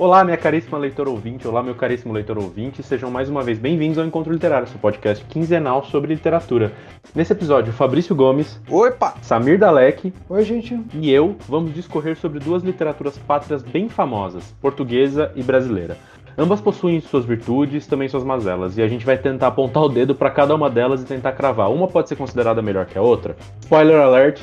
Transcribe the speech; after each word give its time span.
Olá, 0.00 0.24
minha 0.24 0.38
caríssima 0.38 0.78
leitor 0.78 1.06
ouvinte, 1.06 1.46
olá, 1.46 1.62
meu 1.62 1.74
caríssimo 1.74 2.14
leitor 2.14 2.38
ouvinte, 2.38 2.82
sejam 2.82 3.10
mais 3.10 3.28
uma 3.28 3.42
vez 3.42 3.58
bem-vindos 3.58 3.98
ao 3.98 4.06
Encontro 4.06 4.32
Literário, 4.32 4.66
seu 4.66 4.78
podcast 4.78 5.22
quinzenal 5.26 5.84
sobre 5.84 6.14
literatura. 6.14 6.72
Nesse 7.14 7.34
episódio, 7.34 7.70
Fabrício 7.70 8.14
Gomes, 8.14 8.58
Opa! 8.66 9.12
Samir 9.20 9.58
Dalek 9.58 10.10
Oi, 10.26 10.42
gente. 10.42 10.80
e 10.94 11.10
eu 11.10 11.36
vamos 11.46 11.74
discorrer 11.74 12.16
sobre 12.16 12.38
duas 12.38 12.62
literaturas 12.62 13.18
pátrias 13.18 13.62
bem 13.62 13.90
famosas, 13.90 14.54
portuguesa 14.58 15.32
e 15.36 15.42
brasileira. 15.42 15.98
Ambas 16.38 16.62
possuem 16.62 16.98
suas 17.02 17.26
virtudes, 17.26 17.86
também 17.86 18.08
suas 18.08 18.24
mazelas, 18.24 18.78
e 18.78 18.82
a 18.82 18.88
gente 18.88 19.04
vai 19.04 19.18
tentar 19.18 19.48
apontar 19.48 19.82
o 19.82 19.88
dedo 19.90 20.14
para 20.14 20.30
cada 20.30 20.54
uma 20.54 20.70
delas 20.70 21.02
e 21.02 21.04
tentar 21.04 21.32
cravar. 21.32 21.70
Uma 21.70 21.86
pode 21.86 22.08
ser 22.08 22.16
considerada 22.16 22.62
melhor 22.62 22.86
que 22.86 22.96
a 22.96 23.02
outra. 23.02 23.36
Spoiler 23.60 24.00
alert, 24.00 24.40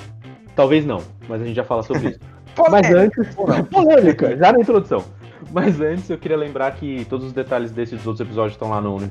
talvez 0.55 0.85
não, 0.85 1.01
mas 1.27 1.41
a 1.41 1.45
gente 1.45 1.55
já 1.55 1.63
fala 1.63 1.81
sobre 1.81 2.09
isso. 2.09 2.19
Mas 2.71 2.91
antes, 2.91 3.35
polêmica, 3.69 4.35
já 4.35 4.51
na 4.51 4.59
introdução. 4.59 5.03
Mas 5.51 5.79
antes 5.79 6.09
eu 6.09 6.17
queria 6.17 6.37
lembrar 6.37 6.71
que 6.71 7.05
todos 7.09 7.27
os 7.27 7.33
detalhes 7.33 7.71
desses 7.71 7.93
e 7.93 7.95
dos 7.97 8.07
outros 8.07 8.25
episódios 8.27 8.53
estão 8.53 8.69
lá 8.69 8.81
no, 8.81 8.97
no 8.99 9.09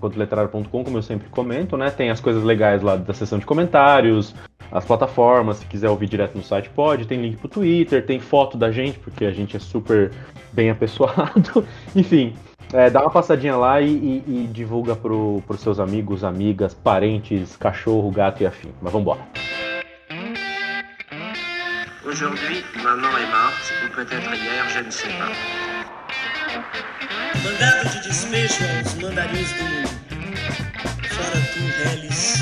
como 0.69 0.99
eu 0.99 1.03
sempre 1.03 1.29
comento, 1.31 1.77
né? 1.77 1.91
Tem 1.91 2.11
as 2.11 2.21
coisas 2.21 2.43
legais 2.43 2.83
lá 2.83 2.97
da 2.97 3.15
seção 3.15 3.39
de 3.39 3.47
comentários, 3.47 4.35
as 4.71 4.85
plataformas, 4.85 5.59
se 5.59 5.67
quiser 5.67 5.89
ouvir 5.89 6.09
direto 6.09 6.37
no 6.37 6.43
site 6.43 6.69
pode, 6.71 7.07
tem 7.07 7.21
link 7.21 7.37
pro 7.37 7.49
Twitter, 7.49 8.05
tem 8.05 8.21
foto 8.21 8.59
da 8.59 8.71
gente, 8.71 8.99
porque 8.99 9.25
a 9.25 9.31
gente 9.31 9.57
é 9.57 9.61
super 9.61 10.11
bem 10.53 10.71
apessoado. 10.71 11.67
Enfim, 11.95 12.35
é, 12.73 12.91
dá 12.91 13.01
uma 13.01 13.11
passadinha 13.11 13.57
lá 13.57 13.81
e, 13.81 13.87
e- 13.89 14.25
e 14.27 14.47
divulga 14.53 14.95
pro, 14.95 15.43
pros 15.47 15.61
seus 15.61 15.79
amigos, 15.81 16.25
amigas, 16.25 16.75
parentes, 16.75 17.57
cachorro, 17.57 18.11
gato 18.11 18.43
e 18.43 18.47
afim. 18.47 18.71
Mas 18.83 18.93
vambora. 18.93 19.21
Aujourd'hui, 22.05 22.65
maman 22.83 23.09
est 23.19 23.31
morte, 23.31 23.73
ou 23.83 23.91
peut-être 23.91 24.33
hier, 24.33 24.69
je 24.69 24.81
ne 24.85 24.91
sais 24.91 25.13
pas. 25.19 25.76
Mandado 26.57 27.91
de 27.91 28.01
despejo 28.09 28.65
aos 28.65 28.95
mandarins 28.95 29.51
do 29.59 29.65
mundo. 29.65 29.91
Fora 31.11 31.41
tu, 31.53 31.61
reles, 31.85 32.41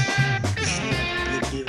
plebeu. 1.51 1.67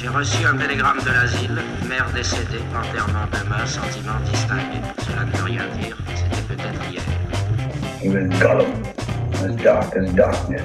J'ai 0.00 0.08
reçu 0.08 0.46
un 0.46 0.56
télégramme 0.56 1.02
de 1.04 1.10
l'asile, 1.10 1.62
mère 1.88 2.08
décédée, 2.14 2.62
enterrement 2.74 3.26
demain, 3.32 3.66
sentiment 3.66 4.18
distingué. 4.30 4.80
Cela 5.06 5.24
ne 5.24 5.32
veut 5.36 5.44
rien 5.44 5.66
dire, 5.78 5.96
c'était 6.16 6.42
peut-être 6.48 6.82
hier. 6.90 7.02
He 8.02 8.08
was 8.08 8.28
Gollum, 8.38 8.72
as 9.44 9.54
dark 9.62 9.94
as 9.96 10.10
darkness, 10.14 10.62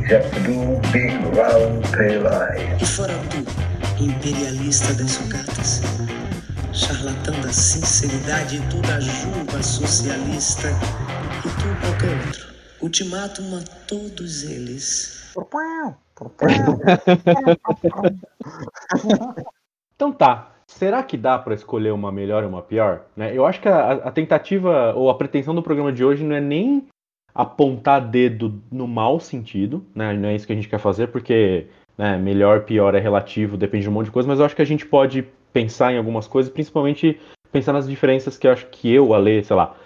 except 0.00 0.34
for 0.34 0.40
two 0.44 0.80
big, 0.92 1.12
round, 1.36 1.82
pale 1.92 2.26
eyes. 2.26 2.82
E 2.82 2.86
fora 2.86 3.14
tu, 3.30 3.44
imperialista 4.02 4.92
das 4.94 5.12
sucatas. 5.12 5.82
Charlatão 6.74 7.40
da 7.40 7.52
sinceridade 7.52 8.56
e 8.56 8.60
tu 8.68 8.82
da 8.82 8.98
juba 8.98 9.62
socialista. 9.62 10.68
E 11.38 11.48
tu 11.60 11.68
qualquer 11.80 12.10
outro. 12.26 12.52
Ultimátum 12.82 13.56
a 13.56 13.62
todos 13.86 14.42
eles. 14.42 15.32
Então 19.94 20.10
tá. 20.10 20.50
Será 20.66 21.04
que 21.04 21.16
dá 21.16 21.38
pra 21.38 21.54
escolher 21.54 21.92
uma 21.92 22.10
melhor 22.10 22.42
e 22.42 22.46
uma 22.46 22.60
pior? 22.60 23.02
Né? 23.16 23.32
Eu 23.32 23.46
acho 23.46 23.60
que 23.60 23.68
a, 23.68 23.92
a 23.92 24.10
tentativa 24.10 24.92
ou 24.96 25.08
a 25.08 25.14
pretensão 25.14 25.54
do 25.54 25.62
programa 25.62 25.92
de 25.92 26.04
hoje 26.04 26.24
não 26.24 26.34
é 26.34 26.40
nem 26.40 26.88
apontar 27.32 28.00
dedo 28.00 28.60
no 28.72 28.88
mau 28.88 29.20
sentido, 29.20 29.86
né? 29.94 30.12
Não 30.14 30.28
é 30.28 30.34
isso 30.34 30.46
que 30.46 30.52
a 30.52 30.56
gente 30.56 30.68
quer 30.68 30.80
fazer, 30.80 31.06
porque 31.08 31.68
né, 31.96 32.16
melhor, 32.16 32.64
pior 32.64 32.96
é 32.96 32.98
relativo, 32.98 33.56
depende 33.56 33.84
de 33.84 33.88
um 33.88 33.92
monte 33.92 34.06
de 34.06 34.12
coisa, 34.12 34.28
mas 34.28 34.40
eu 34.40 34.44
acho 34.44 34.56
que 34.56 34.62
a 34.62 34.66
gente 34.66 34.84
pode 34.84 35.24
pensar 35.54 35.94
em 35.94 35.96
algumas 35.96 36.26
coisas, 36.26 36.52
principalmente 36.52 37.18
pensar 37.52 37.72
nas 37.72 37.88
diferenças 37.88 38.36
que 38.36 38.48
eu 38.48 38.52
acho 38.52 38.66
que 38.66 38.92
eu, 38.92 39.14
Ale, 39.14 39.44
sei 39.44 39.54
lá, 39.54 39.76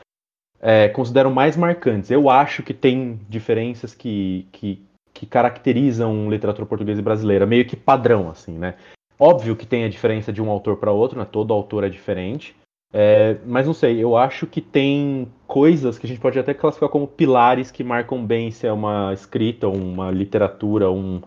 é, 0.59 0.89
considero 0.89 1.31
mais 1.31 1.57
marcantes. 1.57 2.11
Eu 2.11 2.31
acho 2.31 2.63
que 2.63 2.73
tem 2.73 3.21
diferenças 3.29 3.95
que, 3.95 4.49
que, 4.51 4.83
que 5.13 5.27
caracterizam 5.27 6.31
literatura 6.31 6.67
portuguesa 6.67 7.01
e 7.01 7.05
brasileira, 7.05 7.45
meio 7.45 7.67
que 7.67 7.77
padrão, 7.77 8.31
assim, 8.31 8.59
né? 8.59 8.75
Óbvio 9.21 9.55
que 9.55 9.67
tem 9.67 9.85
a 9.85 9.89
diferença 9.89 10.33
de 10.33 10.41
um 10.41 10.49
autor 10.49 10.79
para 10.79 10.93
outro, 10.93 11.19
né? 11.19 11.27
Todo 11.31 11.53
autor 11.53 11.85
é 11.85 11.89
diferente. 11.91 12.57
É, 12.91 13.37
mas 13.45 13.67
não 13.67 13.75
sei, 13.75 14.03
eu 14.03 14.17
acho 14.17 14.47
que 14.47 14.63
tem 14.63 15.31
coisas 15.47 15.99
que 15.99 16.07
a 16.07 16.09
gente 16.09 16.21
pode 16.21 16.39
até 16.39 16.55
classificar 16.55 16.89
como 16.89 17.07
pilares 17.07 17.71
que 17.71 17.85
marcam 17.85 18.25
bem 18.25 18.51
se 18.51 18.67
é 18.67 18.73
uma 18.73 19.13
escrita, 19.13 19.69
uma 19.69 20.11
literatura, 20.11 20.91
um, 20.91 21.21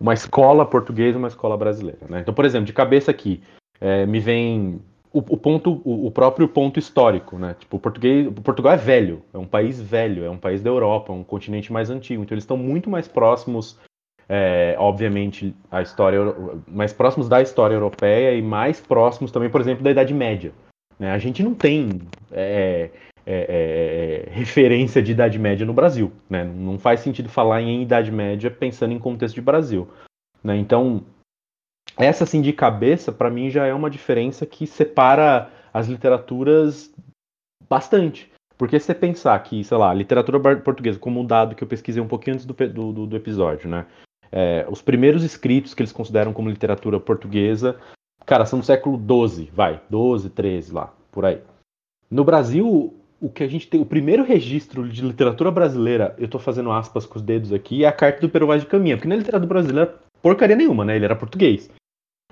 uma 0.00 0.12
escola 0.12 0.66
portuguesa 0.66 1.16
uma 1.16 1.28
escola 1.28 1.56
brasileira. 1.56 2.04
Né? 2.08 2.20
Então, 2.20 2.34
por 2.34 2.44
exemplo, 2.44 2.66
de 2.66 2.72
cabeça 2.72 3.12
aqui, 3.12 3.40
é, 3.80 4.06
me 4.06 4.20
vem 4.20 4.80
o, 5.12 5.18
o 5.18 5.36
ponto, 5.36 5.80
o, 5.84 6.06
o 6.06 6.10
próprio 6.10 6.48
ponto 6.48 6.78
histórico, 6.78 7.38
né? 7.38 7.54
Tipo, 7.58 7.76
o 7.76 7.80
português, 7.80 8.26
o 8.26 8.32
Portugal 8.32 8.72
é 8.72 8.76
velho, 8.76 9.22
é 9.32 9.38
um 9.38 9.46
país 9.46 9.80
velho, 9.80 10.24
é 10.24 10.30
um 10.30 10.38
país 10.38 10.62
da 10.62 10.70
Europa, 10.70 11.12
é 11.12 11.16
um 11.16 11.24
continente 11.24 11.72
mais 11.72 11.90
antigo, 11.90 12.22
então 12.22 12.34
eles 12.34 12.44
estão 12.44 12.56
muito 12.56 12.90
mais 12.90 13.08
próximos 13.08 13.78
é, 14.28 14.76
obviamente, 14.78 15.54
a 15.70 15.80
história 15.80 16.20
mais 16.66 16.92
próximos 16.92 17.28
da 17.28 17.40
história 17.40 17.74
europeia 17.74 18.34
e 18.34 18.42
mais 18.42 18.78
próximos 18.78 19.32
também, 19.32 19.48
por 19.48 19.60
exemplo, 19.60 19.82
da 19.82 19.90
Idade 19.90 20.12
Média. 20.12 20.52
né? 20.98 21.10
A 21.12 21.18
gente 21.18 21.42
não 21.42 21.54
tem 21.54 22.02
é, 22.30 22.90
é, 23.24 24.26
é, 24.26 24.30
referência 24.30 25.02
de 25.02 25.12
Idade 25.12 25.38
Média 25.38 25.64
no 25.64 25.72
Brasil. 25.72 26.12
Né? 26.28 26.44
Não 26.44 26.78
faz 26.78 27.00
sentido 27.00 27.28
falar 27.28 27.62
em 27.62 27.82
Idade 27.82 28.12
Média 28.12 28.50
pensando 28.50 28.92
em 28.92 28.98
contexto 28.98 29.36
de 29.36 29.40
Brasil. 29.40 29.88
né? 30.44 30.56
Então, 30.58 31.02
essa 31.98 32.24
assim 32.24 32.40
de 32.40 32.52
cabeça, 32.52 33.10
para 33.10 33.30
mim, 33.30 33.50
já 33.50 33.66
é 33.66 33.74
uma 33.74 33.90
diferença 33.90 34.46
que 34.46 34.66
separa 34.66 35.50
as 35.72 35.88
literaturas 35.88 36.92
bastante. 37.68 38.30
Porque 38.56 38.78
se 38.80 38.86
você 38.86 38.94
pensar 38.94 39.38
que, 39.42 39.62
sei 39.62 39.76
lá, 39.76 39.92
literatura 39.94 40.40
portuguesa, 40.60 40.98
como 40.98 41.20
um 41.20 41.24
dado 41.26 41.54
que 41.54 41.62
eu 41.62 41.68
pesquisei 41.68 42.02
um 42.02 42.08
pouquinho 42.08 42.34
antes 42.34 42.46
do, 42.46 42.54
do, 42.54 43.06
do- 43.06 43.16
episódio, 43.16 43.68
né? 43.68 43.86
É, 44.32 44.66
os 44.68 44.82
primeiros 44.82 45.22
escritos 45.22 45.74
que 45.74 45.82
eles 45.82 45.92
consideram 45.92 46.32
como 46.32 46.50
literatura 46.50 46.98
portuguesa, 46.98 47.78
cara, 48.26 48.44
são 48.44 48.58
do 48.58 48.64
século 48.64 48.98
XII, 48.98 49.50
vai, 49.52 49.80
12, 49.88 50.30
13 50.30 50.72
lá, 50.72 50.92
por 51.12 51.24
aí. 51.24 51.40
No 52.10 52.24
Brasil, 52.24 52.94
o 53.20 53.28
que 53.28 53.42
a 53.44 53.48
gente 53.48 53.68
tem, 53.68 53.80
o 53.80 53.86
primeiro 53.86 54.24
registro 54.24 54.88
de 54.88 55.02
literatura 55.02 55.50
brasileira, 55.50 56.14
eu 56.18 56.28
tô 56.28 56.38
fazendo 56.38 56.70
aspas 56.72 57.06
com 57.06 57.16
os 57.16 57.22
dedos 57.22 57.52
aqui, 57.52 57.84
é 57.84 57.88
a 57.88 57.92
carta 57.92 58.20
do 58.20 58.28
Pero 58.28 58.46
Vaz 58.46 58.62
de 58.62 58.68
Caminha, 58.68 58.96
porque 58.96 59.08
na 59.08 59.16
literatura 59.16 59.48
brasileira, 59.48 59.94
porcaria 60.20 60.56
nenhuma, 60.56 60.84
né? 60.84 60.96
Ele 60.96 61.04
era 61.04 61.16
português. 61.16 61.70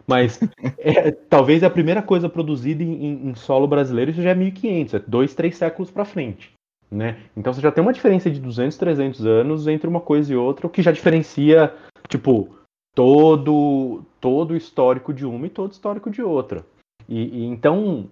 Mas 0.06 0.38
é, 0.78 1.10
talvez 1.10 1.62
a 1.64 1.70
primeira 1.70 2.00
coisa 2.00 2.28
produzida 2.28 2.82
em, 2.82 3.28
em- 3.30 3.34
solo 3.34 3.66
brasileiro 3.66 4.10
isso 4.10 4.22
já 4.22 4.30
é 4.30 4.34
1500, 4.34 4.94
é 4.94 4.98
dois, 5.00 5.34
três 5.34 5.56
séculos 5.56 5.90
para 5.90 6.04
frente. 6.04 6.52
Né? 6.90 7.18
Então 7.36 7.52
você 7.52 7.60
já 7.60 7.72
tem 7.72 7.82
uma 7.82 7.92
diferença 7.92 8.30
de 8.30 8.38
200, 8.40 8.76
300 8.76 9.26
anos 9.26 9.66
entre 9.66 9.88
uma 9.88 10.00
coisa 10.00 10.32
e 10.32 10.36
outra, 10.36 10.66
o 10.66 10.70
que 10.70 10.82
já 10.82 10.92
diferencia, 10.92 11.74
tipo, 12.08 12.48
todo, 12.94 14.02
todo 14.20 14.56
histórico 14.56 15.12
de 15.12 15.26
uma 15.26 15.46
e 15.46 15.50
todo 15.50 15.72
histórico 15.72 16.08
de 16.08 16.22
outra. 16.22 16.64
E, 17.08 17.40
e 17.40 17.44
então, 17.46 18.08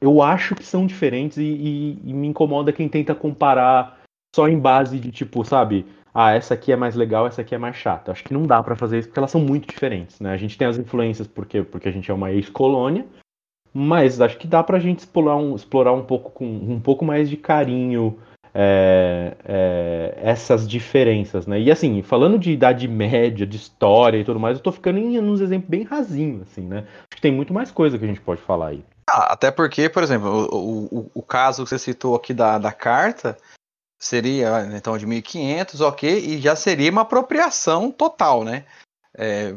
eu 0.00 0.22
acho 0.22 0.54
que 0.54 0.64
são 0.64 0.86
diferentes 0.86 1.38
e, 1.38 1.42
e- 1.44 1.98
e 2.04 2.12
me 2.12 2.28
incomoda 2.28 2.72
quem 2.72 2.88
tenta 2.88 3.14
comparar 3.14 4.00
só 4.36 4.48
em 4.48 4.58
base 4.58 4.98
de, 4.98 5.10
tipo, 5.10 5.42
sabe, 5.44 5.86
ah, 6.14 6.32
essa 6.32 6.54
aqui 6.54 6.70
é 6.70 6.76
mais 6.76 6.94
legal, 6.94 7.26
essa 7.26 7.40
aqui 7.40 7.56
é 7.56 7.58
mais 7.58 7.74
chata. 7.74 8.12
Acho 8.12 8.22
que 8.22 8.32
não 8.32 8.44
dá 8.44 8.62
pra 8.62 8.76
fazer 8.76 9.00
isso 9.00 9.08
porque 9.08 9.18
elas 9.18 9.32
são 9.32 9.40
muito 9.40 9.68
diferentes, 9.68 10.20
né? 10.20 10.32
A 10.32 10.36
gente 10.36 10.56
tem 10.56 10.68
as 10.68 10.78
influências 10.78 11.26
porque, 11.26 11.62
porque 11.62 11.88
a 11.88 11.92
gente 11.92 12.08
é 12.08 12.14
uma 12.14 12.30
ex-colônia, 12.30 13.04
mas 13.72 14.20
acho 14.20 14.38
que 14.38 14.46
dá 14.46 14.62
pra 14.62 14.78
gente 14.78 15.00
explorar 15.00 15.36
um, 15.36 15.56
explorar 15.56 15.92
um 15.92 16.04
pouco 16.04 16.30
com 16.30 16.46
um 16.46 16.78
pouco 16.78 17.04
mais 17.04 17.28
de 17.28 17.36
carinho 17.36 18.16
é, 18.54 19.36
é, 19.44 20.14
essas 20.22 20.68
diferenças, 20.68 21.48
né? 21.48 21.60
E 21.60 21.68
assim, 21.68 22.00
falando 22.02 22.38
de 22.38 22.52
idade 22.52 22.86
média, 22.86 23.44
de 23.44 23.56
história 23.56 24.18
e 24.18 24.24
tudo 24.24 24.38
mais, 24.38 24.56
eu 24.56 24.62
tô 24.62 24.70
ficando 24.70 25.00
em 25.00 25.18
uns 25.18 25.40
exemplos 25.40 25.68
bem 25.68 25.82
rasinhos, 25.82 26.42
assim, 26.42 26.62
né? 26.62 26.84
Acho 26.86 27.16
que 27.16 27.20
tem 27.20 27.32
muito 27.32 27.52
mais 27.52 27.72
coisa 27.72 27.98
que 27.98 28.04
a 28.04 28.08
gente 28.08 28.20
pode 28.20 28.40
falar 28.40 28.68
aí. 28.68 28.84
Ah, 29.10 29.32
até 29.32 29.50
porque, 29.50 29.88
por 29.88 30.04
exemplo, 30.04 30.48
o, 30.52 30.84
o, 30.84 31.10
o 31.14 31.22
caso 31.22 31.64
que 31.64 31.70
você 31.70 31.78
citou 31.78 32.14
aqui 32.14 32.32
da, 32.32 32.56
da 32.56 32.70
carta 32.72 33.36
seria 34.04 34.68
então 34.74 34.96
de 34.98 35.06
1500, 35.06 35.80
ok, 35.80 36.18
e 36.18 36.40
já 36.40 36.54
seria 36.54 36.90
uma 36.90 37.02
apropriação 37.02 37.90
total, 37.90 38.44
né? 38.44 38.64
É, 39.16 39.54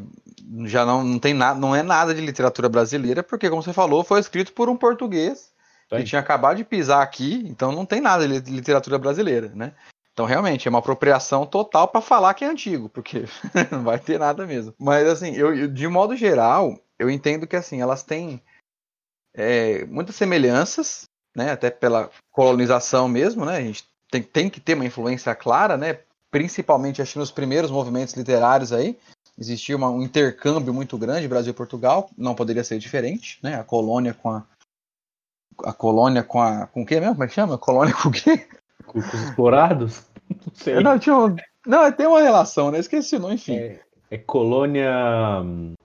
já 0.65 0.85
não, 0.85 1.03
não 1.03 1.19
tem 1.19 1.33
nada, 1.33 1.59
não 1.59 1.75
é 1.75 1.81
nada 1.83 2.13
de 2.13 2.21
literatura 2.21 2.69
brasileira, 2.69 3.23
porque 3.23 3.49
como 3.49 3.61
você 3.63 3.73
falou, 3.73 4.03
foi 4.03 4.19
escrito 4.19 4.53
por 4.53 4.69
um 4.69 4.77
português 4.77 5.51
Sim. 5.89 5.97
que 5.97 6.03
tinha 6.03 6.21
acabado 6.21 6.57
de 6.57 6.63
pisar 6.63 7.01
aqui, 7.01 7.43
então 7.47 7.71
não 7.71 7.85
tem 7.85 7.99
nada 7.99 8.27
de 8.27 8.51
literatura 8.51 8.97
brasileira, 8.97 9.51
né? 9.55 9.73
Então 10.13 10.25
realmente 10.25 10.67
é 10.67 10.69
uma 10.69 10.79
apropriação 10.79 11.45
total 11.45 11.87
para 11.87 12.01
falar 12.01 12.33
que 12.33 12.43
é 12.43 12.47
antigo, 12.47 12.89
porque 12.89 13.25
não 13.71 13.83
vai 13.83 13.99
ter 13.99 14.19
nada 14.19 14.47
mesmo. 14.47 14.73
Mas 14.79 15.07
assim, 15.07 15.35
eu, 15.35 15.53
eu- 15.55 15.67
de 15.67 15.87
modo 15.87 16.15
geral, 16.15 16.79
eu 16.97 17.09
entendo 17.09 17.45
que 17.45 17.55
assim 17.55 17.81
elas 17.81 18.01
têm 18.03 18.41
é, 19.35 19.85
muitas 19.85 20.15
semelhanças, 20.15 21.03
né? 21.35 21.51
Até 21.51 21.69
pela 21.69 22.09
colonização 22.31 23.07
mesmo, 23.07 23.45
né? 23.45 23.57
A 23.57 23.61
gente 23.61 23.85
tem, 24.11 24.21
tem 24.23 24.49
que 24.49 24.59
ter 24.59 24.73
uma 24.73 24.85
influência 24.85 25.33
clara, 25.35 25.77
né? 25.77 25.99
Principalmente 26.31 27.01
acho 27.01 27.13
que 27.13 27.19
nos 27.19 27.31
primeiros 27.31 27.71
movimentos 27.71 28.13
literários 28.13 28.71
aí 28.73 28.97
existia 29.37 29.75
uma- 29.77 29.89
um 29.89 30.01
intercâmbio 30.01 30.73
muito 30.73 30.97
grande 30.97 31.27
Brasil 31.27 31.51
e 31.51 31.55
Portugal, 31.55 32.09
não 32.17 32.35
poderia 32.35 32.63
ser 32.63 32.79
diferente, 32.79 33.39
né? 33.41 33.55
A 33.59 33.63
colônia 33.63 34.13
com 34.13 34.29
a 34.31 34.43
a 35.63 35.73
colônia 35.73 36.21
com 36.21 36.39
a. 36.39 36.67
Com 36.67 36.83
o 36.83 36.85
quê 36.85 36.99
mesmo? 36.99 37.13
Como 37.15 37.23
é 37.23 37.27
que 37.27 37.33
chama? 37.33 37.57
Colônia 37.57 37.91
com 37.95 38.09
o 38.09 38.11
quê? 38.11 38.47
Com, 38.85 38.93
com 38.93 38.99
os 38.99 39.13
explorados? 39.23 40.03
Não 40.29 40.53
sei. 40.53 40.83
Não, 40.83 40.99
tinha 40.99 41.17
um... 41.17 41.35
não, 41.65 41.91
tem 41.91 42.05
uma 42.05 42.21
relação, 42.21 42.69
né? 42.69 42.79
Esqueci 42.79 43.15
o 43.15 43.19
nome, 43.19 43.35
enfim. 43.35 43.55
É, 43.55 43.79
é 44.11 44.17
colônia. 44.17 44.91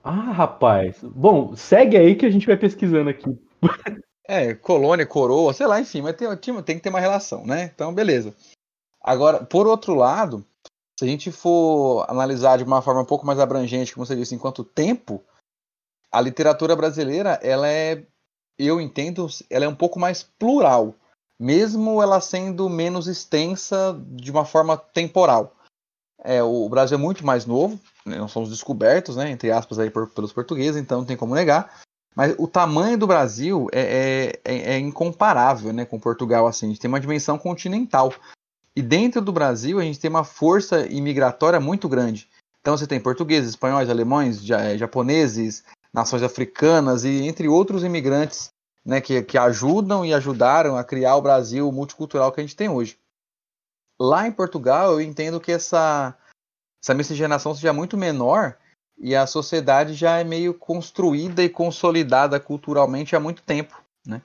Ah, 0.03 0.31
rapaz. 0.31 0.97
Bom, 1.01 1.55
segue 1.55 1.97
aí 1.97 2.13
que 2.13 2.25
a 2.25 2.29
gente 2.29 2.45
vai 2.45 2.57
pesquisando 2.57 3.09
aqui. 3.09 3.35
É, 4.25 4.53
colônia, 4.53 5.05
coroa, 5.05 5.53
sei 5.53 5.67
lá, 5.67 5.79
enfim, 5.79 6.01
mas 6.01 6.15
tem, 6.15 6.35
tem 6.37 6.77
que 6.77 6.81
ter 6.81 6.89
uma 6.89 6.99
relação, 6.99 7.45
né? 7.45 7.65
Então, 7.73 7.93
beleza. 7.93 8.33
Agora, 9.01 9.43
por 9.43 9.67
outro 9.67 9.93
lado, 9.95 10.45
se 10.97 11.03
a 11.03 11.07
gente 11.07 11.31
for 11.31 12.05
analisar 12.09 12.57
de 12.57 12.63
uma 12.63 12.81
forma 12.81 13.01
um 13.01 13.05
pouco 13.05 13.25
mais 13.25 13.39
abrangente, 13.39 13.93
como 13.93 14.05
você 14.05 14.15
disse, 14.15 14.33
enquanto 14.33 14.63
tempo, 14.63 15.21
a 16.11 16.21
literatura 16.21 16.75
brasileira, 16.75 17.39
ela 17.43 17.67
é, 17.67 18.05
eu 18.57 18.79
entendo, 18.79 19.27
ela 19.49 19.65
é 19.65 19.67
um 19.67 19.75
pouco 19.75 19.99
mais 19.99 20.23
plural, 20.23 20.95
mesmo 21.37 22.01
ela 22.01 22.21
sendo 22.21 22.69
menos 22.69 23.07
extensa 23.07 23.99
de 24.07 24.31
uma 24.31 24.45
forma 24.45 24.77
temporal. 24.77 25.53
É, 26.23 26.41
o 26.41 26.69
Brasil 26.69 26.97
é 26.97 27.01
muito 27.01 27.25
mais 27.25 27.45
novo, 27.45 27.77
né, 28.05 28.17
nós 28.17 28.31
somos 28.31 28.49
descobertos, 28.49 29.17
né, 29.17 29.29
entre 29.29 29.51
aspas, 29.51 29.79
aí, 29.79 29.89
por, 29.89 30.07
pelos 30.11 30.31
portugueses, 30.31 30.81
então 30.81 30.99
não 30.99 31.05
tem 31.05 31.17
como 31.17 31.35
negar. 31.35 31.81
Mas 32.15 32.35
o 32.37 32.47
tamanho 32.47 32.97
do 32.97 33.07
Brasil 33.07 33.67
é, 33.71 34.39
é, 34.45 34.53
é, 34.53 34.73
é 34.73 34.79
incomparável 34.79 35.73
né, 35.73 35.85
com 35.85 35.99
Portugal. 35.99 36.45
Assim. 36.47 36.67
A 36.67 36.69
gente 36.69 36.79
tem 36.79 36.89
uma 36.89 36.99
dimensão 36.99 37.37
continental. 37.37 38.13
E 38.75 38.81
dentro 38.81 39.21
do 39.21 39.31
Brasil, 39.31 39.79
a 39.79 39.83
gente 39.83 39.99
tem 39.99 40.09
uma 40.09 40.23
força 40.23 40.85
imigratória 40.87 41.59
muito 41.59 41.87
grande. 41.89 42.29
Então 42.61 42.77
você 42.77 42.87
tem 42.87 42.99
portugueses, 42.99 43.51
espanhóis, 43.51 43.89
alemães, 43.89 44.49
eh, 44.49 44.77
japoneses, 44.77 45.63
nações 45.93 46.23
africanas 46.23 47.03
e 47.03 47.27
entre 47.27 47.47
outros 47.47 47.83
imigrantes 47.83 48.51
né, 48.85 49.01
que, 49.01 49.21
que 49.21 49.37
ajudam 49.37 50.05
e 50.05 50.13
ajudaram 50.13 50.77
a 50.77 50.83
criar 50.83 51.15
o 51.15 51.21
Brasil 51.21 51.71
multicultural 51.71 52.31
que 52.31 52.39
a 52.39 52.43
gente 52.43 52.55
tem 52.55 52.69
hoje. 52.69 52.97
Lá 53.99 54.27
em 54.27 54.31
Portugal, 54.31 54.93
eu 54.93 55.01
entendo 55.01 55.39
que 55.39 55.51
essa, 55.51 56.17
essa 56.81 56.93
miscigenação 56.93 57.53
seja 57.53 57.71
muito 57.71 57.97
menor 57.97 58.57
e 58.97 59.15
a 59.15 59.27
sociedade 59.27 59.93
já 59.93 60.19
é 60.19 60.23
meio 60.23 60.53
construída 60.53 61.43
e 61.43 61.49
consolidada 61.49 62.39
culturalmente 62.39 63.15
há 63.15 63.19
muito 63.19 63.41
tempo. 63.41 63.81
Né? 64.05 64.21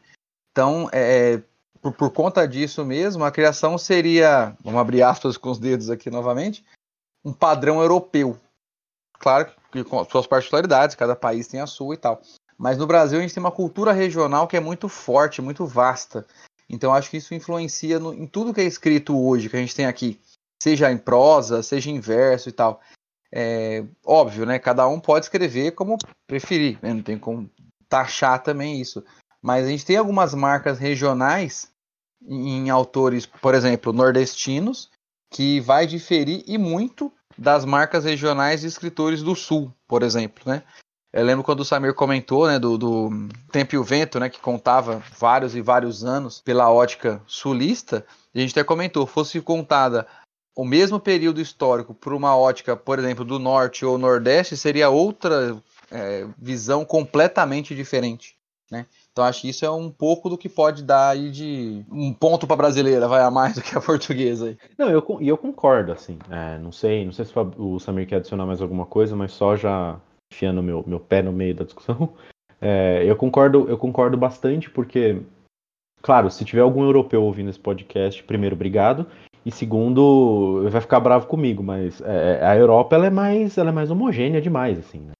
Então, 0.50 0.88
é, 0.92 1.42
por, 1.80 1.92
por, 1.92 2.10
conta 2.10 2.46
disso 2.46 2.84
mesmo, 2.84 3.24
a 3.24 3.30
criação 3.30 3.78
seria, 3.78 4.56
vamos 4.62 4.80
abrir 4.80 5.02
aspas 5.02 5.36
com 5.36 5.50
os 5.50 5.58
dedos 5.58 5.90
aqui 5.90 6.10
novamente, 6.10 6.64
um 7.24 7.32
padrão 7.32 7.80
europeu. 7.80 8.38
Claro 9.18 9.50
que 9.72 9.84
com 9.84 10.04
suas 10.04 10.26
particularidades, 10.26 10.96
cada 10.96 11.16
país 11.16 11.46
tem 11.46 11.60
a 11.60 11.66
sua 11.66 11.94
e 11.94 11.98
tal. 11.98 12.20
Mas 12.56 12.78
no 12.78 12.86
Brasil 12.86 13.18
a 13.18 13.22
gente 13.22 13.34
tem 13.34 13.42
uma 13.42 13.52
cultura 13.52 13.92
regional 13.92 14.48
que 14.48 14.56
é 14.56 14.60
muito 14.60 14.88
forte, 14.88 15.42
muito 15.42 15.66
vasta. 15.66 16.26
Então 16.68 16.92
acho 16.92 17.10
que 17.10 17.16
isso 17.16 17.34
influencia 17.34 17.98
no, 17.98 18.12
em 18.12 18.26
tudo 18.26 18.52
que 18.52 18.60
é 18.60 18.64
escrito 18.64 19.16
hoje, 19.18 19.48
que 19.48 19.56
a 19.56 19.60
gente 19.60 19.74
tem 19.74 19.86
aqui, 19.86 20.20
seja 20.62 20.90
em 20.90 20.98
prosa, 20.98 21.62
seja 21.62 21.90
em 21.90 22.00
verso 22.00 22.48
e 22.48 22.52
tal. 22.52 22.80
É, 23.32 23.84
óbvio, 24.04 24.46
né? 24.46 24.58
Cada 24.58 24.86
um 24.88 24.98
pode 24.98 25.26
escrever 25.26 25.72
como 25.72 25.98
preferir, 26.26 26.78
né? 26.82 26.92
não 26.94 27.02
tem 27.02 27.19
como 27.19 27.50
taxar 27.88 28.42
também 28.42 28.80
isso. 28.80 29.04
Mas 29.42 29.66
a 29.66 29.69
gente 29.69 29.84
tem 29.84 29.96
algumas 29.96 30.34
marcas 30.34 30.78
regionais 30.78 31.70
em 32.26 32.69
autores, 32.70 33.26
por 33.26 33.54
exemplo, 33.54 33.92
nordestinos, 33.92 34.90
que 35.30 35.60
vai 35.60 35.86
diferir 35.86 36.42
e 36.46 36.58
muito 36.58 37.12
das 37.36 37.64
marcas 37.64 38.04
regionais 38.04 38.62
de 38.62 38.66
escritores 38.66 39.22
do 39.22 39.36
Sul, 39.36 39.72
por 39.86 40.02
exemplo, 40.02 40.42
né? 40.46 40.62
Eu 41.12 41.25
lembro 41.25 41.44
quando 41.44 41.60
o 41.60 41.64
Samir 41.64 41.94
comentou, 41.94 42.46
né, 42.46 42.58
do, 42.58 42.76
do 42.76 43.10
Tempo 43.50 43.75
e 43.75 43.78
o 43.78 43.84
Vento, 43.84 44.20
né, 44.20 44.28
que 44.28 44.38
contava 44.40 45.02
vários 45.19 45.56
e 45.56 45.62
vários 45.62 46.04
anos 46.04 46.40
pela 46.42 46.70
ótica 46.70 47.22
sulista, 47.26 48.04
a 48.34 48.38
gente 48.38 48.50
até 48.50 48.62
comentou, 48.62 49.06
fosse 49.06 49.40
contada 49.40 50.06
o 50.58 50.64
mesmo 50.64 50.99
período 50.99 51.40
histórico 51.40 51.94
por 51.94 52.12
uma 52.12 52.37
ótica, 52.37 52.76
por 52.76 52.99
exemplo, 52.99 53.25
do 53.25 53.38
norte 53.38 53.84
ou 53.84 53.96
nordeste, 53.96 54.56
seria 54.56 54.90
outra 54.90 55.56
é, 55.88 56.26
visão 56.37 56.84
completamente 56.84 57.76
diferente. 57.76 58.37
Né? 58.69 58.84
Então 59.12 59.25
acho 59.25 59.43
que 59.43 59.50
isso 59.50 59.64
é 59.64 59.70
um 59.70 59.88
pouco 59.88 60.28
do 60.28 60.37
que 60.37 60.49
pode 60.49 60.82
dar 60.82 61.10
aí 61.10 61.31
de 61.31 61.87
um 61.88 62.12
ponto 62.12 62.44
para 62.44 62.56
brasileira, 62.56 63.06
vai 63.06 63.22
a 63.22 63.31
mais 63.31 63.55
do 63.55 63.62
que 63.62 63.78
a 63.78 63.81
portuguesa. 63.81 64.49
Aí. 64.49 64.58
Não, 64.76 64.90
eu, 64.90 65.19
eu 65.20 65.38
concordo, 65.38 65.93
assim. 65.93 66.19
É, 66.28 66.58
não 66.58 66.72
sei, 66.72 67.04
não 67.04 67.12
sei 67.12 67.25
se 67.25 67.32
o 67.56 67.78
Samir 67.78 68.08
quer 68.08 68.16
adicionar 68.16 68.44
mais 68.44 68.61
alguma 68.61 68.84
coisa, 68.84 69.14
mas 69.14 69.31
só 69.31 69.54
já 69.54 69.96
enfiando 70.32 70.61
meu, 70.61 70.82
meu 70.84 70.99
pé 70.99 71.22
no 71.22 71.32
meio 71.32 71.54
da 71.54 71.64
discussão. 71.64 72.14
É, 72.61 73.04
eu 73.04 73.14
concordo, 73.14 73.69
eu 73.69 73.78
concordo 73.78 74.16
bastante, 74.16 74.69
porque, 74.69 75.22
claro, 76.02 76.28
se 76.28 76.44
tiver 76.44 76.62
algum 76.62 76.82
europeu 76.82 77.22
ouvindo 77.22 77.50
esse 77.50 77.61
podcast, 77.61 78.20
primeiro, 78.25 78.56
obrigado. 78.56 79.06
E 79.44 79.50
segundo, 79.50 80.69
vai 80.70 80.81
ficar 80.81 81.00
bravo 81.00 81.26
comigo, 81.26 81.62
mas 81.62 82.00
é, 82.02 82.40
a 82.44 82.56
Europa 82.56 82.96
ela 82.96 83.06
é 83.06 83.11
mais, 83.11 83.56
ela 83.56 83.70
é 83.70 83.73
mais 83.73 83.90
homogênea 83.90 84.40
demais, 84.40 84.79
assim. 84.79 85.00
Né? 85.00 85.12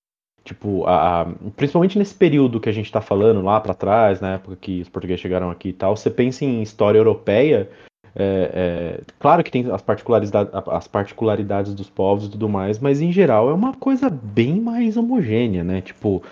Tipo, 0.44 0.85
a, 0.87 1.23
a, 1.23 1.26
principalmente 1.56 1.99
nesse 1.99 2.15
período 2.15 2.61
que 2.61 2.69
a 2.69 2.73
gente 2.73 2.87
está 2.87 3.00
falando 3.00 3.43
lá 3.43 3.61
para 3.61 3.75
trás, 3.75 4.20
na 4.20 4.35
época 4.35 4.56
que 4.56 4.81
os 4.81 4.88
portugueses 4.88 5.20
chegaram 5.20 5.50
aqui 5.50 5.70
e 5.70 5.73
tal, 5.73 5.97
você 5.97 6.11
pensa 6.11 6.44
em 6.44 6.62
história 6.62 6.99
europeia, 6.99 7.70
é, 8.15 8.99
é, 9.00 9.00
claro 9.19 9.44
que 9.44 9.50
tem 9.50 9.70
as 9.70 9.82
particularidades, 9.82 10.53
as 10.53 10.88
particularidades 10.88 11.75
dos 11.75 11.88
povos 11.88 12.26
e 12.26 12.31
tudo 12.31 12.49
mais, 12.49 12.79
mas 12.79 13.00
em 13.00 13.12
geral 13.12 13.49
é 13.50 13.53
uma 13.53 13.75
coisa 13.75 14.11
bem 14.11 14.61
mais 14.61 14.97
homogênea, 14.97 15.62
né? 15.62 15.81
Tipo, 15.81 16.23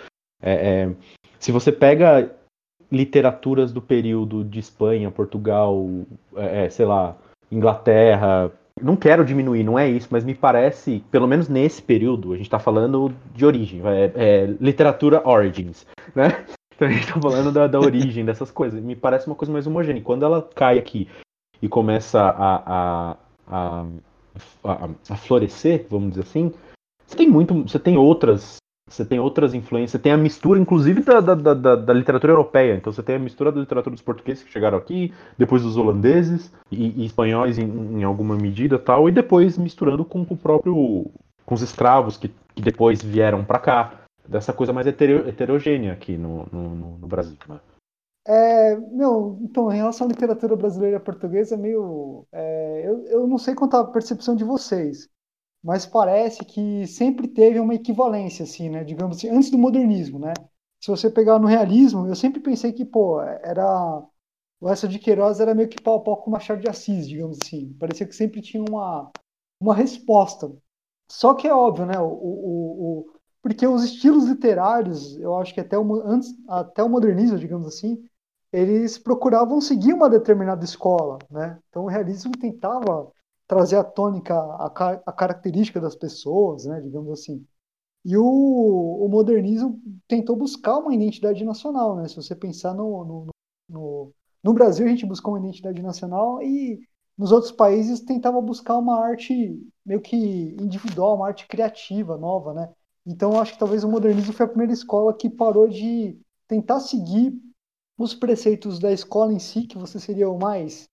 é, 0.43 0.53
é 0.53 0.91
se 1.38 1.53
você 1.53 1.71
pega 1.71 2.35
literaturas 2.91 3.73
do 3.73 3.83
período 3.83 4.44
de 4.44 4.59
Espanha, 4.59 5.11
Portugal, 5.11 5.87
é, 6.37 6.65
é, 6.65 6.71
sei 6.71 6.87
lá, 6.87 7.17
Inglaterra. 7.50 8.50
Não 8.81 8.94
quero 8.94 9.25
diminuir, 9.25 9.64
não 9.64 9.78
é 9.78 9.88
isso, 9.88 10.08
mas 10.10 10.25
me 10.25 10.34
parece, 10.34 11.02
pelo 11.10 11.26
menos 11.26 11.48
nesse 11.48 11.81
período, 11.81 12.32
a 12.32 12.37
gente 12.37 12.46
está 12.46 12.58
falando 12.58 13.10
de 13.34 13.46
origem, 13.46 13.81
é, 13.87 14.12
é, 14.14 14.46
literatura 14.60 15.26
origins, 15.26 15.87
né? 16.14 16.44
Então 16.76 16.88
a 16.88 16.90
gente 16.90 17.08
está 17.08 17.19
falando 17.19 17.50
da, 17.50 17.66
da, 17.66 17.81
origem 17.81 18.22
dessas 18.22 18.50
coisas. 18.50 18.82
Me 18.82 18.94
parece 18.94 19.26
uma 19.26 19.34
coisa 19.34 19.50
mais 19.50 19.66
homogênea. 19.66 20.02
Quando 20.02 20.26
ela 20.26 20.46
cai 20.54 20.78
aqui 20.78 21.08
e 21.62 21.66
começa 21.70 22.20
a, 22.20 22.56
a, 22.66 23.16
a, 23.49 23.87
a, 24.62 24.88
a 25.08 25.16
florescer, 25.16 25.87
vamos 25.88 26.10
dizer 26.10 26.25
assim, 26.25 26.52
você 27.06 27.16
tem 27.16 27.31
muito, 27.31 27.62
você 27.62 27.78
tem 27.78 27.96
outras 27.96 28.58
você 28.88 29.05
tem 29.05 29.19
outras 29.19 29.53
influências, 29.53 29.91
você 29.93 29.99
tem 29.99 30.12
a 30.12 30.17
mistura, 30.17 30.61
inclusive, 30.61 31.03
da, 31.03 31.21
da, 31.21 31.35
da, 31.35 31.77
da, 31.77 31.93
literatura 31.93 32.33
europeia. 32.33 32.77
Então 32.77 32.93
você 32.93 33.03
tem 33.03 33.17
a 33.17 33.19
mistura 33.19 33.50
da 33.50 33.61
literatura 33.61 33.94
dos 33.94 34.03
portugueses 34.03 34.44
que 34.44 34.53
chegaram 34.53 34.79
aqui, 34.79 35.12
depois 35.37 35.62
dos 35.62 35.77
holandeses 35.77 36.53
e, 36.71 37.03
e 37.03 37.05
espanhóis 37.05 37.59
em, 37.59 37.64
em, 37.64 38.05
alguma 38.05 38.37
medida 38.37 38.78
tal, 38.78 39.09
e 39.09 39.12
depois 39.12 39.59
misturando 39.59 40.05
com, 40.05 40.25
com 40.25 40.35
o 40.35 40.38
próprio. 40.38 41.11
com 41.45 41.55
os 41.55 41.62
escravos 41.62 42.16
que, 42.16 42.28
que 42.55 42.62
depois 42.62 43.02
vieram 43.02 43.45
para 43.45 43.59
cá. 43.59 43.93
Dessa 44.28 44.52
coisa 44.52 44.73
mais 44.73 44.88
heterogênea 44.88 45.93
aqui 45.93 46.16
no, 46.16 46.47
no, 46.50 46.99
no 46.99 47.07
Brasil. 47.07 47.37
Né? 47.49 47.61
É, 48.26 48.75
meu, 48.75 49.38
então, 49.40 49.73
em 49.73 49.76
relação 49.76 50.05
à 50.07 50.11
literatura 50.11 50.57
brasileira 50.57 50.99
portuguesa, 50.99 51.57
meio. 51.57 52.26
É, 52.33 52.83
eu, 52.85 53.05
eu 53.07 53.26
não 53.28 53.38
sei 53.38 53.55
quanto 53.55 53.76
a 53.76 53.85
percepção 53.85 54.35
de 54.35 54.43
vocês 54.43 55.09
mas 55.66 55.85
parece 55.85 56.44
que 56.44 56.87
sempre 56.87 57.26
teve 57.26 57.58
uma 57.58 57.75
equivalência, 57.75 58.44
assim, 58.44 58.70
né? 58.70 58.85
Digamos 58.85 59.16
assim, 59.16 59.28
antes 59.28 59.50
do 59.50 59.58
modernismo, 59.58 60.16
né? 60.20 60.32
Se 60.80 60.88
você 60.88 61.11
pegar 61.11 61.40
no 61.40 61.49
realismo, 61.49 62.06
eu 62.06 62.14
sempre 62.14 62.38
pensei 62.40 62.73
que, 62.73 62.85
pô, 62.85 63.20
era 63.20 64.00
o 64.61 64.68
Essa 64.68 64.87
de 64.87 65.00
Queiroz 65.00 65.40
era 65.40 65.56
meio 65.56 65.68
que 65.68 65.82
pau 65.82 65.96
a 65.96 66.00
pau 66.00 66.18
com 66.18 66.30
o 66.30 66.32
Machado 66.32 66.61
de 66.61 66.68
Assis, 66.68 67.08
digamos 67.08 67.38
assim. 67.42 67.73
Parecia 67.80 68.06
que 68.06 68.14
sempre 68.14 68.40
tinha 68.40 68.62
uma, 68.62 69.11
uma 69.61 69.75
resposta. 69.75 70.56
Só 71.11 71.35
que 71.35 71.49
é 71.49 71.54
óbvio, 71.54 71.85
né? 71.85 71.99
O, 71.99 72.06
o, 72.06 73.00
o, 73.00 73.12
porque 73.42 73.66
os 73.66 73.82
estilos 73.82 74.26
literários, 74.26 75.18
eu 75.18 75.37
acho 75.37 75.52
que 75.52 75.61
até 75.61 75.76
o, 75.76 75.94
antes, 76.02 76.32
até 76.49 76.80
o 76.85 76.88
modernismo, 76.88 77.38
digamos 77.40 77.66
assim, 77.66 78.08
eles 78.52 78.99
procuravam 78.99 79.61
seguir 79.61 79.94
uma 79.94 80.08
determinada 80.08 80.64
escola, 80.64 81.18
né? 81.28 81.58
Então 81.68 81.85
o 81.85 81.88
realismo 81.88 82.30
tentava 82.38 83.11
trazer 83.47 83.76
a 83.76 83.85
tônica, 83.85 84.35
a, 84.35 84.67
a 85.07 85.12
característica 85.12 85.81
das 85.81 85.95
pessoas, 85.95 86.65
né, 86.65 86.81
digamos 86.81 87.11
assim. 87.12 87.47
E 88.05 88.17
o, 88.17 88.25
o, 88.25 89.09
modernismo 89.09 89.81
tentou 90.07 90.37
buscar 90.37 90.79
uma 90.79 90.95
identidade 90.95 91.45
nacional, 91.45 91.97
né? 91.97 92.07
Se 92.07 92.15
você 92.15 92.37
pensar 92.37 92.73
no, 92.73 93.05
no, 93.05 93.26
no, 93.69 94.12
no, 94.45 94.55
Brasil, 94.55 94.87
a 94.87 94.88
gente 94.88 95.05
buscou 95.05 95.35
uma 95.35 95.41
identidade 95.41 95.83
nacional 95.83 96.41
e 96.41 96.81
nos 97.19 97.33
outros 97.33 97.50
países 97.50 98.00
tentava 98.00 98.41
buscar 98.41 98.79
uma 98.79 99.00
arte 99.00 99.61
meio 99.85 100.00
que 100.00 100.17
individual, 100.61 101.17
uma 101.17 101.26
arte 101.26 101.49
criativa, 101.49 102.17
nova, 102.17 102.55
né? 102.55 102.73
Então, 103.05 103.41
acho 103.41 103.55
que 103.55 103.59
talvez 103.59 103.83
o 103.83 103.88
modernismo 103.88 104.33
foi 104.33 104.47
a 104.47 104.49
primeira 104.49 104.73
escola 104.73 105.12
que 105.12 105.29
parou 105.29 105.69
de 105.69 106.17
tentar 106.47 106.79
seguir 106.79 107.35
os 107.99 108.15
preceitos 108.15 108.79
da 108.79 108.93
escola 108.93 109.33
em 109.33 109.38
si, 109.41 109.67
que 109.67 109.79
você 109.79 109.99
seria 109.99 110.31
o 110.31 110.38
mais 110.38 110.88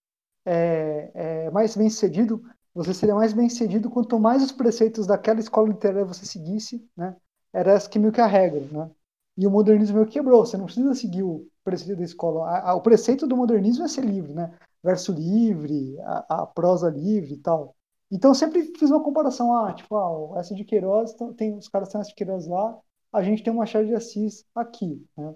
é, 0.46 1.12
é, 1.14 1.52
mais 1.52 1.76
bem 1.76 1.90
sucedido, 1.90 2.44
você 2.74 2.94
seria 2.94 3.16
mais 3.16 3.34
bem 3.34 3.50
sucedido 3.50 3.90
quanto 3.90 4.20
mais 4.20 4.44
os 4.44 4.52
preceitos 4.52 5.08
daquela 5.08 5.40
escola 5.40 5.70
literária 5.70 6.06
você 6.06 6.26
seguisse, 6.26 6.88
né? 6.98 7.16
Era 7.54 7.74
essa 7.74 7.90
que 7.90 8.00
meio 8.00 8.12
que 8.12 8.22
a 8.22 8.26
regra, 8.26 8.62
né? 8.72 8.90
E 9.38 9.46
o 9.48 9.52
modernismo 9.52 9.96
meio 9.96 10.08
que 10.08 10.14
quebrou. 10.14 10.46
Você 10.46 10.58
não 10.58 10.66
precisa 10.66 10.94
seguir 10.96 11.24
o, 11.24 11.48
preceito 11.64 11.98
da 11.98 12.04
escola. 12.04 12.50
A, 12.50 12.72
a, 12.72 12.76
o 12.76 12.82
preceito 12.82 13.26
do 13.28 13.38
modernismo 13.38 13.86
é 13.86 13.88
ser 13.88 14.04
livre, 14.04 14.34
né? 14.34 14.54
Verso 14.84 15.12
livre, 15.14 15.98
a, 16.02 16.44
a 16.44 16.46
prosa 16.48 16.90
livre 16.90 17.34
e 17.36 17.38
tal. 17.38 17.76
Então 18.12 18.34
sempre 18.34 18.74
fiz 18.78 18.90
uma 18.92 19.04
comparação, 19.04 19.56
ah, 19.56 19.74
tipo, 19.74 19.96
ah, 19.96 20.40
S 20.40 20.54
de 20.54 20.64
Queiroz, 20.64 21.16
tem, 21.38 21.58
os 21.58 21.68
caras 21.68 21.90
têm 21.90 22.02
S 22.02 22.10
de 22.10 22.16
Queiroz 22.16 22.46
lá, 22.48 22.78
a 23.12 23.24
gente 23.24 23.44
tem 23.44 23.52
o 23.52 23.56
Machado 23.56 23.88
de 23.88 23.96
Assis 23.96 24.46
aqui, 24.54 25.04
né? 25.18 25.34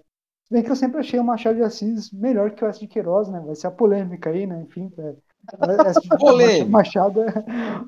Se 0.48 0.54
bem 0.54 0.64
que 0.64 0.72
eu 0.72 0.76
sempre 0.78 1.02
achei 1.02 1.20
o 1.20 1.24
Machado 1.26 1.58
de 1.58 1.64
Assis 1.64 2.10
melhor 2.10 2.52
que 2.52 2.64
o 2.64 2.68
S 2.68 2.80
de 2.80 2.88
Queiroz, 2.88 3.28
né? 3.28 3.42
Vai 3.42 3.54
ser 3.54 3.68
a 3.68 3.72
polêmica 3.72 4.30
aí, 4.30 4.48
né? 4.48 4.62
Enfim, 4.62 4.90
é, 4.98 5.16
Machado, 6.66 7.22
é, 7.22 7.34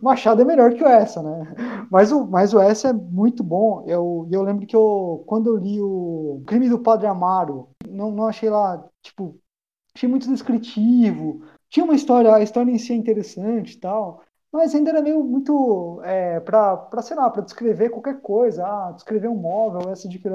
Machado 0.02 0.42
é 0.42 0.46
melhor 0.46 0.74
que 0.74 0.84
o 0.84 0.88
essa, 0.88 1.24
né? 1.24 1.88
Mas 1.90 2.12
o, 2.12 2.28
mas 2.28 2.54
o 2.54 2.60
essa 2.60 2.90
é 2.90 2.94
muito 2.94 3.44
bom. 3.44 3.86
Eu, 3.88 4.28
eu 4.30 4.42
lembro 4.44 4.68
que 4.68 4.76
eu, 4.76 5.24
quando 5.26 5.50
eu 5.50 5.56
li 5.56 5.80
o 5.82 6.44
Crime 6.46 6.68
do 6.68 6.80
Padre 6.80 7.08
Amaro, 7.08 7.70
não, 7.88 8.12
não 8.12 8.26
achei 8.28 8.50
lá, 8.50 8.86
tipo, 9.02 9.40
achei 9.96 10.10
muito 10.10 10.28
descritivo. 10.28 11.42
Tinha 11.70 11.86
uma 11.86 11.96
história, 11.96 12.34
a 12.36 12.42
história 12.42 12.72
em 12.72 12.78
si 12.78 12.92
é 12.92 12.96
interessante 12.96 13.76
e 13.76 13.80
tal, 13.80 14.22
mas 14.52 14.76
ainda 14.76 14.90
era 14.90 15.02
meio 15.02 15.24
muito 15.24 16.02
é, 16.04 16.42
para, 16.42 17.02
sei 17.02 17.16
lá, 17.16 17.30
para 17.30 17.44
descrever 17.44 17.90
qualquer 17.90 18.20
coisa. 18.22 18.66
Ah, 18.66 18.92
descrever 18.92 19.30
um 19.30 19.36
móvel, 19.36 19.92
essa 19.92 20.10
de 20.10 20.20
que 20.20 20.28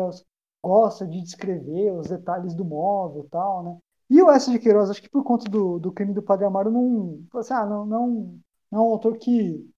gosta 0.64 1.06
de 1.06 1.20
descrever 1.22 1.92
os 1.92 2.08
detalhes 2.08 2.54
do 2.54 2.64
móvel 2.64 3.24
e 3.26 3.28
tal, 3.28 3.62
né? 3.62 3.76
E 4.08 4.22
o 4.22 4.30
S. 4.30 4.50
de 4.50 4.58
Queiroz, 4.58 4.90
acho 4.90 5.02
que 5.02 5.08
por 5.10 5.22
conta 5.24 5.48
do, 5.50 5.78
do 5.78 5.92
crime 5.92 6.14
do 6.14 6.22
Padre 6.22 6.46
Amaro, 6.46 6.70
não, 6.70 7.22
assim, 7.34 7.52
ah, 7.54 7.66
não, 7.66 7.84
não, 7.86 8.40
não 8.70 8.78
é 8.80 8.82
um 8.82 8.90
autor 8.92 9.18
que 9.18 9.68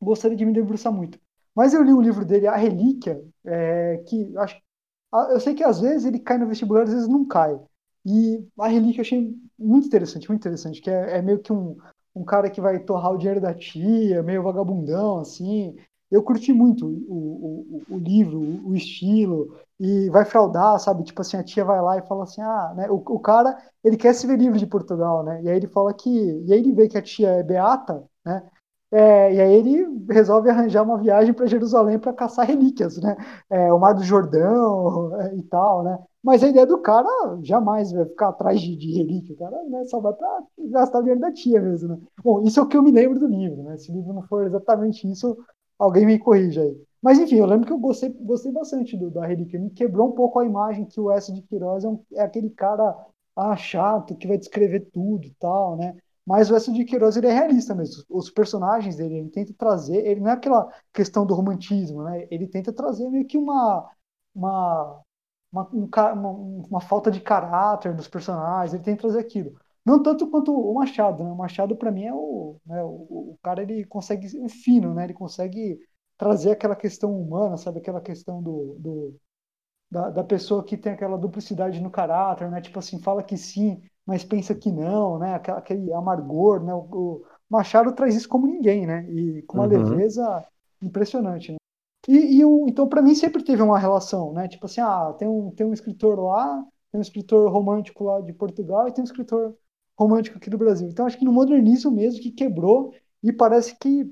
gostaria 0.00 0.36
de 0.36 0.44
me 0.44 0.52
debruçar 0.52 0.92
muito. 0.92 1.18
Mas 1.54 1.72
eu 1.74 1.82
li 1.82 1.92
o 1.92 2.00
livro 2.00 2.24
dele, 2.24 2.46
A 2.46 2.56
Relíquia, 2.56 3.22
é, 3.44 3.98
que 4.06 4.36
acho, 4.38 4.60
eu 5.30 5.40
sei 5.40 5.54
que 5.54 5.64
às 5.64 5.80
vezes 5.80 6.04
ele 6.04 6.18
cai 6.20 6.38
no 6.38 6.46
vestibular, 6.46 6.82
às 6.84 6.92
vezes 6.92 7.08
não 7.08 7.24
cai. 7.26 7.58
E 8.04 8.46
A 8.58 8.68
Relíquia 8.68 9.00
eu 9.00 9.02
achei 9.02 9.34
muito 9.58 9.86
interessante, 9.86 10.28
muito 10.28 10.42
interessante, 10.42 10.80
que 10.80 10.90
é, 10.90 11.18
é 11.18 11.22
meio 11.22 11.40
que 11.40 11.52
um, 11.52 11.76
um 12.14 12.24
cara 12.24 12.50
que 12.50 12.60
vai 12.60 12.78
torrar 12.80 13.12
o 13.12 13.18
dinheiro 13.18 13.40
da 13.40 13.54
tia, 13.54 14.22
meio 14.22 14.42
vagabundão, 14.42 15.18
assim. 15.20 15.76
Eu 16.10 16.22
curti 16.22 16.52
muito 16.52 16.86
o, 16.86 17.82
o, 17.90 17.96
o 17.96 17.98
livro, 17.98 18.38
o 18.40 18.74
estilo, 18.74 19.56
e 19.78 20.08
vai 20.10 20.24
fraudar, 20.24 20.78
sabe? 20.80 21.04
Tipo 21.04 21.20
assim, 21.20 21.36
a 21.36 21.44
tia 21.44 21.64
vai 21.64 21.80
lá 21.82 21.98
e 21.98 22.06
fala 22.06 22.24
assim, 22.24 22.40
ah, 22.42 22.72
né? 22.76 22.90
O, 22.90 22.94
o 22.96 23.18
cara, 23.20 23.56
ele 23.84 23.96
quer 23.96 24.14
se 24.14 24.26
ver 24.26 24.38
livre 24.38 24.58
de 24.58 24.66
Portugal, 24.66 25.22
né? 25.24 25.42
E 25.42 25.48
aí 25.48 25.56
ele 25.56 25.66
fala 25.68 25.92
que, 25.94 26.08
e 26.10 26.52
aí 26.52 26.58
ele 26.60 26.72
vê 26.72 26.88
que 26.88 26.96
a 26.98 27.02
tia 27.02 27.28
é 27.30 27.42
beata, 27.42 28.04
né? 28.24 28.42
É, 28.92 29.34
e 29.34 29.40
aí 29.40 29.52
ele 29.54 29.84
resolve 30.08 30.48
arranjar 30.48 30.82
uma 30.84 30.96
viagem 30.96 31.34
para 31.34 31.46
Jerusalém 31.46 31.98
para 31.98 32.12
caçar 32.12 32.46
relíquias, 32.46 32.96
né? 32.98 33.16
É, 33.50 33.72
o 33.72 33.78
Mar 33.80 33.92
do 33.94 34.02
Jordão 34.04 35.20
é, 35.20 35.34
e 35.36 35.42
tal, 35.42 35.82
né? 35.82 35.98
Mas 36.22 36.42
a 36.42 36.48
ideia 36.48 36.66
do 36.66 36.78
cara 36.80 37.08
jamais 37.42 37.92
vai 37.92 38.04
ficar 38.06 38.28
atrás 38.28 38.60
de, 38.60 38.76
de 38.76 38.92
relíquia, 38.92 39.34
o 39.34 39.38
cara 39.38 39.62
né, 39.64 39.84
só 39.86 40.00
vai 40.00 40.12
para 40.12 40.42
gastar 40.70 40.98
o 40.98 41.02
dinheiro 41.02 41.20
da 41.20 41.32
tia 41.32 41.60
mesmo, 41.60 41.88
né? 41.88 41.98
Bom, 42.22 42.42
isso 42.42 42.60
é 42.60 42.62
o 42.62 42.66
que 42.68 42.76
eu 42.76 42.82
me 42.82 42.90
lembro 42.92 43.18
do 43.18 43.26
livro, 43.26 43.62
né? 43.64 43.76
Se 43.76 43.90
o 43.90 43.94
livro 43.94 44.12
não 44.12 44.22
for 44.22 44.44
exatamente 44.46 45.08
isso, 45.10 45.36
alguém 45.78 46.06
me 46.06 46.18
corrija 46.18 46.62
aí. 46.62 46.86
Mas 47.02 47.18
enfim, 47.18 47.36
eu 47.36 47.46
lembro 47.46 47.66
que 47.66 47.72
eu 47.72 47.78
gostei, 47.78 48.10
gostei 48.10 48.52
bastante 48.52 48.96
do, 48.96 49.10
da 49.10 49.26
relíquia, 49.26 49.60
me 49.60 49.70
quebrou 49.70 50.08
um 50.08 50.12
pouco 50.12 50.38
a 50.38 50.44
imagem 50.44 50.86
que 50.86 51.00
o 51.00 51.10
S 51.10 51.32
de 51.32 51.42
Queiroz 51.42 51.84
é, 51.84 51.88
um, 51.88 52.02
é 52.14 52.22
aquele 52.22 52.50
cara 52.50 52.96
ah, 53.36 53.56
chato 53.56 54.16
que 54.16 54.26
vai 54.26 54.38
descrever 54.38 54.88
tudo 54.92 55.26
e 55.26 55.34
tal, 55.34 55.76
né? 55.76 55.96
Mas 56.26 56.50
o 56.50 56.56
S 56.56 56.72
de 56.72 56.84
Queiroz 56.84 57.16
ele 57.16 57.28
é 57.28 57.32
realista 57.32 57.74
mesmo. 57.74 58.02
Os 58.10 58.30
personagens 58.30 58.96
dele, 58.96 59.18
ele 59.18 59.30
tenta 59.30 59.54
trazer, 59.54 60.04
ele 60.04 60.20
não 60.20 60.30
é 60.30 60.32
aquela 60.34 60.68
questão 60.92 61.24
do 61.24 61.34
romantismo, 61.34 62.02
né? 62.02 62.26
Ele 62.30 62.48
tenta 62.48 62.72
trazer 62.72 63.08
meio 63.08 63.26
que 63.26 63.38
uma 63.38 63.88
uma 64.34 65.02
uma, 65.52 65.68
uma, 66.12 66.30
uma, 66.68 66.80
falta 66.80 67.10
de 67.10 67.20
caráter 67.20 67.94
dos 67.94 68.08
personagens, 68.08 68.74
ele 68.74 68.82
que 68.82 69.02
trazer 69.02 69.20
aquilo. 69.20 69.56
Não 69.86 70.02
tanto 70.02 70.28
quanto 70.28 70.52
o 70.52 70.74
Machado, 70.74 71.22
né? 71.22 71.30
O 71.30 71.36
Machado, 71.36 71.76
para 71.76 71.92
mim, 71.92 72.06
é 72.06 72.12
o, 72.12 72.56
né, 72.66 72.82
o, 72.82 72.88
o, 72.88 73.38
cara, 73.40 73.62
ele 73.62 73.84
consegue, 73.84 74.26
o 74.40 74.48
fino, 74.48 74.92
né? 74.92 75.04
Ele 75.04 75.14
consegue 75.14 75.78
trazer 76.18 76.50
aquela 76.50 76.74
questão 76.74 77.16
humana, 77.16 77.56
sabe? 77.56 77.78
Aquela 77.78 78.00
questão 78.00 78.42
do, 78.42 78.76
do 78.80 79.16
da, 79.88 80.10
da, 80.10 80.24
pessoa 80.24 80.64
que 80.64 80.76
tem 80.76 80.92
aquela 80.92 81.16
duplicidade 81.16 81.80
no 81.80 81.88
caráter, 81.88 82.50
né? 82.50 82.60
Tipo 82.60 82.80
assim, 82.80 83.00
fala 83.00 83.22
que 83.22 83.36
sim, 83.36 83.80
mas 84.04 84.24
pensa 84.24 84.56
que 84.56 84.72
não, 84.72 85.20
né? 85.20 85.34
Aquela, 85.34 85.58
aquele 85.58 85.92
amargor, 85.92 86.64
né? 86.64 86.74
O, 86.74 86.80
o 86.80 87.24
Machado 87.48 87.92
traz 87.92 88.16
isso 88.16 88.28
como 88.28 88.48
ninguém, 88.48 88.86
né? 88.86 89.08
E 89.08 89.42
com 89.42 89.58
uma 89.58 89.68
uhum. 89.68 89.90
leveza 89.90 90.44
impressionante, 90.82 91.52
né? 91.52 91.58
E, 92.08 92.38
e 92.38 92.44
o, 92.44 92.66
então, 92.68 92.88
para 92.88 93.02
mim, 93.02 93.14
sempre 93.14 93.44
teve 93.44 93.62
uma 93.62 93.78
relação, 93.78 94.32
né? 94.32 94.48
Tipo 94.48 94.66
assim, 94.66 94.80
ah, 94.80 95.14
tem 95.16 95.28
um, 95.28 95.52
tem 95.52 95.64
um 95.64 95.72
escritor 95.72 96.18
lá, 96.18 96.64
tem 96.90 96.98
um 96.98 97.02
escritor 97.02 97.48
romântico 97.52 98.02
lá 98.02 98.20
de 98.20 98.32
Portugal 98.32 98.88
e 98.88 98.92
tem 98.92 99.02
um 99.02 99.04
escritor 99.04 99.54
romântico 99.98 100.36
aqui 100.38 100.50
do 100.50 100.58
Brasil. 100.58 100.88
Então, 100.88 101.06
acho 101.06 101.18
que 101.18 101.24
no 101.24 101.32
modernismo 101.32 101.90
mesmo 101.90 102.20
que 102.22 102.30
quebrou 102.30 102.94
e 103.22 103.32
parece 103.32 103.76
que 103.78 104.10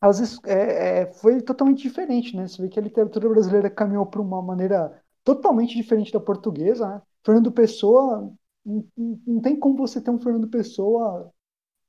às 0.00 0.18
vezes 0.18 0.38
é, 0.44 1.02
é, 1.02 1.12
foi 1.14 1.42
totalmente 1.42 1.82
diferente, 1.82 2.34
né? 2.36 2.48
Você 2.48 2.62
vê 2.62 2.68
que 2.68 2.78
a 2.78 2.82
literatura 2.82 3.28
brasileira 3.28 3.70
caminhou 3.70 4.06
para 4.06 4.20
uma 4.20 4.40
maneira 4.42 5.02
totalmente 5.24 5.76
diferente 5.76 6.12
da 6.12 6.20
portuguesa, 6.20 6.88
né? 6.88 7.02
Fernando 7.24 7.52
Pessoa, 7.52 8.32
não, 8.64 8.84
não 9.26 9.40
tem 9.42 9.58
como 9.58 9.76
você 9.76 10.00
ter 10.00 10.10
um 10.10 10.18
Fernando 10.18 10.48
Pessoa 10.48 11.30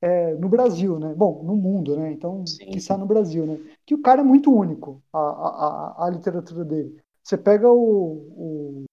é, 0.02 0.34
no 0.36 0.50
Brasil, 0.50 1.00
né? 1.00 1.14
Bom, 1.16 1.44
no 1.44 1.56
mundo, 1.56 1.96
né? 1.96 2.12
Então, 2.12 2.44
que 2.44 2.78
está 2.78 2.98
no 2.98 3.06
Brasil, 3.06 3.46
né? 3.46 3.58
Que 3.86 3.96
o 3.96 4.02
cara 4.02 4.22
é 4.22 4.24
muito 4.24 4.54
único, 4.54 5.02
a, 5.14 5.20
a, 5.20 6.06
a 6.08 6.10
literatura 6.10 6.66
dele. 6.66 6.98
Você 7.24 7.38
pega 7.38 7.72
o, 7.72 7.76
o 7.78 8.86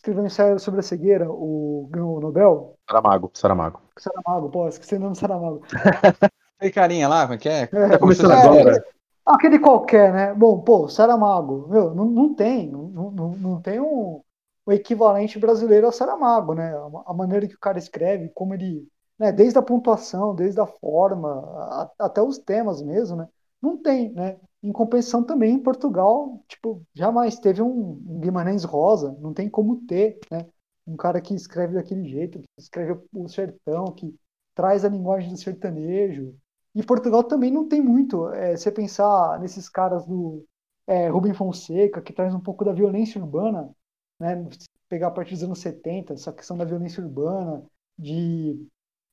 escreveu 0.00 0.22
um 0.22 0.26
ensaio 0.26 0.58
sobre 0.58 0.80
a 0.80 0.82
cegueira, 0.82 1.30
o 1.30 1.86
ganhou 1.90 2.16
o 2.16 2.20
Nobel. 2.20 2.74
Saramago, 2.88 3.30
Saramago. 3.34 3.80
Saramago, 3.98 4.50
pô, 4.50 4.66
esqueci 4.66 4.94
o 4.94 4.98
nome 4.98 5.14
Saramago. 5.14 5.62
Aquele 6.58 6.72
carinha 6.72 7.08
lá, 7.08 7.22
como 7.22 7.34
é 7.34 7.38
que 7.38 7.48
é? 7.48 7.62
é 7.62 7.66
tá 7.66 7.98
começando 7.98 8.32
é, 8.32 8.40
agora. 8.40 8.84
Aquele 9.26 9.58
qualquer, 9.58 10.12
né? 10.12 10.34
Bom, 10.34 10.60
pô, 10.60 10.88
Saramago, 10.88 11.68
meu, 11.68 11.94
não, 11.94 12.06
não 12.06 12.34
tem, 12.34 12.70
não, 12.70 13.10
não, 13.10 13.28
não 13.32 13.60
tem 13.60 13.78
um, 13.78 14.22
um 14.66 14.72
equivalente 14.72 15.38
brasileiro 15.38 15.86
ao 15.86 15.92
Saramago, 15.92 16.54
né? 16.54 16.74
A, 16.74 17.10
a 17.10 17.14
maneira 17.14 17.46
que 17.46 17.54
o 17.54 17.60
cara 17.60 17.78
escreve, 17.78 18.30
como 18.30 18.54
ele 18.54 18.88
né, 19.18 19.30
desde 19.30 19.58
a 19.58 19.62
pontuação, 19.62 20.34
desde 20.34 20.60
a 20.62 20.66
forma, 20.66 21.28
a, 21.28 21.90
até 22.06 22.22
os 22.22 22.38
temas 22.38 22.80
mesmo, 22.80 23.16
né, 23.18 23.28
não 23.60 23.76
tem, 23.76 24.10
né? 24.12 24.38
Em 24.62 24.72
compensação 24.72 25.24
também 25.24 25.54
em 25.54 25.62
Portugal, 25.62 26.42
tipo, 26.46 26.82
jamais 26.94 27.38
teve 27.38 27.62
um, 27.62 27.94
Guimarães 28.20 28.64
Rosa, 28.64 29.16
não 29.20 29.32
tem 29.32 29.48
como 29.48 29.86
ter, 29.86 30.18
né? 30.30 30.46
Um 30.86 30.96
cara 30.96 31.20
que 31.20 31.34
escreve 31.34 31.74
daquele 31.74 32.06
jeito, 32.08 32.40
que 32.40 32.46
escreve 32.58 33.00
o 33.12 33.28
sertão, 33.28 33.86
que 33.86 34.14
traz 34.54 34.84
a 34.84 34.88
linguagem 34.88 35.30
do 35.30 35.36
sertanejo. 35.38 36.34
E 36.74 36.82
Portugal 36.82 37.24
também 37.24 37.50
não 37.50 37.68
tem 37.68 37.80
muito. 37.80 38.28
É, 38.30 38.56
você 38.56 38.70
pensar 38.70 39.40
nesses 39.40 39.68
caras 39.68 40.04
do 40.06 40.44
é, 40.86 41.08
Rubem 41.08 41.32
Fonseca, 41.32 42.02
que 42.02 42.12
traz 42.12 42.34
um 42.34 42.40
pouco 42.40 42.64
da 42.64 42.72
violência 42.72 43.20
urbana, 43.20 43.70
né? 44.18 44.46
Pegar 44.88 45.08
a 45.08 45.10
partir 45.10 45.34
dos 45.34 45.44
anos 45.44 45.60
70, 45.60 46.14
essa 46.14 46.32
questão 46.32 46.56
da 46.56 46.64
violência 46.64 47.02
urbana, 47.02 47.64
de 47.98 48.66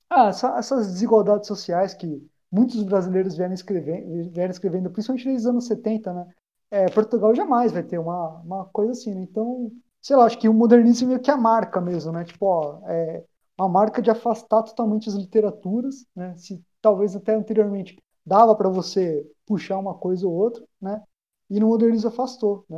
ah, 0.09 0.27
essa, 0.29 0.57
essas 0.57 0.87
desigualdades 0.87 1.47
sociais 1.47 1.93
que 1.93 2.25
muitos 2.51 2.83
brasileiros 2.83 3.35
vieram 3.35 3.53
escrevendo, 3.53 4.29
vieram 4.31 4.51
escrevendo 4.51 4.89
principalmente 4.89 5.25
desde 5.25 5.41
os 5.41 5.47
anos 5.47 5.67
70, 5.67 6.13
né? 6.13 6.27
É, 6.69 6.85
Portugal 6.89 7.33
jamais 7.33 7.71
vai 7.71 7.83
ter 7.83 7.97
uma, 7.97 8.41
uma 8.41 8.65
coisa 8.65 8.91
assim, 8.91 9.13
né? 9.13 9.21
Então, 9.21 9.71
sei 10.01 10.15
lá, 10.15 10.25
acho 10.25 10.37
que 10.37 10.49
o 10.49 10.53
modernismo 10.53 11.13
é 11.13 11.19
que 11.19 11.31
a 11.31 11.37
marca 11.37 11.79
mesmo, 11.79 12.11
né? 12.11 12.23
Tipo, 12.25 12.45
ó, 12.45 12.81
é 12.87 13.23
uma 13.59 13.69
marca 13.69 14.01
de 14.01 14.11
afastar 14.11 14.63
totalmente 14.63 15.09
as 15.09 15.15
literaturas, 15.15 16.05
né? 16.15 16.35
Se 16.37 16.61
talvez 16.81 17.15
até 17.15 17.35
anteriormente 17.35 17.97
dava 18.25 18.53
para 18.55 18.69
você 18.69 19.25
puxar 19.45 19.77
uma 19.77 19.93
coisa 19.93 20.27
ou 20.27 20.33
outra, 20.33 20.63
né? 20.81 21.01
E 21.49 21.59
no 21.59 21.67
modernismo 21.67 22.09
afastou, 22.09 22.65
né? 22.69 22.77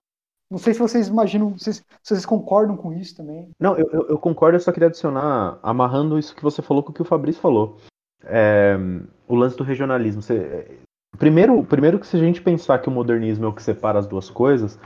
Não 0.51 0.57
sei 0.57 0.73
se 0.73 0.79
vocês 0.79 1.07
imaginam, 1.07 1.55
se 1.59 1.83
vocês 2.01 2.25
concordam 2.25 2.75
com 2.75 2.91
isso 2.91 3.15
também. 3.15 3.51
Não, 3.59 3.77
eu, 3.77 3.88
eu, 3.91 4.07
eu, 4.09 4.17
concordo, 4.17 4.55
eu 4.55 4.59
só 4.59 4.71
queria 4.71 4.88
adicionar, 4.88 5.59
amarrando 5.61 6.17
isso 6.17 6.35
que 6.35 6.41
você 6.41 6.59
falou 6.61 6.81
com 6.81 6.89
o 6.89 6.93
que 6.93 7.03
o 7.03 7.05
Fabrício 7.05 7.39
falou. 7.39 7.77
É, 8.23 8.75
o 9.29 9.36
lance 9.36 9.55
do 9.55 9.63
regionalismo. 9.63 10.21
Você, 10.21 10.79
primeiro, 11.17 11.63
primeiro 11.63 12.00
que 12.00 12.07
se 12.07 12.17
a 12.17 12.19
gente 12.19 12.41
pensar 12.41 12.79
que 12.79 12.89
o 12.89 12.91
modernismo 12.91 13.45
é 13.45 13.48
o 13.48 13.53
que 13.53 13.62
separa 13.62 14.00
as 14.00 14.07
duas 14.07 14.29
coisas, 14.29 14.79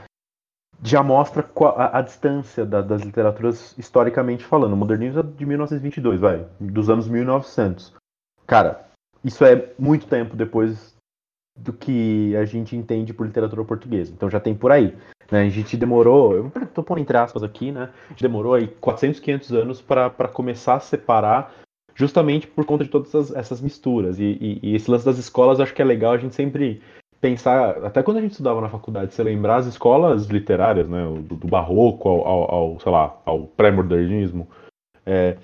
já 0.82 1.02
mostra 1.02 1.48
a, 1.76 1.98
a 1.98 2.02
distância 2.02 2.66
da, 2.66 2.82
das 2.82 3.02
literaturas 3.02 3.74
historicamente 3.78 4.44
falando. 4.44 4.74
O 4.74 4.76
modernismo 4.76 5.20
é 5.20 5.22
de 5.22 5.46
1922, 5.46 6.20
vai, 6.20 6.46
dos 6.60 6.90
anos 6.90 7.08
1900. 7.08 7.94
Cara, 8.46 8.84
isso 9.24 9.44
é 9.44 9.72
muito 9.78 10.06
tempo 10.06 10.36
depois 10.36 10.94
do 11.56 11.72
que 11.72 12.36
a 12.36 12.44
gente 12.44 12.76
entende 12.76 13.14
por 13.14 13.26
literatura 13.26 13.64
portuguesa. 13.64 14.12
Então 14.12 14.28
já 14.28 14.40
tem 14.40 14.54
por 14.54 14.70
aí. 14.70 14.94
Né? 15.30 15.42
A 15.42 15.48
gente 15.48 15.76
demorou, 15.76 16.34
eu 16.36 16.52
tô 16.74 16.82
pondo 16.82 17.00
entre 17.00 17.16
aspas 17.16 17.42
aqui, 17.42 17.72
né? 17.72 17.90
A 18.06 18.08
gente 18.10 18.22
demorou 18.22 18.54
aí 18.54 18.68
400, 18.68 19.20
500 19.20 19.52
anos 19.52 19.80
para 19.80 20.28
começar 20.28 20.74
a 20.74 20.80
separar, 20.80 21.54
justamente 21.94 22.46
por 22.46 22.64
conta 22.64 22.84
de 22.84 22.90
todas 22.90 23.08
essas, 23.08 23.36
essas 23.36 23.60
misturas. 23.60 24.18
E, 24.18 24.38
e, 24.40 24.60
e, 24.62 24.74
esse 24.74 24.90
lance 24.90 25.04
das 25.04 25.18
escolas, 25.18 25.60
acho 25.60 25.74
que 25.74 25.82
é 25.82 25.84
legal 25.84 26.12
a 26.12 26.18
gente 26.18 26.34
sempre 26.34 26.82
pensar, 27.20 27.84
até 27.84 28.02
quando 28.02 28.18
a 28.18 28.20
gente 28.20 28.32
estudava 28.32 28.60
na 28.60 28.68
faculdade, 28.68 29.14
você 29.14 29.22
lembrar 29.22 29.56
as 29.56 29.66
escolas 29.66 30.26
literárias, 30.26 30.88
né? 30.88 31.04
Do, 31.22 31.36
do 31.36 31.48
barroco 31.48 32.08
ao, 32.08 32.26
ao, 32.26 32.54
ao, 32.54 32.80
sei 32.80 32.92
lá, 32.92 33.16
ao 33.24 33.46
pré-modernismo, 33.46 34.46
É, 35.06 35.36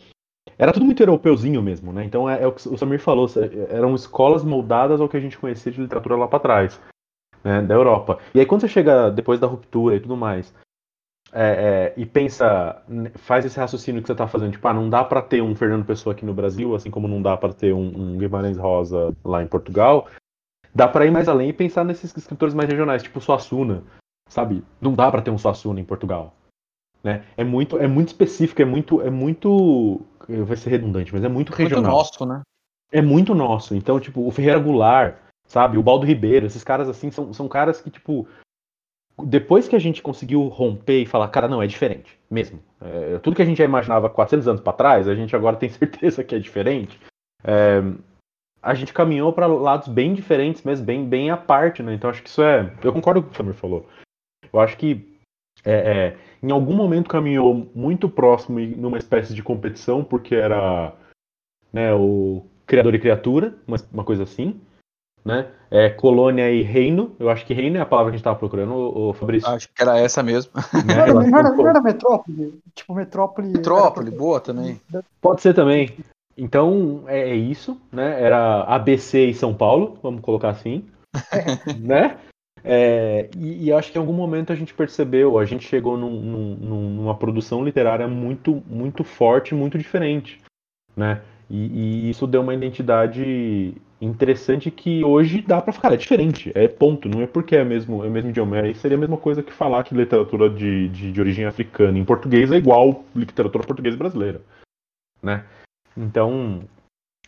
era 0.58 0.72
tudo 0.72 0.84
muito 0.84 1.02
europeuzinho 1.02 1.62
mesmo, 1.62 1.92
né? 1.92 2.04
Então 2.04 2.28
é, 2.28 2.42
é, 2.42 2.46
o 2.46 2.52
que 2.52 2.68
o 2.68 2.76
Samir 2.76 3.00
falou, 3.00 3.26
eram 3.70 3.94
escolas 3.94 4.44
moldadas 4.44 5.00
ao 5.00 5.08
que 5.08 5.16
a 5.16 5.20
gente 5.20 5.38
conhecia 5.38 5.72
de 5.72 5.80
literatura 5.80 6.16
lá 6.16 6.28
para 6.28 6.38
trás, 6.38 6.80
né? 7.42 7.62
Da 7.62 7.74
Europa. 7.74 8.18
E 8.34 8.40
aí 8.40 8.46
quando 8.46 8.60
você 8.60 8.68
chega 8.68 9.10
depois 9.10 9.40
da 9.40 9.46
ruptura 9.46 9.96
e 9.96 10.00
tudo 10.00 10.16
mais, 10.16 10.54
é, 11.32 11.42
é, 11.42 11.94
e 11.96 12.04
pensa, 12.04 12.82
faz 13.16 13.44
esse 13.44 13.58
raciocínio 13.58 14.02
que 14.02 14.06
você 14.06 14.12
está 14.12 14.26
fazendo, 14.26 14.52
tipo, 14.52 14.66
ah, 14.66 14.74
não 14.74 14.90
dá 14.90 15.04
para 15.04 15.22
ter 15.22 15.40
um 15.40 15.54
Fernando 15.54 15.84
Pessoa 15.84 16.12
aqui 16.12 16.24
no 16.24 16.34
Brasil, 16.34 16.74
assim 16.74 16.90
como 16.90 17.06
não 17.06 17.22
dá 17.22 17.36
para 17.36 17.52
ter 17.52 17.72
um, 17.72 17.86
um, 17.86 18.18
Guimarães 18.18 18.56
Rosa 18.56 19.14
lá 19.24 19.42
em 19.42 19.46
Portugal, 19.46 20.08
dá 20.74 20.88
para 20.88 21.06
ir 21.06 21.10
mais 21.10 21.28
além 21.28 21.50
e 21.50 21.52
pensar 21.52 21.84
nesses 21.84 22.16
escritores 22.16 22.54
mais 22.54 22.68
regionais, 22.68 23.02
tipo 23.02 23.20
Suassuna, 23.20 23.84
sabe? 24.28 24.64
Não 24.80 24.92
dá 24.92 25.10
para 25.10 25.22
ter 25.22 25.30
um 25.30 25.38
Suassuna 25.38 25.80
em 25.80 25.84
Portugal, 25.84 26.34
né? 27.02 27.24
É 27.36 27.44
muito, 27.44 27.78
é 27.78 27.86
muito 27.86 28.08
específico, 28.08 28.60
é 28.60 28.64
muito, 28.64 29.00
é 29.00 29.10
muito, 29.10 30.00
vai 30.28 30.56
ser 30.56 30.70
redundante, 30.70 31.12
mas 31.12 31.22
é 31.22 31.28
muito 31.28 31.52
regional. 31.52 31.82
Muito 31.82 31.96
nosso, 31.96 32.26
né? 32.26 32.42
É 32.92 33.00
muito 33.00 33.36
nosso. 33.36 33.76
Então, 33.76 34.00
tipo, 34.00 34.26
o 34.26 34.30
Ferreira 34.32 34.58
Goulart, 34.58 35.14
sabe? 35.46 35.78
O 35.78 35.82
Baldo 35.82 36.06
Ribeiro, 36.06 36.46
esses 36.46 36.64
caras 36.64 36.88
assim 36.88 37.12
são, 37.12 37.32
são 37.32 37.46
caras 37.46 37.80
que, 37.80 37.88
tipo, 37.88 38.26
depois 39.24 39.68
que 39.68 39.76
a 39.76 39.78
gente 39.78 40.02
conseguiu 40.02 40.42
romper 40.48 41.02
e 41.02 41.06
falar, 41.06 41.28
cara, 41.28 41.48
não, 41.48 41.62
é 41.62 41.66
diferente, 41.66 42.18
mesmo. 42.30 42.60
É, 42.80 43.18
tudo 43.18 43.36
que 43.36 43.42
a 43.42 43.44
gente 43.44 43.58
já 43.58 43.64
imaginava 43.64 44.10
400 44.10 44.48
anos 44.48 44.60
para 44.60 44.72
trás, 44.72 45.08
a 45.08 45.14
gente 45.14 45.34
agora 45.34 45.56
tem 45.58 45.68
certeza 45.68 46.24
que 46.24 46.34
é 46.34 46.38
diferente. 46.38 46.98
É, 47.44 47.82
a 48.62 48.74
gente 48.74 48.92
caminhou 48.92 49.32
para 49.32 49.46
lados 49.46 49.88
bem 49.88 50.12
diferentes, 50.12 50.62
mas 50.62 50.80
bem, 50.80 51.04
bem 51.04 51.30
à 51.30 51.36
parte, 51.36 51.82
né? 51.82 51.94
Então 51.94 52.10
acho 52.10 52.22
que 52.22 52.28
isso 52.28 52.42
é. 52.42 52.72
Eu 52.82 52.92
concordo 52.92 53.22
com 53.22 53.28
o 53.28 53.30
que 53.30 53.34
o 53.34 53.38
Samir 53.38 53.54
falou. 53.54 53.88
Eu 54.52 54.60
acho 54.60 54.76
que 54.76 55.18
é, 55.64 55.72
é, 55.72 56.16
em 56.42 56.50
algum 56.50 56.74
momento 56.74 57.08
caminhou 57.08 57.70
muito 57.74 58.08
próximo 58.08 58.60
e 58.60 58.66
numa 58.74 58.98
espécie 58.98 59.34
de 59.34 59.42
competição, 59.42 60.04
porque 60.04 60.34
era 60.34 60.92
né, 61.72 61.94
o 61.94 62.44
criador 62.66 62.94
e 62.94 62.98
criatura, 62.98 63.54
uma, 63.66 63.76
uma 63.92 64.04
coisa 64.04 64.24
assim 64.24 64.60
né? 65.24 65.48
É, 65.70 65.88
colônia 65.88 66.50
e 66.50 66.62
reino. 66.62 67.14
Eu 67.18 67.30
acho 67.30 67.46
que 67.46 67.54
reino 67.54 67.76
é 67.76 67.80
a 67.80 67.86
palavra 67.86 68.10
que 68.10 68.14
a 68.14 68.16
gente 68.16 68.22
estava 68.22 68.38
procurando, 68.38 68.74
o, 68.74 69.12
Fabrício. 69.12 69.48
Acho 69.48 69.68
que 69.68 69.82
era 69.82 69.98
essa 69.98 70.22
mesmo. 70.22 70.52
Né? 70.84 70.94
Não, 70.94 71.02
era, 71.02 71.14
não, 71.14 71.38
era, 71.38 71.50
não 71.50 71.68
era 71.68 71.80
metrópole? 71.80 72.60
Tipo, 72.74 72.94
metrópole. 72.94 73.48
Metrópole, 73.48 74.10
boa 74.10 74.40
também. 74.40 74.80
Pode 75.20 75.42
ser 75.42 75.54
também. 75.54 75.96
Então, 76.36 77.04
é, 77.06 77.30
é 77.30 77.34
isso, 77.34 77.80
né? 77.92 78.22
Era 78.22 78.62
ABC 78.62 79.26
e 79.26 79.34
São 79.34 79.54
Paulo, 79.54 79.98
vamos 80.02 80.22
colocar 80.22 80.50
assim. 80.50 80.84
né? 81.78 82.18
É, 82.62 83.28
e, 83.36 83.66
e, 83.66 83.72
acho 83.72 83.90
que 83.90 83.98
em 83.98 84.00
algum 84.00 84.12
momento 84.12 84.52
a 84.52 84.56
gente 84.56 84.74
percebeu, 84.74 85.38
a 85.38 85.44
gente 85.44 85.66
chegou 85.66 85.96
num, 85.96 86.20
num, 86.20 86.90
numa 86.90 87.14
produção 87.14 87.64
literária 87.64 88.06
muito, 88.06 88.62
muito 88.66 89.02
forte, 89.02 89.54
muito 89.54 89.78
diferente, 89.78 90.40
né? 90.96 91.22
E, 91.48 92.06
e, 92.06 92.10
isso 92.10 92.26
deu 92.26 92.42
uma 92.42 92.54
identidade 92.54 93.74
interessante 94.00 94.70
que 94.70 95.04
hoje 95.04 95.42
dá 95.42 95.60
para 95.60 95.72
ficar. 95.72 95.92
É 95.92 95.96
diferente, 95.96 96.50
é 96.54 96.66
ponto. 96.66 97.08
Não 97.08 97.20
é 97.20 97.26
porque 97.26 97.54
é 97.54 97.64
mesmo, 97.64 98.02
é 98.02 98.08
o 98.08 98.10
mesmo 98.10 98.30
idioma. 98.30 98.60
Aí 98.60 98.74
seria 98.74 98.96
a 98.96 99.00
mesma 99.00 99.18
coisa 99.18 99.42
que 99.42 99.52
falar 99.52 99.84
que 99.84 99.94
literatura 99.94 100.48
de, 100.48 100.88
de, 100.88 101.12
de, 101.12 101.20
origem 101.20 101.44
africana 101.44 101.98
em 101.98 102.04
português 102.04 102.50
é 102.50 102.56
igual 102.56 103.04
literatura 103.14 103.66
portuguesa 103.66 103.96
brasileira. 103.96 104.40
Né? 105.22 105.44
Então. 105.96 106.62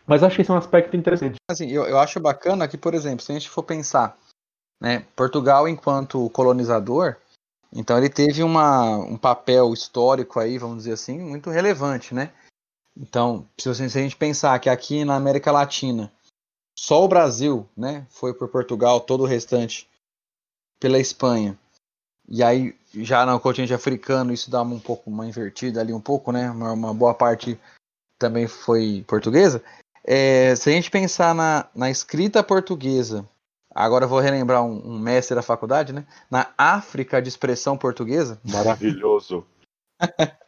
Mas 0.06 0.22
acho 0.22 0.36
que 0.36 0.42
esse 0.42 0.50
é 0.50 0.54
um 0.54 0.58
aspecto 0.58 0.96
interessante. 0.96 1.36
Assim, 1.50 1.70
eu, 1.70 1.84
eu 1.84 1.98
acho 1.98 2.18
bacana 2.18 2.66
que, 2.66 2.78
por 2.78 2.94
exemplo, 2.94 3.22
se 3.24 3.30
a 3.30 3.34
gente 3.34 3.50
for 3.50 3.62
pensar, 3.62 4.16
né, 4.80 5.04
Portugal 5.14 5.68
enquanto 5.68 6.28
colonizador, 6.30 7.16
então 7.72 7.96
ele 7.96 8.08
teve 8.08 8.42
uma, 8.42 8.96
um 8.96 9.16
papel 9.16 9.72
histórico 9.72 10.40
aí, 10.40 10.58
vamos 10.58 10.78
dizer 10.78 10.92
assim, 10.92 11.20
muito 11.20 11.50
relevante, 11.50 12.14
né? 12.14 12.32
Então, 12.96 13.46
se 13.56 13.68
a 13.68 13.72
gente 13.74 14.16
pensar 14.16 14.58
que 14.58 14.68
aqui 14.68 15.04
na 15.04 15.14
América 15.14 15.50
Latina 15.50 16.12
só 16.76 17.04
o 17.04 17.08
Brasil, 17.08 17.68
né, 17.76 18.06
foi 18.10 18.34
por 18.34 18.48
Portugal, 18.48 19.00
todo 19.00 19.22
o 19.22 19.26
restante 19.26 19.88
pela 20.80 20.98
Espanha. 20.98 21.58
E 22.28 22.42
aí, 22.42 22.74
já 22.94 23.26
no 23.26 23.38
continente 23.38 23.74
africano, 23.74 24.32
isso 24.32 24.50
dá 24.50 24.62
um 24.62 24.80
pouco 24.80 25.10
uma 25.10 25.26
invertida 25.26 25.80
ali 25.80 25.92
um 25.92 26.00
pouco, 26.00 26.32
né? 26.32 26.50
Uma, 26.50 26.72
uma 26.72 26.94
boa 26.94 27.14
parte 27.14 27.58
também 28.18 28.46
foi 28.46 29.04
portuguesa. 29.06 29.62
É, 30.04 30.54
se 30.56 30.70
a 30.70 30.72
gente 30.72 30.90
pensar 30.90 31.34
na, 31.34 31.68
na 31.74 31.90
escrita 31.90 32.42
portuguesa, 32.42 33.28
agora 33.74 34.04
eu 34.04 34.08
vou 34.08 34.18
relembrar 34.20 34.64
um, 34.64 34.94
um, 34.94 34.98
mestre 34.98 35.34
da 35.34 35.42
faculdade, 35.42 35.92
né? 35.92 36.06
Na 36.30 36.52
África 36.56 37.20
de 37.20 37.28
expressão 37.28 37.76
portuguesa. 37.76 38.40
Maravilhoso. 38.44 39.46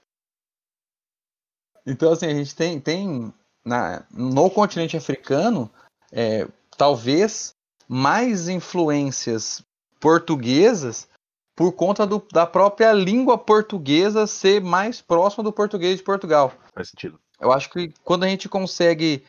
então, 1.86 2.12
assim, 2.12 2.26
a 2.26 2.34
gente 2.34 2.54
tem, 2.54 2.80
tem 2.80 3.32
na, 3.64 4.04
no 4.10 4.50
continente 4.50 4.96
africano 4.96 5.70
é, 6.14 6.46
talvez 6.78 7.54
mais 7.88 8.48
influências 8.48 9.62
portuguesas 9.98 11.08
por 11.56 11.72
conta 11.72 12.06
do, 12.06 12.24
da 12.32 12.46
própria 12.46 12.92
língua 12.92 13.36
portuguesa 13.36 14.26
ser 14.26 14.60
mais 14.60 15.00
próxima 15.00 15.42
do 15.42 15.52
português 15.52 15.98
de 15.98 16.04
Portugal. 16.04 16.52
Faz 16.72 16.90
sentido. 16.90 17.18
Eu 17.40 17.52
acho 17.52 17.68
que 17.70 17.92
quando 18.04 18.24
a 18.24 18.28
gente 18.28 18.48
consegue 18.48 19.24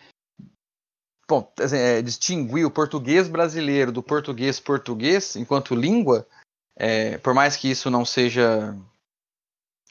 bom, 1.27 1.51
assim, 1.59 1.77
é, 1.77 2.01
distinguir 2.01 2.65
o 2.65 2.71
português 2.71 3.27
brasileiro 3.27 3.91
do 3.91 4.03
português 4.03 4.59
português 4.59 5.35
enquanto 5.35 5.75
língua, 5.75 6.27
é, 6.75 7.17
por 7.17 7.33
mais 7.33 7.55
que 7.55 7.69
isso 7.69 7.89
não 7.89 8.05
seja 8.05 8.75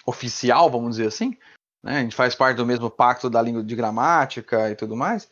oficial, 0.06 0.70
vamos 0.70 0.96
dizer 0.96 1.08
assim, 1.08 1.36
né, 1.82 1.98
a 1.98 2.00
gente 2.02 2.14
faz 2.14 2.34
parte 2.34 2.56
do 2.56 2.66
mesmo 2.66 2.90
pacto 2.90 3.28
da 3.28 3.42
língua 3.42 3.62
de 3.62 3.74
gramática 3.74 4.70
e 4.70 4.76
tudo 4.76 4.96
mais. 4.96 5.28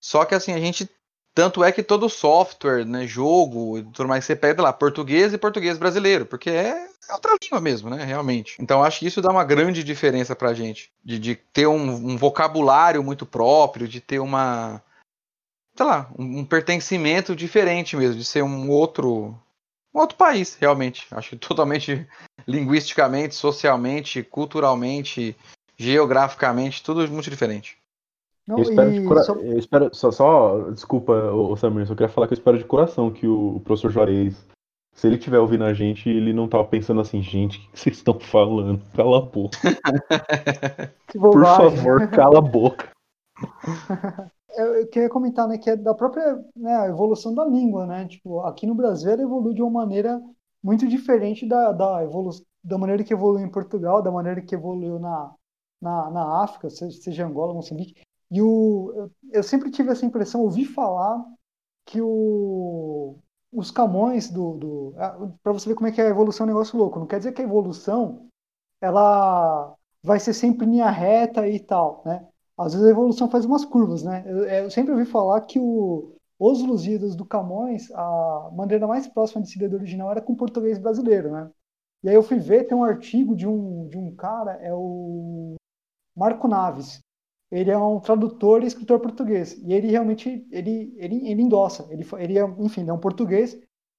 Só 0.00 0.24
que 0.24 0.34
assim 0.34 0.52
a 0.52 0.58
gente 0.58 0.88
tanto 1.36 1.62
é 1.62 1.70
que 1.70 1.82
todo 1.82 2.08
software, 2.08 2.86
né, 2.86 3.06
jogo 3.06 3.82
tudo 3.92 4.08
mais, 4.08 4.24
você 4.24 4.34
pega 4.34 4.62
lá 4.62 4.72
português 4.72 5.34
e 5.34 5.38
português 5.38 5.76
brasileiro, 5.76 6.24
porque 6.24 6.48
é 6.48 6.88
outra 7.10 7.36
língua 7.42 7.60
mesmo, 7.60 7.90
né, 7.90 8.02
realmente. 8.02 8.56
Então 8.58 8.82
acho 8.82 9.00
que 9.00 9.06
isso 9.06 9.20
dá 9.20 9.30
uma 9.30 9.44
grande 9.44 9.84
diferença 9.84 10.34
pra 10.34 10.54
gente, 10.54 10.90
de, 11.04 11.18
de 11.18 11.36
ter 11.36 11.66
um, 11.66 11.90
um 11.90 12.16
vocabulário 12.16 13.04
muito 13.04 13.26
próprio, 13.26 13.86
de 13.86 14.00
ter 14.00 14.18
uma, 14.18 14.82
sei 15.76 15.84
lá, 15.84 16.10
um, 16.18 16.38
um, 16.38 16.44
pertencimento 16.46 17.36
diferente 17.36 17.98
mesmo, 17.98 18.16
de 18.16 18.24
ser 18.24 18.42
um 18.42 18.70
outro, 18.70 19.38
um 19.94 20.00
outro 20.00 20.16
país, 20.16 20.56
realmente. 20.58 21.06
Acho 21.10 21.30
que 21.30 21.36
totalmente 21.36 22.08
linguisticamente, 22.48 23.34
socialmente, 23.34 24.22
culturalmente, 24.22 25.36
geograficamente, 25.76 26.82
tudo 26.82 27.06
muito 27.12 27.28
diferente. 27.28 27.76
Não, 28.46 28.58
eu 28.58 28.62
espero, 28.62 28.92
de 28.92 29.04
cora... 29.04 29.22
só... 29.22 29.34
eu 29.34 29.58
espero 29.58 29.90
só, 29.92 30.10
só 30.10 30.70
desculpa, 30.70 31.12
o 31.12 31.56
Samir, 31.56 31.86
só 31.86 31.94
queria 31.94 32.08
falar 32.08 32.28
que 32.28 32.34
eu 32.34 32.38
espero 32.38 32.58
de 32.58 32.64
coração 32.64 33.10
que 33.10 33.26
o, 33.26 33.56
o 33.56 33.60
professor 33.60 33.90
Juarez, 33.90 34.46
se 34.92 35.06
ele 35.06 35.16
estiver 35.16 35.38
ouvindo 35.38 35.64
a 35.64 35.74
gente, 35.74 36.08
ele 36.08 36.32
não 36.32 36.48
tava 36.48 36.64
pensando 36.64 37.00
assim, 37.00 37.20
gente, 37.20 37.58
o 37.58 37.72
que 37.72 37.80
vocês 37.80 37.96
estão 37.96 38.18
falando? 38.20 38.80
Cala 38.94 39.18
a 39.18 39.22
boca. 39.22 39.58
Por 41.12 41.44
favor, 41.44 42.08
cala 42.08 42.38
a 42.38 42.42
boca. 42.42 42.90
Eu 44.56 44.86
queria 44.86 45.10
comentar, 45.10 45.46
né, 45.46 45.58
que 45.58 45.68
é 45.68 45.76
da 45.76 45.92
própria 45.92 46.42
né, 46.56 46.88
evolução 46.88 47.34
da 47.34 47.44
língua, 47.44 47.84
né? 47.84 48.06
Tipo, 48.06 48.40
aqui 48.40 48.66
no 48.66 48.74
Brasil 48.74 49.10
ela 49.10 49.20
evolui 49.20 49.52
de 49.52 49.60
uma 49.60 49.70
maneira 49.70 50.18
muito 50.62 50.88
diferente 50.88 51.46
da, 51.46 51.72
da, 51.72 52.02
evolu 52.02 52.30
da 52.64 52.78
maneira 52.78 53.04
que 53.04 53.12
evoluiu 53.12 53.44
em 53.44 53.50
Portugal, 53.50 54.02
da 54.02 54.10
maneira 54.10 54.40
que 54.40 54.54
evoluiu 54.54 54.98
na, 54.98 55.34
na, 55.80 56.10
na 56.10 56.42
África, 56.42 56.70
seja, 56.70 56.98
seja 57.02 57.26
Angola, 57.26 57.52
Moçambique. 57.52 58.00
E 58.30 58.42
o, 58.42 59.10
eu 59.32 59.42
sempre 59.42 59.70
tive 59.70 59.90
essa 59.90 60.04
impressão, 60.06 60.42
ouvi 60.42 60.64
falar 60.64 61.24
que 61.86 62.00
o, 62.02 63.18
os 63.52 63.70
Camões 63.70 64.30
do, 64.30 64.54
do 64.58 64.94
para 65.42 65.52
você 65.52 65.68
ver 65.68 65.74
como 65.74 65.86
é 65.88 65.92
que 65.92 66.00
é 66.00 66.06
a 66.06 66.10
evolução 66.10 66.44
é 66.46 66.50
um 66.50 66.52
negócio 66.52 66.78
louco. 66.78 66.98
Não 66.98 67.06
quer 67.06 67.18
dizer 67.18 67.32
que 67.32 67.42
a 67.42 67.44
evolução 67.44 68.28
ela 68.80 69.74
vai 70.02 70.20
ser 70.20 70.34
sempre 70.34 70.66
linha 70.66 70.90
reta 70.90 71.48
e 71.48 71.60
tal, 71.60 72.02
né? 72.06 72.26
Às 72.58 72.72
vezes 72.74 72.86
a 72.88 72.90
evolução 72.90 73.30
faz 73.30 73.44
umas 73.44 73.64
curvas, 73.64 74.02
né? 74.02 74.24
Eu, 74.26 74.44
eu 74.46 74.70
sempre 74.70 74.92
ouvi 74.92 75.04
falar 75.06 75.40
que 75.42 75.58
o, 75.58 76.16
os 76.38 76.62
Lusíadas 76.62 77.14
do 77.16 77.24
Camões, 77.26 77.90
a 77.92 78.50
maneira 78.54 78.86
mais 78.86 79.06
próxima 79.08 79.42
de 79.42 79.50
se 79.50 79.58
ler 79.58 79.68
do 79.68 79.76
original 79.76 80.10
era 80.10 80.22
com 80.22 80.34
português 80.34 80.78
brasileiro, 80.78 81.30
né? 81.32 81.50
E 82.02 82.08
aí 82.08 82.14
eu 82.14 82.22
fui 82.22 82.38
ver, 82.38 82.64
tem 82.66 82.76
um 82.76 82.84
artigo 82.84 83.34
de 83.36 83.46
um, 83.48 83.88
de 83.88 83.98
um 83.98 84.14
cara, 84.14 84.52
é 84.62 84.72
o 84.74 85.56
Marco 86.16 86.48
Naves, 86.48 87.00
ele 87.50 87.70
é 87.70 87.78
um 87.78 88.00
tradutor 88.00 88.62
e 88.62 88.66
escritor 88.66 89.00
português. 89.00 89.52
E 89.64 89.72
ele 89.72 89.88
realmente, 89.88 90.46
ele, 90.50 90.92
ele, 90.96 91.28
ele 91.28 91.42
endossa. 91.42 91.86
Ele, 91.90 92.04
ele 92.18 92.38
é, 92.38 92.44
enfim, 92.58 92.82
ele 92.82 92.90
é 92.90 92.92
um 92.92 92.98
português. 92.98 93.54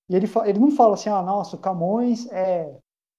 E 0.09 0.15
ele, 0.15 0.27
ele 0.45 0.59
não 0.59 0.71
fala 0.71 0.93
assim, 0.95 1.09
ah, 1.09 1.21
nossa, 1.21 1.55
o 1.55 1.59
Camões 1.59 2.29
é, 2.31 2.77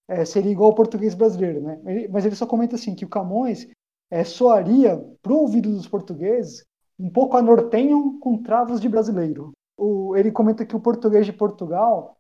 é 0.09 0.25
seria 0.25 0.53
igual 0.53 0.71
ao 0.71 0.77
português 0.77 1.15
brasileiro, 1.15 1.61
né? 1.61 1.81
Ele, 1.87 2.09
mas 2.09 2.25
ele 2.25 2.35
só 2.35 2.47
comenta 2.47 2.77
assim, 2.77 2.95
que 2.95 3.05
o 3.05 3.09
Camões 3.09 3.69
é, 4.11 4.25
soaria, 4.25 4.99
para 5.23 5.33
o 5.33 5.39
ouvido 5.39 5.71
dos 5.71 5.89
portugueses, 5.89 6.65
um 6.99 7.11
pouco 7.11 7.37
a 7.37 7.43
nortenho 7.43 8.19
com 8.21 8.43
travos 8.43 8.81
de 8.81 8.89
brasileiro. 8.89 9.53
O, 9.77 10.17
ele 10.17 10.33
comenta 10.33 10.67
que 10.67 10.77
o 10.77 10.81
português 10.81 11.25
de 11.25 11.33
Portugal, 11.33 12.17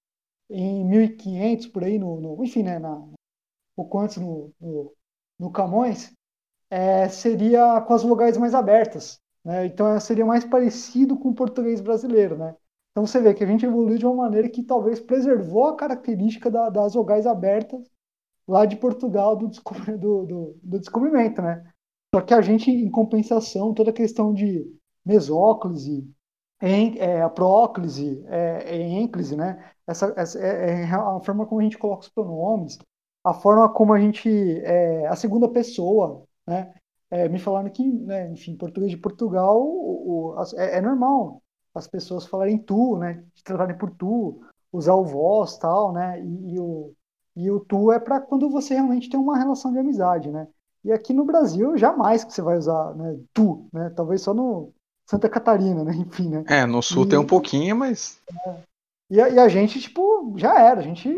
em 0.50 0.84
1500, 0.84 1.66
por 1.66 1.84
aí, 1.84 1.98
no, 1.98 2.20
no 2.20 2.44
enfim, 2.44 2.62
né, 2.62 2.78
na, 2.78 3.02
pouco 3.74 3.98
antes 3.98 4.18
no, 4.18 4.52
no, 4.60 4.92
no 5.38 5.50
Camões, 5.50 6.12
é, 6.70 7.08
seria 7.08 7.80
com 7.80 7.94
as 7.94 8.02
vogais 8.02 8.36
mais 8.36 8.54
abertas. 8.54 9.20
Né? 9.44 9.66
Então 9.66 9.98
seria 10.00 10.26
mais 10.26 10.44
parecido 10.44 11.16
com 11.16 11.30
o 11.30 11.34
português 11.34 11.80
brasileiro. 11.80 12.36
Né? 12.36 12.54
Então 12.90 13.06
você 13.06 13.20
vê 13.20 13.32
que 13.34 13.44
a 13.44 13.46
gente 13.46 13.64
evoluiu 13.64 13.98
de 13.98 14.06
uma 14.06 14.24
maneira 14.24 14.48
que 14.48 14.62
talvez 14.62 15.00
preservou 15.00 15.66
a 15.68 15.76
característica 15.76 16.50
da, 16.50 16.68
das 16.68 16.94
vogais 16.94 17.26
abertas 17.26 17.88
lá 18.46 18.64
de 18.64 18.76
Portugal 18.76 19.36
do, 19.36 19.48
do, 19.48 20.26
do, 20.26 20.58
do, 20.62 20.78
descobrimento, 20.78 21.42
né? 21.42 21.62
Só 22.14 22.22
que 22.22 22.32
a 22.32 22.40
gente, 22.40 22.70
em 22.70 22.90
compensação, 22.90 23.74
toda 23.74 23.90
a 23.90 23.92
questão 23.92 24.32
de 24.32 24.66
mesóclise, 25.04 26.10
em, 26.60 26.98
é, 26.98 27.28
próclise, 27.28 28.24
é, 28.26 28.76
é, 28.76 28.80
ênclise, 28.80 29.36
né? 29.36 29.72
Essa, 29.86 30.12
essa 30.16 30.38
é, 30.38 30.82
é, 30.82 30.84
a 30.84 31.20
forma 31.20 31.46
como 31.46 31.60
a 31.60 31.64
gente 31.64 31.78
coloca 31.78 32.02
os 32.02 32.08
pronomes, 32.08 32.78
a 33.22 33.34
forma 33.34 33.68
como 33.72 33.92
a 33.92 34.00
gente, 34.00 34.28
é, 34.64 35.06
a 35.06 35.14
segunda 35.14 35.48
pessoa, 35.48 36.24
né? 36.48 36.74
É, 37.10 37.28
me 37.28 37.38
falaram 37.38 37.70
que, 37.70 37.86
né, 37.86 38.30
enfim, 38.30 38.56
português 38.56 38.90
de 38.90 38.98
Portugal 38.98 39.60
o, 39.60 40.34
o, 40.34 40.42
é, 40.56 40.76
é, 40.76 40.80
normal 40.80 41.42
as 41.74 41.86
pessoas 41.86 42.26
falarem 42.26 42.58
tu, 42.58 42.96
né? 42.96 43.22
Se 43.34 43.44
tratarem 43.44 43.76
por 43.76 43.90
tu, 43.90 44.40
usar 44.72 44.94
o 44.94 45.04
vós, 45.04 45.56
tal, 45.58 45.92
né? 45.92 46.20
E, 46.20 46.54
e 46.54 46.58
o, 46.58 46.92
e 47.36 47.50
o 47.50 47.60
tu 47.60 47.92
é 47.92 48.00
para 48.00 48.20
quando 48.20 48.50
você 48.50 48.74
realmente 48.74 49.08
tem 49.08 49.18
uma 49.18 49.38
relação 49.38 49.72
de 49.72 49.78
amizade, 49.78 50.30
né? 50.30 50.48
E 50.84 50.92
aqui 50.92 51.12
no 51.12 51.24
Brasil, 51.24 51.76
jamais 51.76 52.24
que 52.24 52.32
você 52.32 52.42
vai 52.42 52.56
usar 52.56 52.94
né, 52.94 53.18
tu, 53.32 53.66
né? 53.72 53.90
Talvez 53.90 54.22
só 54.22 54.34
no 54.34 54.72
Santa 55.08 55.28
Catarina, 55.28 55.84
né? 55.84 55.92
Enfim, 55.96 56.28
né? 56.28 56.44
É, 56.48 56.66
no 56.66 56.82
sul 56.82 57.04
e, 57.04 57.08
tem 57.08 57.18
um 57.18 57.26
pouquinho, 57.26 57.76
mas... 57.76 58.20
É, 58.46 58.54
e, 59.10 59.20
a, 59.20 59.28
e, 59.28 59.38
a, 59.38 59.48
gente, 59.48 59.80
tipo, 59.80 60.34
já 60.36 60.60
era. 60.60 60.80
A 60.80 60.82
gente, 60.82 61.08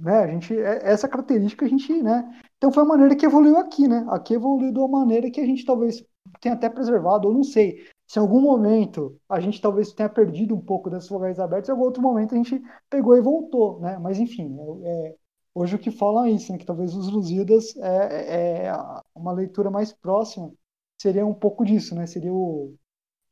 né? 0.00 0.18
A 0.18 0.26
gente, 0.26 0.56
é, 0.56 0.80
essa 0.84 1.08
característica 1.08 1.64
a 1.64 1.68
gente, 1.68 2.02
né? 2.02 2.40
Então 2.60 2.70
foi 2.70 2.82
a 2.82 2.86
maneira 2.86 3.16
que 3.16 3.24
evoluiu 3.24 3.56
aqui, 3.56 3.88
né? 3.88 4.04
Aqui 4.10 4.34
evoluiu 4.34 4.70
de 4.70 4.78
uma 4.78 4.86
maneira 5.00 5.30
que 5.30 5.40
a 5.40 5.46
gente 5.46 5.64
talvez 5.64 6.04
tenha 6.42 6.54
até 6.54 6.68
preservado, 6.68 7.26
ou 7.26 7.32
não 7.32 7.42
sei. 7.42 7.86
Se 8.06 8.18
em 8.18 8.22
algum 8.22 8.38
momento 8.38 9.18
a 9.26 9.40
gente 9.40 9.62
talvez 9.62 9.92
tenha 9.94 10.10
perdido 10.10 10.54
um 10.54 10.60
pouco 10.60 10.90
desses 10.90 11.08
lugares 11.08 11.38
abertos, 11.40 11.70
em 11.70 11.72
algum 11.72 11.84
outro 11.84 12.02
momento 12.02 12.34
a 12.34 12.36
gente 12.36 12.60
pegou 12.90 13.16
e 13.16 13.22
voltou, 13.22 13.80
né? 13.80 13.98
Mas 13.98 14.18
enfim, 14.18 14.54
é, 14.84 15.16
hoje 15.54 15.74
o 15.76 15.78
que 15.78 15.90
falam 15.90 16.26
é 16.26 16.32
isso, 16.32 16.52
né? 16.52 16.58
Que 16.58 16.66
talvez 16.66 16.94
os 16.94 17.08
Lusíadas 17.10 17.74
é, 17.78 18.66
é 18.66 18.72
uma 19.14 19.32
leitura 19.32 19.70
mais 19.70 19.90
próxima 19.94 20.52
seria 21.00 21.24
um 21.24 21.32
pouco 21.32 21.64
disso, 21.64 21.94
né? 21.94 22.06
Seria 22.06 22.32
o, 22.32 22.74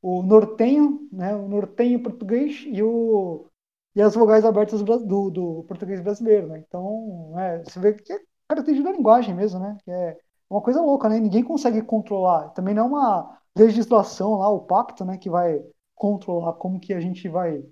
o 0.02 0.22
nortenho, 0.22 1.08
né? 1.12 1.34
O 1.36 1.48
nortenho 1.48 2.02
português 2.02 2.64
e 2.66 2.82
o 2.82 3.46
e 3.94 4.02
as 4.02 4.14
vogais 4.14 4.44
abertas 4.44 4.82
do, 4.82 5.30
do 5.30 5.64
português 5.64 6.00
brasileiro, 6.00 6.48
né? 6.48 6.64
Então, 6.66 7.34
é, 7.38 7.64
você 7.64 7.80
vê 7.80 7.94
que 7.94 8.12
é 8.12 8.20
característica 8.48 8.90
da 8.90 8.96
linguagem 8.96 9.34
mesmo, 9.34 9.60
né? 9.60 9.76
Que 9.84 9.90
é 9.90 10.18
uma 10.50 10.62
coisa 10.62 10.80
louca, 10.80 11.08
né? 11.08 11.20
Ninguém 11.20 11.44
consegue 11.44 11.82
controlar. 11.82 12.50
Também 12.50 12.74
não 12.74 12.84
é 12.84 12.86
uma 12.86 13.38
legislação 13.56 14.36
lá, 14.36 14.48
o 14.48 14.60
pacto, 14.60 15.04
né? 15.04 15.18
Que 15.18 15.28
vai 15.30 15.62
controlar 15.94 16.54
como 16.54 16.80
que 16.80 16.92
a 16.94 17.00
gente 17.00 17.28
vai 17.28 17.62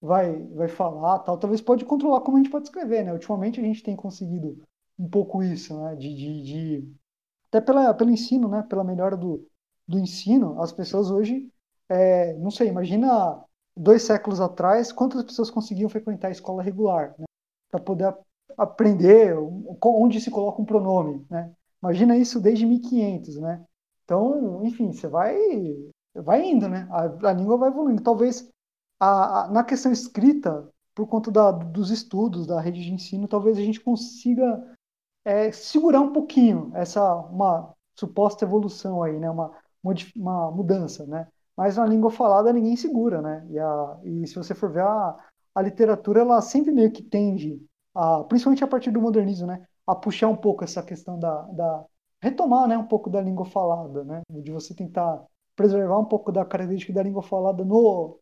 vai 0.00 0.42
vai 0.48 0.68
falar, 0.68 1.20
tal. 1.20 1.38
Talvez 1.38 1.60
pode 1.60 1.84
controlar 1.84 2.20
como 2.20 2.36
a 2.36 2.40
gente 2.40 2.50
pode 2.50 2.66
escrever, 2.66 3.04
né? 3.04 3.12
Ultimamente 3.12 3.60
a 3.60 3.62
gente 3.62 3.82
tem 3.82 3.96
conseguido 3.96 4.62
um 4.98 5.08
pouco 5.08 5.42
isso, 5.42 5.78
né? 5.80 5.94
De, 5.96 6.14
de, 6.14 6.42
de... 6.42 6.92
até 7.48 7.60
pela, 7.60 7.94
pelo 7.94 8.10
ensino, 8.10 8.48
né? 8.48 8.62
Pela 8.62 8.84
melhora 8.84 9.16
do, 9.16 9.46
do 9.86 9.98
ensino, 9.98 10.60
as 10.60 10.72
pessoas 10.72 11.10
hoje, 11.10 11.48
é, 11.88 12.34
não 12.34 12.50
sei, 12.50 12.68
imagina 12.68 13.42
dois 13.76 14.02
séculos 14.02 14.40
atrás, 14.40 14.92
quantas 14.92 15.22
pessoas 15.24 15.50
conseguiam 15.50 15.88
frequentar 15.88 16.28
a 16.28 16.32
escola 16.32 16.62
regular, 16.62 17.14
né? 17.18 17.24
Para 17.70 17.80
poder 17.80 18.14
aprender 18.56 19.36
onde 19.82 20.20
se 20.20 20.30
coloca 20.30 20.60
um 20.60 20.64
pronome, 20.64 21.26
né? 21.30 21.52
Imagina 21.82 22.16
isso 22.16 22.40
desde 22.40 22.66
1500, 22.66 23.36
né? 23.38 23.64
Então, 24.04 24.64
enfim, 24.64 24.92
você 24.92 25.06
vai 25.08 25.36
vai 26.14 26.44
indo, 26.44 26.68
né? 26.68 26.86
A, 26.90 27.30
a 27.30 27.32
língua 27.32 27.56
vai 27.56 27.68
evoluindo. 27.68 28.02
Talvez 28.02 28.48
a, 29.00 29.44
a, 29.44 29.48
na 29.48 29.64
questão 29.64 29.92
escrita, 29.92 30.68
por 30.94 31.06
conta 31.06 31.30
da, 31.30 31.50
dos 31.50 31.90
estudos 31.90 32.46
da 32.46 32.60
rede 32.60 32.82
de 32.82 32.92
ensino, 32.92 33.28
talvez 33.28 33.58
a 33.58 33.62
gente 33.62 33.80
consiga 33.80 34.64
é, 35.24 35.50
segurar 35.52 36.00
um 36.00 36.12
pouquinho 36.12 36.70
essa 36.74 37.14
uma 37.14 37.74
suposta 37.98 38.44
evolução 38.44 39.02
aí, 39.02 39.18
né? 39.18 39.30
Uma, 39.30 39.52
uma 40.16 40.50
mudança, 40.50 41.06
né? 41.06 41.28
Mas 41.56 41.76
na 41.76 41.86
língua 41.86 42.10
falada 42.10 42.52
ninguém 42.52 42.76
segura, 42.76 43.20
né? 43.22 43.46
E, 43.50 43.58
a, 43.58 43.98
e 44.04 44.26
se 44.26 44.34
você 44.34 44.54
for 44.54 44.70
ver 44.70 44.82
a, 44.82 45.16
a 45.54 45.62
literatura, 45.62 46.20
ela 46.20 46.40
sempre 46.40 46.72
meio 46.72 46.90
que 46.92 47.02
tende 47.02 47.60
a, 47.94 48.24
principalmente 48.24 48.64
a 48.64 48.66
partir 48.66 48.90
do 48.90 49.00
modernismo, 49.00 49.46
né, 49.46 49.66
a 49.86 49.94
puxar 49.94 50.28
um 50.28 50.36
pouco 50.36 50.64
essa 50.64 50.82
questão 50.82 51.18
da, 51.18 51.42
da 51.42 51.84
retomar, 52.22 52.66
né, 52.66 52.76
um 52.76 52.86
pouco 52.86 53.10
da 53.10 53.20
língua 53.20 53.44
falada, 53.46 54.04
né, 54.04 54.22
de 54.30 54.50
você 54.50 54.74
tentar 54.74 55.22
preservar 55.54 55.98
um 55.98 56.04
pouco 56.04 56.32
da 56.32 56.44
característica 56.44 56.92
da 56.92 57.02
língua 57.02 57.22
falada 57.22 57.64
no 57.64 58.18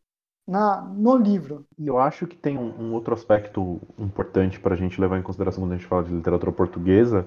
na, 0.46 0.82
no 0.82 1.16
livro. 1.16 1.64
Eu 1.78 1.98
acho 1.98 2.26
que 2.26 2.36
tem 2.36 2.58
um, 2.58 2.80
um 2.80 2.94
outro 2.94 3.14
aspecto 3.14 3.80
importante 3.98 4.58
para 4.58 4.74
a 4.74 4.76
gente 4.76 5.00
levar 5.00 5.18
em 5.18 5.22
consideração 5.22 5.62
quando 5.62 5.72
a 5.72 5.76
gente 5.76 5.86
fala 5.86 6.02
de 6.02 6.12
literatura 6.12 6.52
portuguesa, 6.52 7.26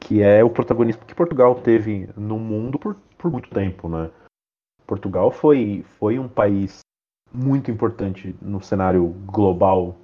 que 0.00 0.22
é 0.22 0.44
o 0.44 0.50
protagonismo 0.50 1.04
que 1.06 1.14
Portugal 1.14 1.54
teve 1.54 2.08
no 2.16 2.38
mundo 2.38 2.78
por, 2.78 2.96
por 3.16 3.30
muito 3.30 3.48
tempo, 3.50 3.88
né? 3.88 4.10
Portugal 4.86 5.30
foi, 5.30 5.84
foi 5.98 6.18
um 6.18 6.28
país 6.28 6.80
muito 7.32 7.70
importante 7.70 8.36
no 8.42 8.62
cenário 8.62 9.08
global 9.24 9.96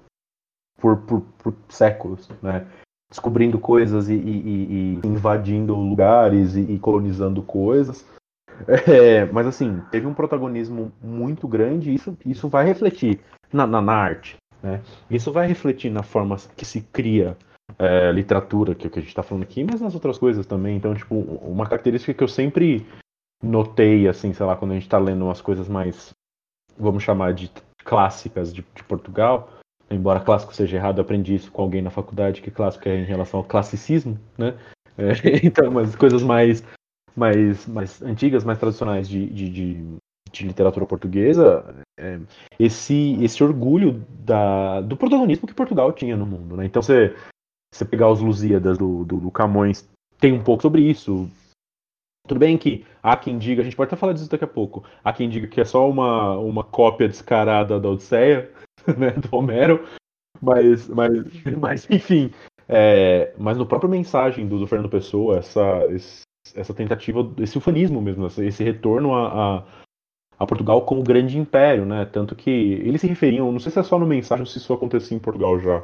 por, 0.78 0.96
por, 0.98 1.20
por 1.38 1.54
séculos, 1.68 2.28
né? 2.42 2.66
Descobrindo 3.10 3.58
coisas 3.58 4.08
e, 4.08 4.14
e, 4.14 4.98
e 5.02 5.06
invadindo 5.06 5.74
lugares 5.74 6.56
e, 6.56 6.60
e 6.60 6.78
colonizando 6.78 7.42
coisas. 7.42 8.06
É, 8.66 9.24
mas 9.26 9.46
assim, 9.46 9.80
teve 9.90 10.06
um 10.06 10.14
protagonismo 10.14 10.90
muito 11.00 11.46
grande 11.46 11.90
e 11.90 11.94
isso, 11.94 12.18
isso 12.26 12.48
vai 12.48 12.66
refletir 12.66 13.20
na, 13.52 13.66
na, 13.66 13.80
na 13.80 13.92
arte. 13.92 14.36
Né? 14.62 14.82
Isso 15.08 15.32
vai 15.32 15.46
refletir 15.46 15.90
na 15.90 16.02
forma 16.02 16.36
que 16.56 16.64
se 16.64 16.80
cria 16.80 17.36
é, 17.78 18.10
literatura, 18.12 18.74
que 18.74 18.86
é 18.86 18.88
o 18.88 18.90
que 18.90 18.98
a 18.98 19.02
gente 19.02 19.10
está 19.10 19.22
falando 19.22 19.44
aqui, 19.44 19.64
mas 19.64 19.80
nas 19.80 19.94
outras 19.94 20.18
coisas 20.18 20.46
também. 20.46 20.76
Então, 20.76 20.94
tipo, 20.94 21.14
uma 21.14 21.66
característica 21.66 22.14
que 22.14 22.22
eu 22.22 22.28
sempre 22.28 22.86
notei, 23.42 24.08
assim, 24.08 24.32
sei 24.32 24.44
lá, 24.44 24.56
quando 24.56 24.72
a 24.72 24.74
gente 24.74 24.84
está 24.84 24.98
lendo 24.98 25.24
umas 25.24 25.40
coisas 25.40 25.68
mais, 25.68 26.10
vamos 26.76 27.02
chamar 27.02 27.32
de 27.34 27.50
clássicas 27.84 28.52
de, 28.52 28.64
de 28.74 28.84
Portugal, 28.84 29.48
embora 29.90 30.20
clássico 30.20 30.54
seja 30.54 30.76
errado, 30.76 31.00
aprendi 31.00 31.34
isso 31.34 31.50
com 31.50 31.62
alguém 31.62 31.82
na 31.82 31.90
faculdade, 31.90 32.42
que 32.42 32.50
clássico 32.50 32.88
é 32.88 32.96
em 32.96 33.04
relação 33.04 33.40
ao 33.40 33.44
classicismo, 33.44 34.18
né? 34.36 34.54
É, 35.00 35.12
então, 35.46 35.68
umas 35.70 35.94
coisas 35.94 36.24
mais, 36.24 36.60
mais, 37.14 37.68
mais 37.68 38.02
antigas, 38.02 38.42
mais 38.42 38.58
tradicionais 38.58 39.08
de, 39.08 39.26
de, 39.26 39.48
de, 39.48 39.84
de 40.32 40.44
literatura 40.44 40.86
portuguesa, 40.86 41.84
é, 41.96 42.18
esse, 42.58 43.16
esse 43.22 43.44
orgulho 43.44 44.04
da, 44.18 44.80
do 44.80 44.96
protagonismo 44.96 45.46
que 45.46 45.54
Portugal 45.54 45.92
tinha 45.92 46.16
no 46.16 46.26
mundo, 46.26 46.56
né? 46.56 46.66
Então, 46.66 46.82
você, 46.82 47.14
você 47.72 47.84
pegar 47.84 48.10
os 48.10 48.20
Lusíadas 48.20 48.76
do, 48.76 49.04
do, 49.04 49.18
do 49.18 49.30
Camões, 49.30 49.88
tem 50.18 50.32
um 50.32 50.42
pouco 50.42 50.62
sobre 50.62 50.82
isso, 50.82 51.30
tudo 52.26 52.40
bem 52.40 52.58
que 52.58 52.84
há 53.02 53.16
quem 53.16 53.38
diga, 53.38 53.62
a 53.62 53.64
gente 53.64 53.76
pode 53.76 53.88
até 53.88 53.96
falar 53.96 54.12
disso 54.12 54.28
daqui 54.28 54.44
a 54.44 54.48
pouco, 54.48 54.84
há 55.02 55.12
quem 55.12 55.28
diga 55.28 55.46
que 55.46 55.60
é 55.60 55.64
só 55.64 55.88
uma, 55.88 56.36
uma 56.38 56.64
cópia 56.64 57.08
descarada 57.08 57.78
da 57.78 57.88
Odisseia, 57.88 58.50
né, 58.96 59.10
do 59.10 59.36
Homero, 59.36 59.86
mas, 60.40 60.88
mas, 60.88 61.10
mas 61.58 61.90
enfim, 61.90 62.32
é, 62.68 63.34
mas 63.38 63.56
no 63.56 63.66
próprio 63.66 63.90
mensagem 63.90 64.46
do, 64.46 64.58
do 64.58 64.66
Fernando 64.66 64.90
Pessoa, 64.90 65.38
essa, 65.38 65.86
esse, 65.90 66.22
essa 66.54 66.74
tentativa, 66.74 67.20
esse 67.38 67.58
ufanismo 67.58 68.00
mesmo, 68.00 68.26
esse 68.26 68.62
retorno 68.62 69.14
a, 69.14 69.58
a, 69.58 69.64
a, 70.38 70.46
Portugal 70.46 70.82
como 70.82 71.02
grande 71.02 71.38
império, 71.38 71.84
né? 71.84 72.04
Tanto 72.04 72.34
que 72.34 72.50
eles 72.50 73.00
se 73.00 73.06
referiam, 73.06 73.50
não 73.50 73.60
sei 73.60 73.72
se 73.72 73.78
é 73.78 73.82
só 73.82 73.98
no 73.98 74.06
mensagem 74.06 74.42
ou 74.42 74.46
se 74.46 74.58
isso 74.58 74.72
acontecia 74.72 75.16
em 75.16 75.20
Portugal 75.20 75.58
já, 75.58 75.82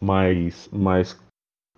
mas, 0.00 0.68
mas 0.72 1.20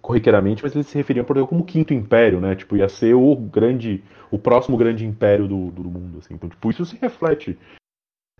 corriqueiramente, 0.01 0.62
mas 0.62 0.75
eles 0.75 0.87
se 0.87 0.97
referiam 0.97 1.23
a 1.23 1.27
Portugal 1.27 1.49
como 1.49 1.65
quinto 1.65 1.95
império, 1.95 2.41
né? 2.41 2.57
Tipo, 2.57 2.77
ia 2.77 2.88
ser 2.88 3.15
o 3.15 3.37
grande, 3.37 4.03
o 4.31 4.38
próximo 4.38 4.77
grande 4.77 5.07
império 5.07 5.47
do, 5.47 5.71
do 5.71 5.85
mundo, 5.85 6.19
assim. 6.19 6.35
Então, 6.35 6.49
tipo, 6.49 6.71
isso 6.71 6.85
se 6.85 6.97
reflete 6.97 7.59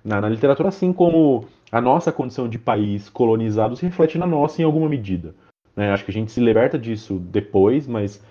na, 0.05 0.21
na, 0.21 0.29
literatura, 0.29 0.69
assim 0.69 0.93
como 0.93 1.47
a 1.71 1.81
nossa 1.81 2.13
condição 2.13 2.49
de 2.49 2.59
país 2.59 3.09
colonizado 3.09 3.77
se 3.77 3.85
reflete 3.85 4.19
na 4.19 4.27
nossa 4.27 4.61
em 4.61 4.65
alguma 4.65 4.89
medida. 4.89 5.35
Né? 5.75 5.91
Acho 5.93 6.05
que 6.05 6.11
a 6.11 6.15
gente 6.15 6.33
se 6.33 6.41
liberta 6.41 6.79
disso 6.79 7.19
depois, 7.19 7.87
mas 7.87 8.23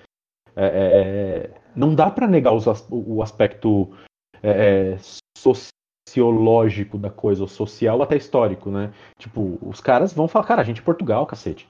é, 0.55 0.65
é, 0.65 1.51
é 1.55 1.62
não 1.75 1.95
dá 1.95 2.10
para 2.10 2.27
negar 2.27 2.53
os, 2.53 2.65
o 2.89 3.21
aspecto 3.21 3.89
é, 4.43 4.95
é, 4.95 4.97
sociológico 5.38 6.97
da 6.97 7.10
coisa, 7.10 7.43
o 7.43 7.47
social 7.47 8.01
até 8.01 8.17
histórico, 8.17 8.69
né? 8.69 8.93
Tipo, 9.17 9.57
os 9.62 9.79
caras 9.79 10.13
vão 10.13 10.27
falar, 10.27 10.45
cara, 10.45 10.62
a 10.62 10.65
gente 10.65 10.81
é 10.81 10.84
Portugal, 10.84 11.25
cacete. 11.25 11.69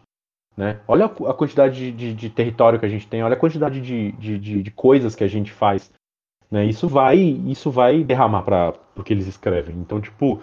Né? 0.58 0.82
Olha 0.88 1.06
a, 1.06 1.34
quantidade 1.34 1.76
de, 1.76 1.92
de, 1.92 2.14
de, 2.14 2.30
território 2.30 2.80
que 2.80 2.86
a 2.86 2.90
gente 2.90 3.08
tem, 3.08 3.24
olha 3.24 3.36
a 3.36 3.40
quantidade 3.40 3.80
de, 3.80 4.12
de, 4.14 4.62
de 4.62 4.72
coisas 4.72 5.16
que 5.16 5.24
a 5.24 5.28
gente 5.28 5.52
faz. 5.52 5.92
Né? 6.52 6.66
Isso 6.66 6.88
vai 6.88 7.18
isso 7.18 7.72
vai 7.72 8.04
derramar 8.04 8.44
para 8.44 8.74
o 8.96 9.04
que 9.04 9.14
eles 9.14 9.26
escrevem. 9.26 9.78
Então, 9.78 10.02
tipo, 10.02 10.42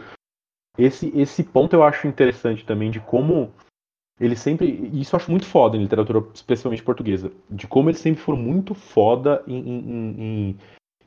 esse, 0.78 1.12
esse 1.14 1.44
ponto 1.44 1.74
eu 1.74 1.82
acho 1.82 2.08
interessante 2.08 2.64
também 2.64 2.90
de 2.90 2.98
como 2.98 3.52
eles 4.18 4.40
sempre. 4.40 4.90
Isso 4.92 5.14
eu 5.14 5.18
acho 5.18 5.30
muito 5.30 5.46
foda 5.46 5.76
em 5.76 5.82
literatura, 5.82 6.24
especialmente 6.34 6.82
portuguesa. 6.82 7.30
De 7.50 7.66
como 7.66 7.90
eles 7.90 8.00
sempre 8.00 8.22
foram 8.22 8.38
muito 8.38 8.74
foda 8.74 9.42
em, 9.46 9.58
em, 9.58 9.88
em, 10.18 10.58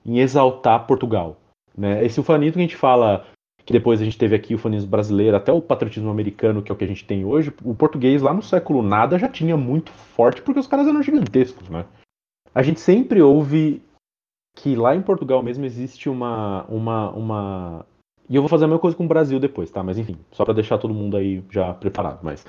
em 0.05 0.19
exaltar 0.19 0.85
Portugal. 0.85 1.37
Né? 1.75 2.05
Esse 2.05 2.19
ufanismo 2.19 2.53
que 2.53 2.59
a 2.59 2.63
gente 2.63 2.75
fala, 2.75 3.25
que 3.65 3.73
depois 3.73 4.01
a 4.01 4.05
gente 4.05 4.17
teve 4.17 4.35
aqui 4.35 4.53
o 4.53 4.57
ufanismo 4.57 4.89
brasileiro, 4.89 5.35
até 5.35 5.51
o 5.51 5.61
patriotismo 5.61 6.09
americano, 6.09 6.61
que 6.61 6.71
é 6.71 6.75
o 6.75 6.77
que 6.77 6.83
a 6.83 6.87
gente 6.87 7.05
tem 7.05 7.25
hoje, 7.25 7.53
o 7.63 7.73
português 7.73 8.21
lá 8.21 8.33
no 8.33 8.43
século 8.43 8.81
nada 8.81 9.17
já 9.17 9.27
tinha 9.27 9.57
muito 9.57 9.91
forte, 9.91 10.41
porque 10.41 10.59
os 10.59 10.67
caras 10.67 10.87
eram 10.87 11.01
gigantescos, 11.01 11.69
né? 11.69 11.85
A 12.53 12.61
gente 12.61 12.81
sempre 12.81 13.21
ouve 13.21 13.81
que 14.55 14.75
lá 14.75 14.95
em 14.95 15.01
Portugal 15.01 15.41
mesmo 15.41 15.65
existe 15.65 16.09
uma, 16.09 16.63
uma, 16.65 17.09
uma... 17.11 17.85
E 18.29 18.35
eu 18.35 18.41
vou 18.41 18.49
fazer 18.49 18.65
a 18.65 18.67
mesma 18.67 18.79
coisa 18.79 18.95
com 18.95 19.05
o 19.05 19.07
Brasil 19.07 19.39
depois, 19.39 19.71
tá? 19.71 19.83
Mas 19.83 19.97
enfim, 19.97 20.17
só 20.31 20.45
para 20.45 20.53
deixar 20.53 20.77
todo 20.77 20.93
mundo 20.93 21.17
aí 21.17 21.43
já 21.49 21.73
preparado. 21.73 22.19
Mas 22.23 22.45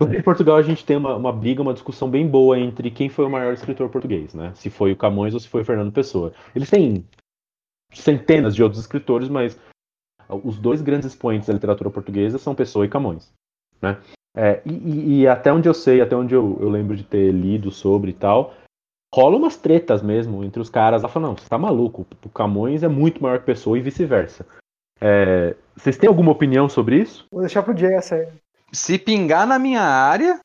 em 0.00 0.22
Portugal 0.22 0.56
a 0.56 0.62
gente 0.62 0.84
tem 0.84 0.96
uma, 0.96 1.14
uma 1.16 1.32
briga, 1.32 1.62
uma 1.62 1.74
discussão 1.74 2.10
bem 2.10 2.26
boa 2.26 2.58
entre 2.58 2.90
quem 2.90 3.08
foi 3.08 3.24
o 3.24 3.30
maior 3.30 3.52
escritor 3.52 3.88
português, 3.88 4.34
né? 4.34 4.52
Se 4.54 4.70
foi 4.70 4.92
o 4.92 4.96
Camões 4.96 5.34
ou 5.34 5.40
se 5.40 5.48
foi 5.48 5.62
o 5.62 5.64
Fernando 5.64 5.92
Pessoa. 5.92 6.32
Eles 6.54 6.70
têm 6.70 7.04
centenas 7.92 8.54
de 8.54 8.62
outros 8.62 8.80
escritores, 8.80 9.28
mas 9.28 9.58
os 10.28 10.58
dois 10.58 10.80
grandes 10.82 11.08
expoentes 11.08 11.48
da 11.48 11.54
literatura 11.54 11.90
portuguesa 11.90 12.38
são 12.38 12.54
Pessoa 12.54 12.84
e 12.84 12.88
Camões, 12.88 13.32
né? 13.80 14.00
É, 14.36 14.60
e, 14.66 15.20
e, 15.20 15.28
até 15.28 15.52
onde 15.52 15.68
eu 15.68 15.74
sei, 15.74 16.00
até 16.00 16.16
onde 16.16 16.34
eu, 16.34 16.58
eu, 16.60 16.68
lembro 16.68 16.96
de 16.96 17.04
ter 17.04 17.30
lido 17.30 17.70
sobre 17.70 18.10
e 18.10 18.14
tal, 18.14 18.52
rola 19.14 19.36
umas 19.36 19.56
tretas 19.56 20.02
mesmo 20.02 20.42
entre 20.42 20.60
os 20.60 20.68
caras 20.68 21.04
lá 21.04 21.08
falando, 21.08 21.28
não, 21.28 21.36
você 21.36 21.48
tá 21.48 21.56
maluco, 21.56 22.04
o 22.24 22.28
Camões 22.28 22.82
é 22.82 22.88
muito 22.88 23.22
maior 23.22 23.38
que 23.38 23.46
Pessoa 23.46 23.78
e 23.78 23.80
vice-versa. 23.80 24.44
É, 25.00 25.54
vocês 25.76 25.96
têm 25.96 26.08
alguma 26.08 26.32
opinião 26.32 26.68
sobre 26.68 27.00
isso? 27.00 27.24
Vou 27.30 27.40
deixar 27.40 27.62
pro 27.62 27.76
Jay 27.76 27.94
essa 27.94 28.16
aí. 28.16 28.26
Se 28.72 28.98
pingar 28.98 29.46
na 29.46 29.56
minha 29.56 29.82
área, 29.82 30.40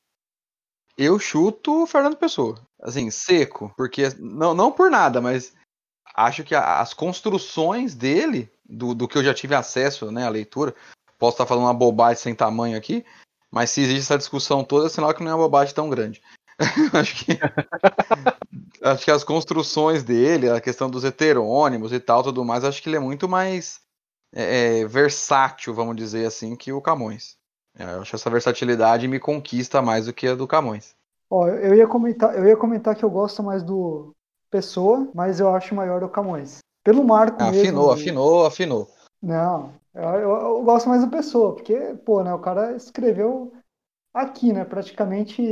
eu 0.96 1.18
chuto 1.18 1.82
o 1.82 1.86
Fernando 1.86 2.16
Pessoa. 2.16 2.60
Assim, 2.80 3.10
seco, 3.10 3.74
porque 3.76 4.04
não, 4.20 4.54
não 4.54 4.70
por 4.70 4.88
nada, 4.88 5.20
mas 5.20 5.52
acho 6.14 6.44
que 6.44 6.54
as 6.54 6.94
construções 6.94 7.96
dele, 7.96 8.48
do, 8.64 8.94
do 8.94 9.08
que 9.08 9.18
eu 9.18 9.24
já 9.24 9.34
tive 9.34 9.56
acesso 9.56 10.12
né, 10.12 10.24
à 10.24 10.28
leitura, 10.28 10.72
posso 11.18 11.34
estar 11.34 11.46
falando 11.46 11.64
uma 11.64 11.74
bobagem 11.74 12.22
sem 12.22 12.36
tamanho 12.36 12.78
aqui, 12.78 13.04
mas 13.50 13.70
se 13.70 13.80
existe 13.80 14.02
essa 14.02 14.18
discussão 14.18 14.62
toda, 14.62 14.86
é 14.86 14.88
sinal 14.88 15.12
que 15.12 15.24
não 15.24 15.32
é 15.32 15.34
uma 15.34 15.42
bobagem 15.42 15.74
tão 15.74 15.90
grande. 15.90 16.22
acho 16.92 17.24
que 17.24 17.38
acho 18.82 19.04
que 19.04 19.10
as 19.10 19.24
construções 19.24 20.02
dele, 20.02 20.50
a 20.50 20.60
questão 20.60 20.90
dos 20.90 21.04
heterônimos 21.04 21.92
e 21.92 22.00
tal, 22.00 22.22
tudo 22.22 22.44
mais, 22.44 22.64
acho 22.64 22.82
que 22.82 22.88
ele 22.88 22.96
é 22.96 23.00
muito 23.00 23.28
mais 23.28 23.80
é, 24.34 24.80
é 24.80 24.86
versátil, 24.86 25.74
vamos 25.74 25.96
dizer 25.96 26.26
assim, 26.26 26.54
que 26.54 26.72
o 26.72 26.80
Camões. 26.80 27.36
É, 27.78 27.84
eu 27.84 28.02
acho 28.02 28.16
essa 28.16 28.30
versatilidade 28.30 29.08
me 29.08 29.18
conquista 29.18 29.80
mais 29.80 30.06
do 30.06 30.12
que 30.12 30.26
a 30.26 30.34
do 30.34 30.46
Camões. 30.46 30.94
Ó, 31.30 31.46
eu 31.46 31.74
ia 31.74 31.86
comentar, 31.86 32.36
eu 32.36 32.46
ia 32.46 32.56
comentar 32.56 32.94
que 32.94 33.04
eu 33.04 33.10
gosto 33.10 33.42
mais 33.42 33.62
do 33.62 34.12
Pessoa, 34.50 35.08
mas 35.14 35.38
eu 35.40 35.54
acho 35.54 35.74
maior 35.74 36.02
o 36.02 36.08
Camões. 36.08 36.58
Pelo 36.84 37.04
marco 37.04 37.42
afinou, 37.42 37.52
mesmo. 37.52 37.90
Afinou, 37.90 37.92
afinou, 37.92 38.46
afinou. 38.46 38.88
Não, 39.22 39.72
eu, 39.94 40.02
eu, 40.02 40.30
eu, 40.30 40.62
gosto 40.62 40.88
mais 40.88 41.04
do 41.04 41.10
Pessoa, 41.10 41.54
porque, 41.54 41.94
pô, 42.04 42.22
né, 42.22 42.32
o 42.34 42.38
cara 42.38 42.74
escreveu 42.74 43.52
aqui, 44.12 44.52
né, 44.52 44.64
praticamente 44.64 45.42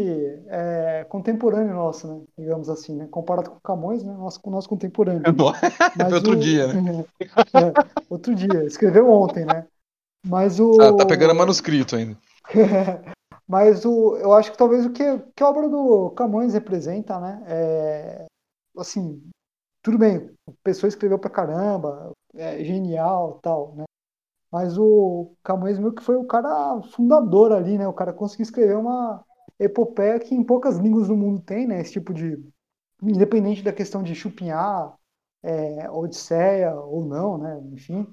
é, 0.49 1.07
contemporâneo 1.09 1.75
nosso, 1.75 2.09
né, 2.09 2.23
digamos 2.37 2.68
assim, 2.68 2.97
né, 2.97 3.07
comparado 3.11 3.51
com 3.51 3.57
o 3.57 3.61
Camões, 3.61 4.03
né, 4.03 4.12
nosso, 4.12 4.40
nosso 4.51 4.68
contemporâneo. 4.68 5.23
Mas 5.97 6.12
outro 6.12 6.33
o, 6.33 6.37
dia, 6.37 6.73
né? 6.73 7.05
É, 7.55 7.73
outro 8.11 8.35
dia, 8.35 8.64
escreveu 8.64 9.11
ontem, 9.11 9.44
né. 9.44 9.66
Mas 10.27 10.59
o... 10.59 10.81
Ah, 10.81 10.97
tá 10.97 11.07
pegando 11.07 11.35
manuscrito 11.35 11.97
ainda. 11.97 12.18
Mas 13.47 13.85
o, 13.85 14.16
eu 14.16 14.33
acho 14.35 14.53
que 14.53 14.59
talvez 14.59 14.85
o 14.85 14.90
que, 14.90 15.05
que 15.35 15.42
a 15.42 15.49
obra 15.49 15.68
do 15.68 16.11
Camões 16.11 16.53
representa, 16.53 17.18
né, 17.18 17.42
é, 17.47 18.27
assim, 18.77 19.23
tudo 19.83 19.97
bem, 19.97 20.31
a 20.47 20.53
pessoa 20.62 20.88
escreveu 20.88 21.18
pra 21.18 21.31
caramba, 21.31 22.12
é 22.35 22.62
genial 22.62 23.38
tal, 23.42 23.75
né? 23.75 23.85
Mas 24.50 24.78
o 24.78 25.34
Camões 25.44 25.78
meio 25.78 25.92
que 25.94 26.02
foi 26.02 26.16
o 26.16 26.24
cara 26.26 26.80
fundador 26.94 27.52
ali, 27.52 27.78
né? 27.78 27.87
O 27.88 27.92
cara 27.92 28.12
conseguiu 28.12 28.44
escrever 28.44 28.76
uma 28.76 29.24
epopeia 29.58 30.18
que 30.20 30.34
em 30.34 30.44
poucas 30.44 30.78
línguas 30.78 31.08
do 31.08 31.16
mundo 31.16 31.42
tem, 31.42 31.66
né? 31.66 31.80
Esse 31.80 31.92
tipo 31.92 32.14
de. 32.14 32.38
Independente 33.02 33.62
da 33.62 33.72
questão 33.72 34.02
de 34.02 34.14
chupinhar, 34.14 34.96
é, 35.42 35.90
Odisseia 35.90 36.74
ou 36.74 37.04
não, 37.06 37.38
né? 37.38 37.61
Enfim. 37.72 38.06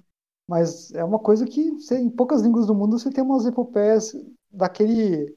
Mas 0.48 0.94
é 0.94 1.04
uma 1.04 1.20
coisa 1.20 1.46
que 1.46 1.72
você, 1.72 1.98
em 2.00 2.10
poucas 2.10 2.42
línguas 2.42 2.68
do 2.68 2.76
mundo 2.76 3.00
você 3.00 3.12
tem 3.12 3.24
umas 3.24 3.46
epopeias 3.46 4.14
daquele, 4.52 5.36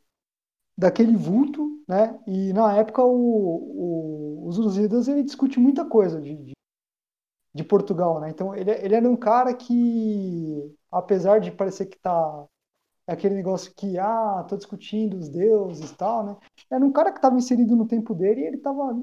daquele 0.77 1.17
vulto, 1.17 1.83
né? 1.89 2.19
E 2.27 2.53
na 2.53 2.77
época 2.77 3.05
o, 3.05 4.45
o, 4.45 4.49
os 4.49 4.59
Lusíadas 4.59 5.09
ele 5.09 5.23
discute 5.25 5.59
muita 5.61 5.85
coisa 5.85 6.21
de, 6.21 6.37
de, 6.37 6.53
de 7.55 7.65
Portugal, 7.65 8.21
né? 8.21 8.31
Então 8.31 8.55
ele, 8.55 8.71
ele 8.71 8.95
era 8.95 9.09
um 9.09 9.17
cara 9.17 9.55
que, 9.55 10.75
apesar 10.91 11.41
de 11.41 11.51
parecer 11.53 11.87
que 11.87 11.99
tá 11.99 12.47
aquele 13.07 13.35
negócio 13.35 13.73
que 13.75 13.99
ah, 13.99 14.45
tô 14.49 14.57
discutindo 14.57 15.17
os 15.17 15.29
deuses 15.29 15.91
e 15.91 15.95
tal, 15.97 16.25
né? 16.25 16.37
Era 16.71 16.85
um 16.85 16.93
cara 16.93 17.11
que 17.11 17.19
estava 17.19 17.37
inserido 17.37 17.75
no 17.75 17.87
tempo 17.87 18.15
dele 18.15 18.43
e 18.43 18.45
ele 18.47 18.57
estava 18.59 18.95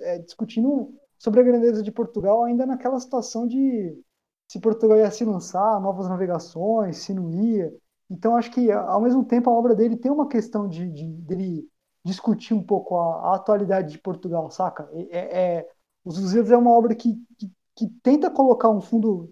é, 0.00 0.18
discutindo 0.20 0.94
sobre 1.18 1.40
a 1.40 1.42
grandeza 1.42 1.82
de 1.82 1.90
Portugal 1.92 2.44
ainda 2.44 2.64
naquela 2.64 3.00
situação 3.00 3.46
de 3.46 3.98
se 4.48 4.60
Portugal 4.60 4.98
ia 4.98 5.10
se 5.10 5.24
lançar, 5.24 5.80
novas 5.80 6.08
navegações, 6.08 6.98
se 6.98 7.12
não 7.12 7.30
ia. 7.30 7.72
Então 8.10 8.36
acho 8.36 8.50
que 8.50 8.70
ao 8.72 9.00
mesmo 9.00 9.24
tempo 9.24 9.50
a 9.50 9.52
obra 9.52 9.74
dele 9.74 9.96
tem 9.96 10.10
uma 10.10 10.28
questão 10.28 10.68
de, 10.68 10.90
de 10.90 11.06
dele 11.06 11.68
discutir 12.04 12.54
um 12.54 12.62
pouco 12.62 12.96
a, 12.96 13.32
a 13.32 13.36
atualidade 13.36 13.92
de 13.92 13.98
Portugal, 13.98 14.50
saca? 14.50 14.88
É, 15.10 15.58
é, 15.58 15.68
Os 16.04 16.18
Lusíadas 16.18 16.50
é 16.50 16.56
uma 16.56 16.70
obra 16.70 16.94
que, 16.94 17.14
que, 17.36 17.50
que, 17.78 17.88
tenta 18.02 18.30
colocar 18.30 18.68
um 18.70 18.80
fundo 18.80 19.30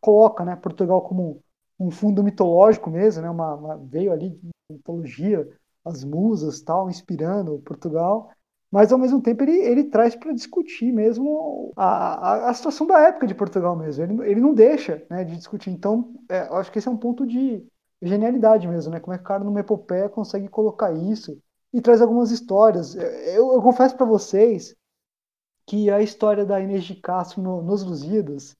coloca, 0.00 0.44
né, 0.44 0.56
Portugal 0.56 1.02
como 1.02 1.42
um, 1.78 1.90
fundo 1.90 2.22
mitológico 2.22 2.90
mesmo, 2.90 3.22
né? 3.22 3.30
Uma, 3.30 3.54
uma, 3.54 3.76
veio 3.76 4.12
ali 4.12 4.30
de 4.30 4.50
mitologia, 4.70 5.46
as 5.84 6.02
musas 6.04 6.60
tal, 6.62 6.88
inspirando 6.88 7.58
Portugal 7.60 8.30
mas 8.70 8.92
ao 8.92 8.98
mesmo 8.98 9.22
tempo 9.22 9.42
ele, 9.42 9.58
ele 9.58 9.84
traz 9.84 10.14
para 10.14 10.32
discutir 10.32 10.92
mesmo 10.92 11.72
a, 11.76 12.46
a, 12.46 12.50
a, 12.50 12.54
situação 12.54 12.86
da 12.86 13.00
época 13.00 13.26
de 13.26 13.34
Portugal 13.34 13.76
mesmo. 13.76 14.04
Ele, 14.04 14.30
ele 14.30 14.40
não 14.40 14.52
deixa 14.52 15.04
né, 15.08 15.24
de 15.24 15.36
discutir. 15.36 15.70
Então, 15.70 16.14
é, 16.28 16.40
acho 16.40 16.70
que 16.72 16.78
esse 16.78 16.88
é 16.88 16.90
um 16.90 16.96
ponto 16.96 17.26
de 17.26 17.64
genialidade 18.02 18.66
mesmo, 18.66 18.92
né? 18.92 19.00
Como 19.00 19.14
é 19.14 19.18
que 19.18 19.24
o 19.24 19.26
cara 19.26 19.44
numa 19.44 19.60
epopeia 19.60 20.08
consegue 20.08 20.48
colocar 20.48 20.92
isso 20.92 21.38
e 21.72 21.80
traz 21.80 22.02
algumas 22.02 22.30
histórias. 22.30 22.94
Eu, 22.94 23.52
eu 23.54 23.62
confesso 23.62 23.96
para 23.96 24.06
vocês 24.06 24.74
que 25.66 25.90
a 25.90 26.00
história 26.02 26.44
da 26.46 26.60
Inês 26.60 26.84
de 26.84 26.96
Castro 26.96 27.42
no, 27.42 27.62
nos 27.62 27.82
Lusíadas 27.84 28.56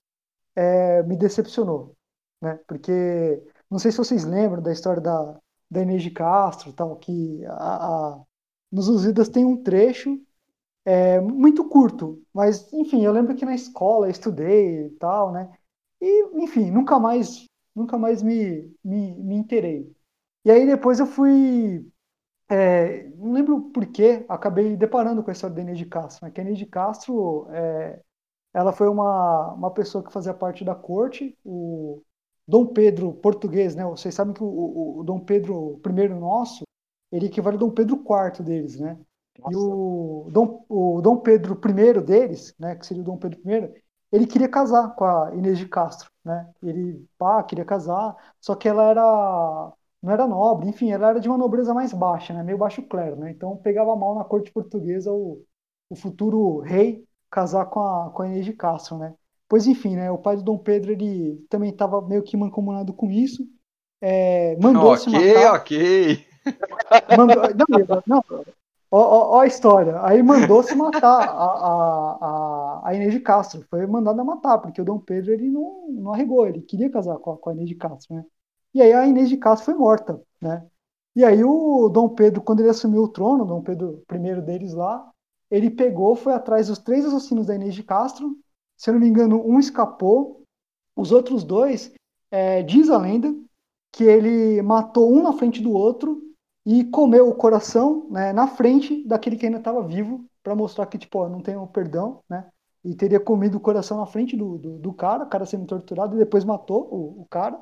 é, 0.57 1.03
me 1.05 1.17
decepcionou, 1.17 1.97
né? 2.41 2.59
Porque 2.67 3.43
não 3.71 3.79
sei 3.79 3.91
se 3.93 3.99
vocês 3.99 4.25
lembram 4.25 4.63
da 4.63 4.73
história 4.73 5.01
da, 5.03 5.41
da 5.71 5.83
Inês 5.83 6.03
de 6.03 6.11
Castro, 6.11 6.73
tal, 6.73 6.97
que 6.97 7.45
a, 7.47 8.15
a 8.17 8.23
nos 8.73 8.89
Lusíadas 8.89 9.29
tem 9.29 9.45
um 9.45 9.63
trecho 9.63 10.21
é, 10.85 11.21
muito 11.21 11.69
curto, 11.69 12.23
mas 12.33 12.73
enfim, 12.73 13.05
eu 13.05 13.13
lembro 13.13 13.35
que 13.37 13.45
na 13.45 13.55
escola 13.55 14.07
eu 14.07 14.11
estudei 14.11 14.87
e 14.87 14.91
tal, 14.93 15.33
né? 15.33 15.51
E 16.01 16.43
enfim, 16.43 16.71
nunca 16.71 16.99
mais, 16.99 17.45
nunca 17.75 17.99
mais 17.99 18.23
me, 18.23 18.73
me, 18.85 19.15
me 19.17 19.35
interei. 19.37 19.93
E 20.45 20.51
aí 20.51 20.67
depois 20.67 21.01
eu 21.01 21.07
fui, 21.07 21.87
é, 22.49 23.05
não 23.17 23.33
lembro 23.33 23.71
porquê, 23.73 24.25
acabei 24.29 24.77
deparando 24.77 25.23
com 25.23 25.31
a 25.31 25.33
história 25.33 25.55
da 25.57 25.63
Inês 25.63 25.79
de 25.79 25.87
Castro. 25.87 26.25
Né? 26.27 26.31
Que 26.31 26.41
a 26.41 26.45
Inês 26.45 26.59
de 26.59 26.67
Castro, 26.67 27.49
é, 27.51 28.01
ela 28.55 28.73
foi 28.73 28.89
uma, 28.89 29.53
uma 29.55 29.71
pessoa 29.73 30.05
que 30.05 30.13
fazia 30.13 30.35
parte 30.35 30.65
da 30.65 30.75
corte, 30.75 31.37
o 31.45 32.03
Dom 32.47 32.67
Pedro 32.67 33.15
português, 33.15 33.75
né? 33.75 33.85
Vocês 33.85 34.15
sabem 34.15 34.33
que 34.35 34.43
o, 34.43 34.47
o, 34.47 35.01
o 35.01 35.05
Dom 35.05 35.21
Pedro 35.21 35.81
I 35.85 36.09
nosso, 36.09 36.65
ele 37.13 37.27
equivale 37.27 37.57
ao 37.57 37.61
Dom 37.61 37.71
Pedro 37.71 37.97
IV 37.97 38.45
deles, 38.45 38.79
né? 38.79 38.99
Nossa. 39.39 39.53
E 39.53 39.57
o 39.57 40.29
Dom, 40.31 40.65
o 40.69 41.01
Dom 41.03 41.19
Pedro 41.19 41.61
I 41.65 42.01
deles, 42.03 42.55
né, 42.59 42.77
que 42.77 42.87
seria 42.87 43.03
o 43.03 43.07
Dom 43.07 43.19
Pedro 43.19 43.41
I, 43.45 43.73
ele 44.13 44.27
queria 44.27 44.49
casar 44.49 44.95
com 44.95 45.05
a 45.05 45.35
Inês 45.35 45.59
de 45.59 45.69
Castro, 45.69 46.11
né? 46.25 46.49
Ele, 46.63 47.05
pá, 47.19 47.43
queria 47.43 47.65
casar, 47.65 48.17
só 48.41 48.55
que 48.55 48.69
ela 48.69 48.85
era 48.85 49.73
não 50.03 50.13
era 50.13 50.27
nobre, 50.27 50.69
enfim, 50.69 50.91
ela 50.93 51.11
era 51.11 51.21
de 51.21 51.29
uma 51.29 51.39
nobreza 51.39 51.75
mais 51.75 51.93
baixa, 51.93 52.33
né? 52.33 52.43
Meio 52.43 52.59
baixo 52.59 52.83
clero, 52.83 53.17
né? 53.17 53.31
Então 53.31 53.57
pegava 53.57 53.97
mal 53.97 54.15
na 54.15 54.25
corte 54.25 54.53
portuguesa 54.53 55.13
o, 55.13 55.43
o 55.91 55.97
futuro 55.97 56.61
rei 56.61 57.05
casar 57.31 57.67
com 57.67 57.81
a, 57.81 58.11
com 58.11 58.23
a 58.23 58.29
Inês 58.29 58.45
de 58.45 58.53
Castro, 58.53 58.99
né? 58.99 59.15
Pois 59.49 59.67
enfim, 59.67 59.97
né? 59.97 60.11
O 60.11 60.19
pai 60.19 60.37
do 60.37 60.43
Dom 60.43 60.59
Pedro 60.59 60.93
ele 60.93 61.45
também 61.49 61.71
estava 61.71 62.01
meio 62.01 62.23
que 62.23 62.37
mancomunado 62.37 62.93
com 62.93 63.11
isso. 63.11 63.47
É, 64.01 64.57
mandou 64.61 64.97
se 64.97 65.09
matar. 65.11 65.55
Ok, 65.55 65.87
ok. 66.17 66.27
Mandou, 67.17 67.43
não, 67.55 68.03
não, 68.07 68.25
ó, 68.91 68.99
ó, 69.01 69.37
ó, 69.37 69.41
a 69.41 69.47
história. 69.47 70.01
Aí 70.05 70.23
mandou 70.23 70.63
se 70.63 70.75
matar 70.75 71.29
a, 71.29 71.45
a, 71.45 72.19
a, 72.85 72.89
a 72.89 72.95
Inês 72.95 73.13
de 73.13 73.21
Castro. 73.21 73.65
Foi 73.69 73.87
mandada 73.87 74.23
matar, 74.25 74.59
porque 74.59 74.81
o 74.81 74.85
Dom 74.85 74.99
Pedro 74.99 75.33
ele 75.33 75.51
não, 75.51 75.89
não 75.91 76.13
arregou, 76.13 76.47
ele 76.47 76.63
queria 76.63 76.91
casar 76.91 77.19
com 77.19 77.33
a, 77.33 77.39
com 77.39 77.51
a 77.51 77.53
Inês 77.55 77.69
de 77.69 77.75
Castro, 77.75 78.17
né? 78.17 78.25
E 78.77 78.83
aí 78.83 78.93
a 78.93 79.07
Inês 79.07 79.31
de 79.31 79.39
Castro 79.39 79.65
foi 79.65 79.75
morta, 79.75 80.21
né? 80.39 80.67
E 81.15 81.25
aí 81.25 81.43
o 81.43 81.89
Dom 81.89 82.11
Pedro, 82.11 82.43
quando 82.43 82.61
ele 82.61 82.69
assumiu 82.69 83.05
o 83.05 83.09
trono, 83.09 83.47
Dom 83.47 83.63
Pedro 83.63 84.03
I 84.13 84.41
deles 84.43 84.75
lá, 84.75 85.11
ele 85.51 85.71
pegou, 85.71 86.15
foi 86.15 86.35
atrás 86.35 86.69
dos 86.69 86.79
três 86.79 87.07
assassinos 87.07 87.47
da 87.47 87.55
Inês 87.55 87.75
de 87.75 87.83
Castro. 87.83 88.37
Se 88.77 88.91
eu 88.91 88.93
não 88.93 89.01
me 89.01 89.09
engano, 89.09 89.43
um 89.43 89.59
escapou. 89.59 90.43
Os 90.95 91.11
outros 91.11 91.43
dois, 91.43 91.91
é, 92.31 92.63
diz 92.63 92.91
a 92.91 92.99
lenda, 92.99 93.35
que 93.91 94.05
ele 94.05 94.61
matou 94.61 95.11
um 95.11 95.23
na 95.23 95.33
frente 95.33 95.63
do 95.63 95.73
outro 95.73 96.21
e 96.67 96.85
comeu 96.85 97.31
o 97.31 97.35
coração 97.35 98.07
né, 98.11 98.31
na 98.35 98.47
frente 98.47 99.03
daquele 99.09 99.37
que 99.37 99.47
ainda 99.47 99.57
estava 99.57 99.83
vivo, 99.83 100.27
para 100.43 100.55
mostrar 100.55 100.85
que, 100.85 100.99
tipo, 100.99 101.19
ó, 101.19 101.31
não 101.31 101.41
tem 101.41 101.55
perdão, 101.69 102.21
né? 102.29 102.47
E 102.85 102.95
teria 102.95 103.19
comido 103.19 103.57
o 103.57 103.61
coração 103.61 103.97
na 103.97 104.07
frente 104.07 104.37
do, 104.37 104.59
do, 104.59 104.79
do 104.79 104.93
cara, 104.93 105.25
o 105.25 105.29
cara 105.31 105.47
sendo 105.47 105.65
torturado, 105.65 106.15
e 106.15 106.19
depois 106.19 106.45
matou 106.45 106.87
o, 106.93 107.23
o 107.23 107.27
cara. 107.31 107.59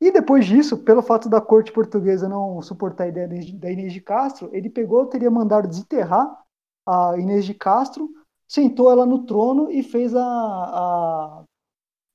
E 0.00 0.10
depois 0.10 0.44
disso, 0.46 0.78
pelo 0.78 1.02
fato 1.02 1.28
da 1.28 1.40
corte 1.40 1.72
portuguesa 1.72 2.28
não 2.28 2.60
suportar 2.62 3.04
a 3.04 3.08
ideia 3.08 3.28
da 3.54 3.70
Inês 3.70 3.92
de 3.92 4.00
Castro, 4.00 4.50
ele 4.52 4.68
pegou, 4.68 5.06
teria 5.06 5.30
mandado 5.30 5.68
desenterrar 5.68 6.44
a 6.86 7.14
Inês 7.18 7.44
de 7.44 7.54
Castro, 7.54 8.08
sentou 8.46 8.90
ela 8.90 9.06
no 9.06 9.24
trono 9.24 9.70
e 9.70 9.82
fez 9.82 10.14
a, 10.14 10.22
a 10.22 11.44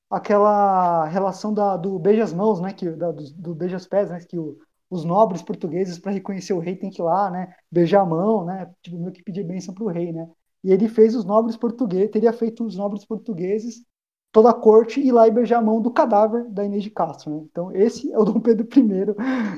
aquela 0.09 1.05
relação 1.05 1.53
da, 1.53 1.77
do 1.77 1.99
beija-as-mãos, 1.99 2.59
né, 2.59 2.73
que, 2.73 2.89
da, 2.91 3.11
do, 3.11 3.23
do 3.33 3.55
beija-as-pés, 3.55 4.09
né, 4.09 4.19
que 4.27 4.37
o, 4.37 4.57
os 4.89 5.03
nobres 5.05 5.41
portugueses, 5.41 5.99
para 5.99 6.11
reconhecer 6.11 6.53
o 6.53 6.59
rei, 6.59 6.75
tem 6.75 6.89
que 6.89 7.01
ir 7.01 7.03
lá, 7.05 7.29
né, 7.29 7.53
beijar 7.71 8.01
a 8.01 8.05
mão, 8.05 8.45
né, 8.45 8.71
tipo, 8.81 8.97
meio 8.97 9.11
que 9.11 9.23
pedir 9.23 9.43
bênção 9.43 9.73
para 9.73 9.83
o 9.83 9.87
rei, 9.87 10.11
né. 10.11 10.27
E 10.63 10.71
ele 10.71 10.89
fez 10.89 11.15
os 11.15 11.23
nobres 11.25 11.55
portugueses, 11.55 12.11
teria 12.11 12.33
feito 12.33 12.65
os 12.65 12.75
nobres 12.75 13.05
portugueses 13.05 13.83
toda 14.31 14.49
a 14.49 14.53
corte 14.53 14.99
ir 14.99 15.11
lá 15.11 15.27
e 15.27 15.31
beijar 15.31 15.59
a 15.59 15.61
mão 15.61 15.81
do 15.81 15.91
cadáver 15.91 16.45
da 16.49 16.63
Inês 16.63 16.83
de 16.83 16.89
Castro. 16.89 17.31
Né? 17.31 17.41
Então, 17.51 17.75
esse 17.75 18.11
é 18.11 18.17
o 18.17 18.23
Dom 18.23 18.39
Pedro 18.39 18.67
I 18.75 18.81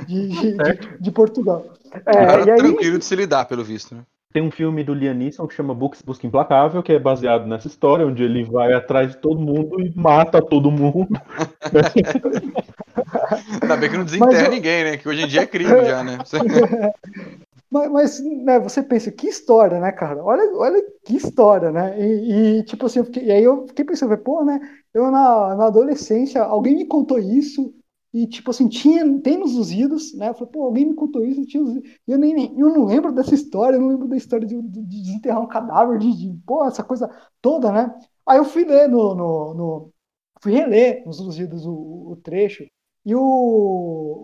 de, 0.05 0.27
de, 0.27 0.57
de, 0.57 0.97
de 0.99 1.11
Portugal. 1.11 1.65
É, 1.91 1.99
cara 1.99 2.37
aí... 2.37 2.57
tranquilo 2.57 2.97
de 2.97 3.05
se 3.05 3.15
lidar, 3.15 3.45
pelo 3.45 3.63
visto. 3.63 3.95
Né? 3.95 4.01
Tem 4.33 4.41
um 4.41 4.51
filme 4.51 4.83
do 4.83 4.93
Liam 4.93 5.13
Neeson 5.13 5.45
que 5.45 5.53
chama 5.53 5.75
Books 5.75 6.01
Busca 6.01 6.25
Implacável, 6.25 6.81
que 6.81 6.93
é 6.93 6.99
baseado 6.99 7.45
nessa 7.45 7.67
história, 7.67 8.07
onde 8.07 8.23
ele 8.23 8.45
vai 8.45 8.71
atrás 8.71 9.11
de 9.11 9.17
todo 9.17 9.41
mundo 9.41 9.81
e 9.81 9.91
mata 9.93 10.41
todo 10.41 10.71
mundo. 10.71 11.09
Ainda 13.61 13.75
bem 13.75 13.89
que 13.89 13.97
não 13.97 14.05
desenterra 14.05 14.43
Mas, 14.43 14.49
ninguém, 14.49 14.85
né? 14.85 14.95
Que 14.97 15.09
hoje 15.09 15.23
em 15.23 15.27
dia 15.27 15.41
é 15.41 15.45
crime 15.45 15.85
já, 15.85 16.01
né? 16.01 16.17
Mas, 17.71 17.89
mas 17.91 18.19
né, 18.43 18.59
você 18.59 18.83
pensa, 18.83 19.11
que 19.11 19.27
história, 19.27 19.79
né, 19.79 19.91
cara? 19.93 20.23
Olha, 20.23 20.43
olha 20.57 20.81
que 21.05 21.15
história, 21.15 21.71
né? 21.71 21.97
E, 21.99 22.59
e 22.59 22.63
tipo 22.65 22.85
assim, 22.85 23.03
fiquei, 23.05 23.23
e 23.25 23.31
aí 23.31 23.43
eu 23.43 23.65
fiquei 23.67 23.85
pensando, 23.85 24.17
pô, 24.17 24.43
né? 24.43 24.59
Eu 24.93 25.09
na, 25.09 25.55
na 25.55 25.67
adolescência, 25.67 26.43
alguém 26.43 26.75
me 26.75 26.85
contou 26.85 27.17
isso, 27.17 27.73
e 28.13 28.27
tipo 28.27 28.51
assim, 28.51 28.67
tinha, 28.67 29.05
tem 29.21 29.37
nos 29.37 29.55
Lusíados, 29.55 30.13
né? 30.15 30.29
Eu 30.29 30.33
falei, 30.33 30.51
pô, 30.51 30.63
alguém 30.65 30.85
me 30.87 30.95
contou 30.95 31.23
isso, 31.25 31.45
tinha 31.45 31.63
eu 32.07 32.17
nem, 32.17 32.59
eu 32.59 32.69
não 32.69 32.85
lembro 32.85 33.13
dessa 33.13 33.33
história, 33.33 33.77
eu 33.77 33.81
não 33.81 33.87
lembro 33.89 34.07
da 34.09 34.17
história 34.17 34.45
de, 34.45 34.61
de, 34.61 34.81
de 34.85 35.01
desenterrar 35.03 35.41
um 35.41 35.47
cadáver, 35.47 35.97
de, 35.97 36.11
de, 36.17 36.37
pô, 36.45 36.65
essa 36.65 36.83
coisa 36.83 37.09
toda, 37.41 37.71
né? 37.71 37.93
Aí 38.27 38.37
eu 38.37 38.43
fui 38.45 38.65
ler 38.65 38.89
no, 38.89 39.15
no, 39.15 39.53
no 39.53 39.93
fui 40.41 40.51
reler 40.53 41.05
nos 41.05 41.19
Lusíados 41.19 41.65
o, 41.65 41.71
o 42.11 42.15
trecho, 42.21 42.65
e 43.05 43.15
o, 43.15 43.21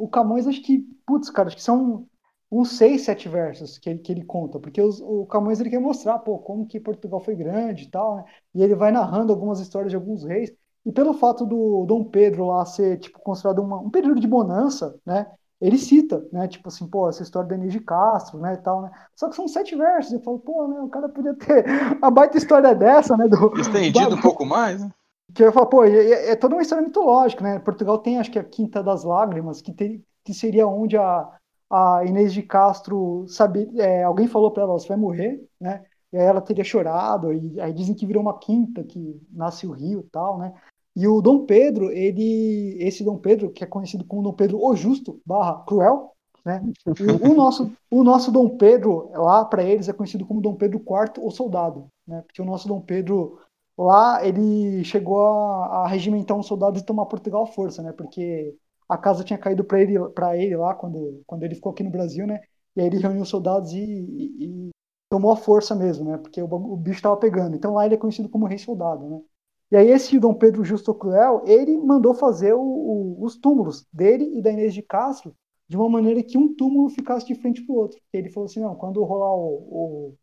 o 0.02 0.08
Camões, 0.10 0.48
acho 0.48 0.62
que, 0.62 0.80
putz, 1.06 1.30
cara, 1.30 1.48
acho 1.48 1.56
que 1.58 1.64
são 1.64 2.08
uns 2.52 2.78
seis, 2.78 3.04
sete 3.04 3.28
versos 3.28 3.78
que 3.78 3.90
ele, 3.90 4.00
que 4.00 4.12
ele 4.12 4.24
conta, 4.24 4.60
porque 4.60 4.82
os, 4.82 5.02
o 5.02 5.26
Camões 5.26 5.60
ele 5.60 5.70
quer 5.70 5.80
mostrar, 5.80 6.20
pô, 6.20 6.40
como 6.40 6.66
que 6.66 6.80
Portugal 6.80 7.20
foi 7.20 7.36
grande 7.36 7.84
e 7.84 7.90
tal, 7.90 8.18
né? 8.18 8.26
E 8.56 8.64
ele 8.64 8.76
vai 8.76 8.92
narrando 8.92 9.34
algumas 9.34 9.60
histórias 9.60 9.92
de 9.92 9.96
alguns 9.96 10.24
reis, 10.24 10.52
e 10.86 10.92
pelo 10.92 11.14
fato 11.14 11.46
do 11.46 11.86
Dom 11.86 12.06
Pedro 12.06 12.46
lá 12.46 12.66
ser, 12.66 12.98
tipo, 13.00 13.20
considerado 13.20 13.60
uma, 13.60 13.78
um 13.78 13.90
período 13.90 14.22
de 14.22 14.28
bonança, 14.28 14.98
né? 15.06 15.28
Ele 15.60 15.78
cita, 15.78 16.26
né? 16.32 16.48
Tipo 16.48 16.70
assim, 16.70 16.88
pô, 16.88 17.10
essa 17.10 17.24
história 17.24 17.50
da 17.50 17.56
Enes 17.56 17.74
de 17.74 17.82
Castro, 17.82 18.40
né, 18.40 18.54
e 18.54 18.58
tal, 18.58 18.84
né? 18.84 18.92
Só 19.14 19.28
que 19.28 19.36
são 19.36 19.48
sete 19.48 19.76
versos, 19.76 20.14
eu 20.14 20.22
falo, 20.22 20.40
pô, 20.40 20.68
né, 20.68 20.80
o 20.80 20.88
cara 20.88 21.10
podia 21.10 21.34
ter 21.34 21.66
a 22.02 22.10
baita 22.10 22.38
história 22.38 22.74
dessa, 22.74 23.18
né? 23.18 23.28
Do, 23.28 23.54
Estendido 23.60 24.16
um 24.16 24.22
pouco 24.22 24.46
mais, 24.46 24.82
né? 24.82 24.90
Que 25.34 25.44
eu 25.44 25.52
falo, 25.52 25.66
pô, 25.66 25.84
é, 25.84 26.30
é, 26.32 26.36
toda 26.38 26.56
uma 26.56 26.62
história 26.62 26.86
mitológica, 26.86 27.44
né? 27.44 27.60
Portugal 27.60 27.98
tem, 27.98 28.18
acho 28.18 28.32
que 28.32 28.40
a 28.40 28.44
Quinta 28.44 28.82
das 28.82 29.04
Lágrimas, 29.04 29.62
que, 29.62 29.74
tem, 29.74 30.02
que 30.24 30.34
seria 30.34 30.66
onde 30.66 30.96
a, 30.96 31.30
a 31.70 32.04
Inês 32.06 32.34
de 32.34 32.42
Castro 32.42 33.26
sabia, 33.28 33.68
é, 33.78 34.04
alguém 34.04 34.28
falou 34.28 34.52
para 34.52 34.64
ela, 34.64 34.74
você 34.74 34.88
vai 34.88 34.98
morrer, 34.98 35.46
né? 35.60 35.86
E 36.12 36.18
aí 36.18 36.24
ela 36.24 36.42
teria 36.42 36.64
chorado, 36.64 37.34
e 37.34 37.60
aí 37.60 37.74
dizem 37.74 37.94
que 37.94 38.06
virou 38.06 38.22
uma 38.22 38.40
quinta, 38.40 38.84
que 38.84 39.22
nasce 39.32 39.68
o 39.68 39.72
rio 39.72 40.00
e 40.00 40.10
tal, 40.10 40.38
né? 40.38 40.54
E 40.96 41.08
o 41.08 41.22
Dom 41.22 41.46
Pedro, 41.46 41.92
ele, 41.92 42.78
esse 42.80 43.04
Dom 43.04 43.18
Pedro, 43.18 43.52
que 43.52 43.64
é 43.64 43.68
conhecido 43.68 44.06
como 44.06 44.24
Dom 44.24 44.34
Pedro 44.34 44.60
o 44.60 44.76
Justo, 44.76 45.22
barra 45.26 45.64
Cruel, 45.66 46.12
né? 46.44 46.64
O, 46.86 47.32
o 47.32 47.36
nosso, 47.36 47.72
o 47.92 48.04
nosso 48.04 48.32
Dom 48.32 48.58
Pedro, 48.58 49.12
lá 49.14 49.44
para 49.44 49.64
eles, 49.64 49.90
é 49.90 49.94
conhecido 49.94 50.26
como 50.26 50.42
Dom 50.42 50.56
Pedro 50.56 50.80
IV, 50.80 51.22
o 51.22 51.30
Soldado, 51.30 51.88
né? 52.08 52.24
Porque 52.26 52.42
o 52.42 52.46
nosso 52.46 52.68
Dom 52.68 52.80
Pedro, 52.80 53.38
lá, 53.78 54.26
ele 54.26 54.84
chegou 54.86 55.22
a, 55.22 55.84
a 55.84 55.88
regimentar 55.88 56.38
um 56.38 56.42
soldado 56.42 56.80
e 56.80 56.86
tomar 56.86 57.06
Portugal 57.06 57.44
à 57.44 57.48
força, 57.48 57.84
né? 57.84 57.92
Porque 57.92 58.56
a 58.88 58.98
casa 58.98 59.24
tinha 59.24 59.38
caído 59.38 59.64
para 59.64 59.82
ele, 59.82 60.00
para 60.10 60.38
ele 60.38 60.56
lá 60.56 60.74
quando, 60.76 61.22
quando 61.26 61.44
ele 61.44 61.56
ficou 61.56 61.72
aqui 61.72 61.84
no 61.84 61.92
Brasil, 61.92 62.26
né? 62.26 62.42
E 62.76 62.82
aí 62.82 62.88
ele 62.88 63.00
reuniu 63.00 63.24
os 63.24 63.30
soldados 63.30 63.74
e, 63.74 63.80
e, 63.80 64.46
e 64.46 64.70
tomou 65.10 65.32
a 65.32 65.38
força 65.38 65.76
mesmo, 65.76 66.06
né? 66.06 66.18
Porque 66.18 66.42
o, 66.42 66.46
o 66.46 66.78
bicho 66.78 66.98
estava 66.98 67.18
pegando. 67.18 67.56
Então 67.56 67.74
lá 67.74 67.86
ele 67.86 67.96
é 67.96 67.98
conhecido 67.98 68.30
como 68.30 68.46
rei 68.46 68.58
soldado, 68.58 69.10
né? 69.10 69.22
E 69.70 69.76
aí 69.76 69.90
esse 69.90 70.18
Dom 70.20 70.34
Pedro 70.34 70.64
Justo 70.64 70.94
Cruel, 70.94 71.44
ele 71.46 71.78
mandou 71.78 72.14
fazer 72.14 72.54
o, 72.54 72.62
o, 72.62 73.24
os 73.24 73.36
túmulos 73.36 73.86
dele 73.92 74.38
e 74.38 74.42
da 74.42 74.52
Inês 74.52 74.74
de 74.74 74.82
Castro 74.82 75.36
de 75.68 75.76
uma 75.76 75.90
maneira 75.90 76.24
que 76.24 76.38
um 76.38 76.56
túmulo 76.56 76.90
ficasse 76.90 77.26
de 77.28 77.36
frente 77.36 77.62
para 77.66 77.74
o 77.76 77.78
outro. 77.78 78.00
Ele 78.14 78.30
falou 78.30 78.46
assim, 78.46 78.62
não, 78.62 78.76
quando 78.76 79.04
rolar 79.04 79.36
o, 79.36 80.16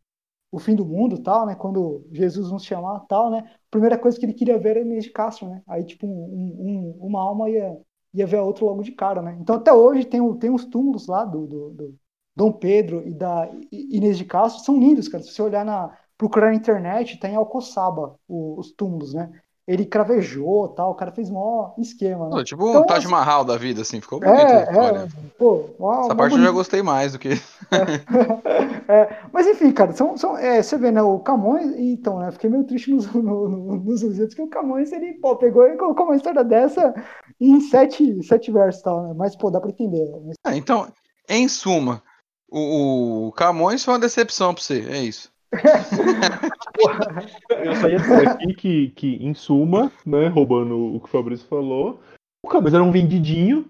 o, 0.50 0.58
fim 0.58 0.74
do 0.74 0.86
mundo, 0.86 1.22
tal, 1.22 1.44
né? 1.46 1.54
Quando 1.54 2.06
Jesus 2.12 2.50
nos 2.50 2.64
chamar, 2.64 3.00
tal, 3.00 3.30
né? 3.30 3.40
A 3.40 3.70
primeira 3.70 3.98
coisa 3.98 4.18
que 4.18 4.24
ele 4.24 4.32
queria 4.32 4.58
ver 4.58 4.70
era 4.70 4.80
a 4.80 4.82
Inês 4.82 5.04
de 5.04 5.10
Castro, 5.10 5.48
né? 5.48 5.62
Aí 5.68 5.84
tipo 5.84 6.06
um, 6.06 6.10
um, 6.10 7.06
uma 7.06 7.20
alma 7.20 7.50
ia 7.50 7.78
ia 8.14 8.26
ver 8.26 8.38
a 8.38 8.42
outra 8.42 8.64
logo 8.64 8.82
de 8.82 8.92
cara, 8.92 9.20
né? 9.20 9.36
Então 9.40 9.56
até 9.56 9.72
hoje 9.72 10.04
tem, 10.04 10.34
tem 10.36 10.50
uns 10.50 10.64
túmulos 10.64 11.06
lá 11.06 11.24
do, 11.24 11.46
do, 11.46 11.70
do 11.70 11.94
Dom 12.34 12.52
Pedro 12.52 13.02
e 13.06 13.12
da 13.12 13.50
Inês 13.70 14.16
de 14.16 14.24
Castro, 14.24 14.64
são 14.64 14.78
lindos, 14.78 15.08
cara. 15.08 15.22
Se 15.22 15.32
você 15.32 15.42
olhar 15.42 15.64
na 15.64 15.96
procurar 16.16 16.46
na 16.46 16.54
internet, 16.54 17.18
tem 17.18 17.34
Alcoçaba 17.34 18.16
os 18.28 18.70
túmulos, 18.72 19.12
né? 19.12 19.32
ele 19.66 19.86
cravejou 19.86 20.68
tal, 20.68 20.90
o 20.90 20.94
cara 20.94 21.10
fez 21.10 21.30
um 21.30 21.72
esquema. 21.78 22.28
Né? 22.28 22.44
tipo 22.44 22.68
então, 22.68 22.82
um 22.82 22.86
Taj 22.86 23.06
Mahal 23.08 23.44
da 23.44 23.56
vida, 23.56 23.80
assim, 23.82 24.00
ficou 24.00 24.20
bonito. 24.20 24.38
É, 24.38 24.62
é, 24.62 25.08
pô, 25.38 25.70
Essa 26.02 26.14
parte 26.14 26.32
bonito. 26.32 26.36
eu 26.36 26.44
já 26.44 26.50
gostei 26.50 26.82
mais 26.82 27.12
do 27.12 27.18
que. 27.18 27.30
É. 27.74 28.92
é, 28.92 29.18
mas 29.32 29.46
enfim, 29.46 29.72
cara, 29.72 29.92
são, 29.92 30.16
são, 30.16 30.36
é, 30.36 30.62
você 30.62 30.76
vê, 30.78 30.90
né, 30.90 31.02
o 31.02 31.18
Camões, 31.18 31.74
então, 31.76 32.18
né, 32.18 32.30
fiquei 32.30 32.50
meio 32.50 32.64
triste 32.64 32.90
nos, 32.90 33.06
no, 33.14 33.48
no, 33.48 33.76
nos 33.76 34.02
porque 34.02 34.42
o 34.42 34.48
Camões, 34.48 34.92
ele, 34.92 35.14
pô, 35.14 35.36
pegou 35.36 35.66
e 35.66 35.76
colocou 35.76 36.06
uma 36.06 36.16
história 36.16 36.44
dessa 36.44 36.94
em 37.40 37.60
sete, 37.60 38.22
sete 38.22 38.52
versos 38.52 38.82
tal, 38.82 39.08
né, 39.08 39.14
mas, 39.16 39.36
pô, 39.36 39.50
dá 39.50 39.60
pra 39.60 39.70
entender. 39.70 40.10
Mas... 40.26 40.36
Ah, 40.44 40.56
então, 40.56 40.88
em 41.28 41.48
suma, 41.48 42.02
o, 42.50 43.28
o 43.28 43.32
Camões 43.32 43.84
foi 43.84 43.94
uma 43.94 44.00
decepção 44.00 44.54
pra 44.54 44.62
você, 44.62 44.86
é 44.88 44.98
isso. 44.98 45.32
eu 47.50 47.76
só 47.76 47.88
ia 47.88 47.98
dizer 47.98 48.28
aqui 48.28 48.54
que, 48.54 48.88
que, 48.90 49.16
em 49.24 49.34
suma, 49.34 49.92
né, 50.04 50.28
roubando 50.28 50.96
o 50.96 51.00
que 51.00 51.06
o 51.06 51.10
Fabrício 51.10 51.46
falou, 51.46 52.00
o 52.44 52.48
Camus 52.48 52.74
era 52.74 52.82
um 52.84 52.92
vendidinho, 52.92 53.64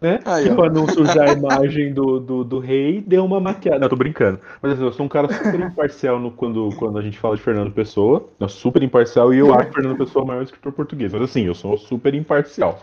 né? 0.00 0.20
Aí, 0.24 0.48
não 0.50 0.86
sujar 0.88 1.30
a 1.30 1.32
imagem 1.32 1.92
do, 1.92 2.20
do, 2.20 2.44
do, 2.44 2.58
rei, 2.58 3.00
deu 3.00 3.24
uma 3.24 3.40
maquiagem. 3.40 3.80
Não, 3.80 3.88
tô 3.88 3.96
brincando. 3.96 4.40
Mas 4.60 4.72
assim, 4.72 4.82
eu 4.82 4.92
sou 4.92 5.06
um 5.06 5.08
cara 5.08 5.32
super 5.32 5.60
imparcial 5.60 6.18
no, 6.18 6.30
quando, 6.30 6.68
quando 6.78 6.98
a 6.98 7.02
gente 7.02 7.18
fala 7.18 7.36
de 7.36 7.42
Fernando 7.42 7.72
Pessoa. 7.72 8.28
Eu 8.38 8.48
super 8.48 8.82
imparcial 8.82 9.32
e 9.32 9.38
eu 9.38 9.54
acho 9.54 9.72
Fernando 9.72 9.96
Pessoa 9.96 10.24
o 10.24 10.28
maior 10.28 10.42
escritor 10.42 10.72
português. 10.72 11.12
Mas 11.12 11.22
assim, 11.22 11.46
eu 11.46 11.54
sou 11.54 11.78
super 11.78 12.14
imparcial. 12.14 12.82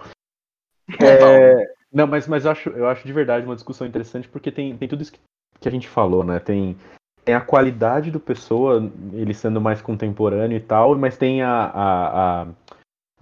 É, 1.00 1.68
não, 1.94 2.08
mas, 2.08 2.28
mas 2.28 2.46
eu, 2.46 2.52
acho, 2.52 2.70
eu 2.70 2.88
acho 2.88 3.06
de 3.06 3.14
verdade 3.14 3.46
uma 3.46 3.56
discussão 3.56 3.86
interessante 3.86 4.28
porque 4.28 4.52
tem, 4.52 4.76
tem 4.76 4.88
tudo 4.88 5.02
isso 5.02 5.12
que, 5.12 5.20
que 5.60 5.68
a 5.68 5.72
gente 5.72 5.88
falou, 5.88 6.24
né? 6.24 6.40
Tem 6.40 6.76
tem 7.24 7.36
a 7.36 7.42
qualidade 7.42 8.10
do 8.10 8.20
Pessoa, 8.20 8.92
ele 9.14 9.34
sendo 9.34 9.62
mais 9.62 9.82
contemporâneo 9.82 10.58
e 10.58 10.60
tal, 10.60 10.98
mas 10.98 11.18
tem 11.18 11.42
a, 11.44 11.52
a, 11.52 12.42
a, 12.42 12.48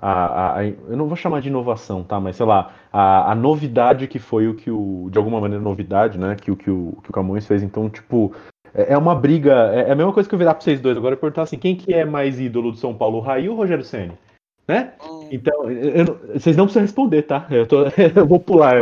a, 0.01 0.57
a 0.57 0.65
eu 0.65 0.97
não 0.97 1.07
vou 1.07 1.15
chamar 1.15 1.41
de 1.41 1.49
inovação, 1.49 2.03
tá? 2.03 2.19
Mas 2.19 2.37
sei 2.37 2.45
lá, 2.45 2.73
a, 2.91 3.31
a 3.31 3.35
novidade 3.35 4.07
que 4.07 4.19
foi 4.19 4.47
o 4.47 4.55
que 4.55 4.71
o. 4.71 5.09
De 5.11 5.17
alguma 5.17 5.39
maneira, 5.39 5.63
novidade, 5.63 6.17
né? 6.17 6.35
Que 6.35 6.51
o 6.51 6.55
que 6.55 6.71
o, 6.71 6.97
que 7.03 7.09
o 7.09 7.13
Camões 7.13 7.45
fez. 7.45 7.61
Então, 7.61 7.89
tipo, 7.89 8.33
é, 8.73 8.93
é 8.93 8.97
uma 8.97 9.13
briga. 9.13 9.71
É, 9.73 9.89
é 9.89 9.91
a 9.91 9.95
mesma 9.95 10.13
coisa 10.13 10.27
que 10.27 10.33
eu 10.33 10.39
virar 10.39 10.53
pra 10.53 10.61
vocês 10.63 10.79
dois 10.79 10.97
agora 10.97 11.15
e 11.15 11.17
perguntar 11.17 11.43
assim: 11.43 11.57
quem 11.57 11.75
que 11.75 11.93
é 11.93 12.05
mais 12.05 12.39
ídolo 12.39 12.71
do 12.71 12.77
São 12.77 12.95
Paulo, 12.95 13.17
o 13.17 13.21
Raí 13.21 13.49
ou 13.49 13.55
o 13.55 13.57
Rogério 13.57 13.83
Senni? 13.83 14.17
Né? 14.67 14.93
Hum. 15.03 15.27
Então, 15.31 15.69
eu, 15.71 16.19
vocês 16.33 16.55
não 16.55 16.65
precisam 16.65 16.83
responder, 16.83 17.23
tá? 17.23 17.47
Eu, 17.49 17.67
tô, 17.67 17.83
eu 18.15 18.25
vou 18.27 18.39
pular. 18.39 18.81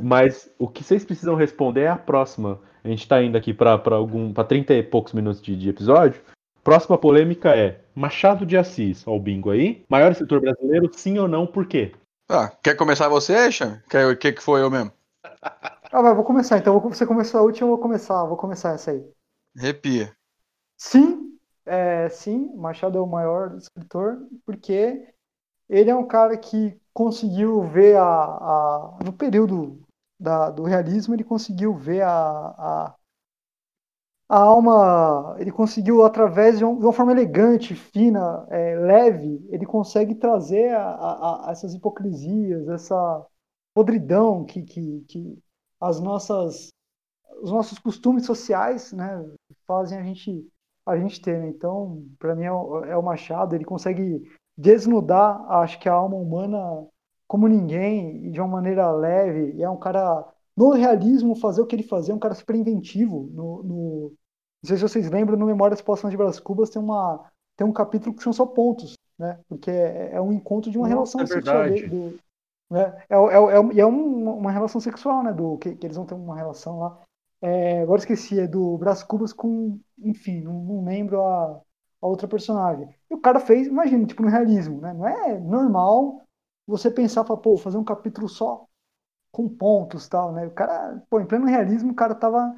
Mas 0.00 0.50
o 0.58 0.68
que 0.68 0.84
vocês 0.84 1.04
precisam 1.04 1.34
responder 1.34 1.82
é 1.82 1.88
a 1.88 1.96
próxima. 1.96 2.60
A 2.84 2.88
gente 2.88 3.00
está 3.00 3.22
indo 3.22 3.36
aqui 3.36 3.52
para 3.52 3.80
algum 3.90 4.32
para 4.32 4.44
30 4.44 4.74
e 4.74 4.82
poucos 4.82 5.12
minutos 5.12 5.42
de, 5.42 5.56
de, 5.56 5.68
episódio. 5.68 6.20
Próxima 6.62 6.96
polêmica 6.96 7.56
é 7.56 7.80
Machado 7.94 8.46
de 8.46 8.56
Assis, 8.56 9.06
ó 9.06 9.16
o 9.16 9.20
bingo 9.20 9.50
aí. 9.50 9.84
Maior 9.88 10.12
escritor 10.12 10.40
brasileiro, 10.40 10.90
sim 10.94 11.18
ou 11.18 11.26
não, 11.26 11.46
por 11.46 11.66
quê? 11.66 11.92
Ah, 12.28 12.48
quer 12.62 12.76
começar 12.76 13.08
você, 13.08 13.50
Chan? 13.50 13.82
Quer 13.90 14.16
que 14.16 14.32
que 14.32 14.42
foi 14.42 14.62
eu 14.62 14.70
mesmo? 14.70 14.92
Ah, 15.42 16.00
vai, 16.00 16.14
vou 16.14 16.24
começar 16.24 16.58
então. 16.58 16.78
Você 16.80 17.04
começou 17.04 17.40
a 17.40 17.42
última, 17.42 17.66
eu 17.66 17.72
vou 17.72 17.78
começar, 17.78 18.24
vou 18.24 18.36
começar 18.36 18.74
essa 18.74 18.92
aí. 18.92 19.04
Arrepia. 19.58 20.16
Sim, 20.78 21.36
é, 21.66 22.08
sim, 22.08 22.54
Machado 22.56 22.96
é 22.96 23.00
o 23.00 23.06
maior 23.06 23.56
escritor, 23.56 24.18
porque 24.46 25.06
ele 25.68 25.90
é 25.90 25.94
um 25.94 26.06
cara 26.06 26.36
que 26.36 26.80
conseguiu 26.94 27.62
ver 27.62 27.96
a, 27.96 28.04
a 28.04 28.98
no 29.04 29.12
período 29.12 29.82
da, 30.18 30.50
do 30.50 30.62
realismo, 30.62 31.14
ele 31.14 31.24
conseguiu 31.24 31.74
ver 31.74 32.02
a, 32.02 32.10
a, 32.10 32.94
a 34.32 34.38
alma, 34.38 35.36
ele 35.38 35.52
conseguiu, 35.52 36.06
através 36.06 36.56
de, 36.56 36.64
um, 36.64 36.78
de 36.78 36.84
uma 36.86 36.92
forma 36.92 37.12
elegante, 37.12 37.74
fina, 37.74 38.46
é, 38.48 38.76
leve, 38.78 39.46
ele 39.50 39.66
consegue 39.66 40.14
trazer 40.14 40.74
a, 40.74 41.48
a, 41.48 41.50
essas 41.50 41.74
hipocrisias, 41.74 42.66
essa 42.70 43.26
podridão 43.74 44.42
que, 44.46 44.62
que, 44.62 45.04
que 45.06 45.38
as 45.78 46.00
nossas 46.00 46.70
os 47.42 47.50
nossos 47.50 47.78
costumes 47.78 48.24
sociais 48.24 48.92
né, 48.92 49.22
fazem 49.66 49.98
a 49.98 50.02
gente 50.02 50.48
a 50.86 50.96
gente 50.96 51.20
ter. 51.20 51.38
Né? 51.38 51.48
Então, 51.50 52.02
para 52.18 52.34
mim 52.34 52.44
é 52.44 52.52
o, 52.52 52.84
é 52.86 52.96
o 52.96 53.02
Machado, 53.02 53.54
ele 53.54 53.66
consegue 53.66 54.22
desnudar, 54.56 55.44
acho 55.60 55.78
que 55.78 55.90
a 55.90 55.92
alma 55.92 56.16
humana 56.16 56.86
como 57.28 57.46
ninguém 57.48 58.26
e 58.26 58.30
de 58.30 58.40
uma 58.40 58.48
maneira 58.48 58.90
leve. 58.92 59.56
E 59.58 59.62
é 59.62 59.68
um 59.68 59.78
cara 59.78 60.26
no 60.56 60.70
realismo 60.70 61.34
fazer 61.36 61.60
o 61.60 61.66
que 61.66 61.76
ele 61.76 61.82
fazia, 61.82 62.14
é 62.14 62.16
um 62.16 62.20
cara 62.20 62.34
super 62.34 62.56
inventivo 62.56 63.30
no, 63.34 63.62
no 63.62 64.14
não 64.62 64.68
sei 64.68 64.76
se 64.76 64.82
vocês 64.82 65.10
lembram, 65.10 65.36
no 65.36 65.46
Memórias 65.46 65.82
Póstumas 65.82 66.12
de 66.12 66.16
Brás 66.16 66.38
Cubas 66.38 66.70
tem, 66.70 66.80
uma, 66.80 67.24
tem 67.56 67.66
um 67.66 67.72
capítulo 67.72 68.14
que 68.14 68.22
são 68.22 68.32
só 68.32 68.46
pontos, 68.46 68.96
né? 69.18 69.38
Porque 69.48 69.70
é, 69.70 70.12
é 70.14 70.20
um 70.20 70.32
encontro 70.32 70.70
de 70.70 70.78
uma 70.78 70.88
Nossa, 70.88 71.18
relação 71.18 71.20
é 71.22 71.26
sexual. 71.26 71.62
verdade. 71.64 71.86
Do, 71.88 72.18
né? 72.70 73.04
É, 73.08 73.14
é, 73.14 73.76
é, 73.76 73.80
é 73.80 73.86
um- 73.86 74.38
uma 74.38 74.52
relação 74.52 74.80
sexual, 74.80 75.22
né? 75.22 75.32
Do, 75.32 75.58
que, 75.58 75.74
que 75.74 75.86
eles 75.86 75.96
vão 75.96 76.06
ter 76.06 76.14
uma 76.14 76.36
relação 76.36 76.78
lá. 76.78 76.98
É, 77.40 77.82
agora 77.82 77.98
esqueci, 77.98 78.38
é 78.38 78.46
do 78.46 78.78
Brás 78.78 79.02
Cubas 79.02 79.32
com. 79.32 79.78
Enfim, 79.98 80.40
não, 80.42 80.54
não 80.54 80.84
lembro 80.84 81.20
a, 81.22 81.60
a 82.00 82.06
outra 82.06 82.28
personagem. 82.28 82.88
E 83.10 83.14
o 83.14 83.20
cara 83.20 83.40
fez, 83.40 83.66
imagina, 83.66 84.06
tipo, 84.06 84.22
no 84.22 84.28
realismo, 84.28 84.80
né? 84.80 84.92
Não 84.92 85.06
é 85.08 85.38
normal 85.40 86.22
você 86.66 86.88
pensar, 86.90 87.24
falar, 87.24 87.40
pô, 87.40 87.56
fazer 87.56 87.78
um 87.78 87.84
capítulo 87.84 88.28
só 88.28 88.64
com 89.32 89.48
pontos 89.48 90.08
tal, 90.08 90.32
né? 90.32 90.46
O 90.46 90.50
cara, 90.52 91.02
pô, 91.10 91.20
em 91.20 91.26
pleno 91.26 91.46
realismo, 91.46 91.92
o 91.92 91.94
cara 91.96 92.14
tava 92.14 92.54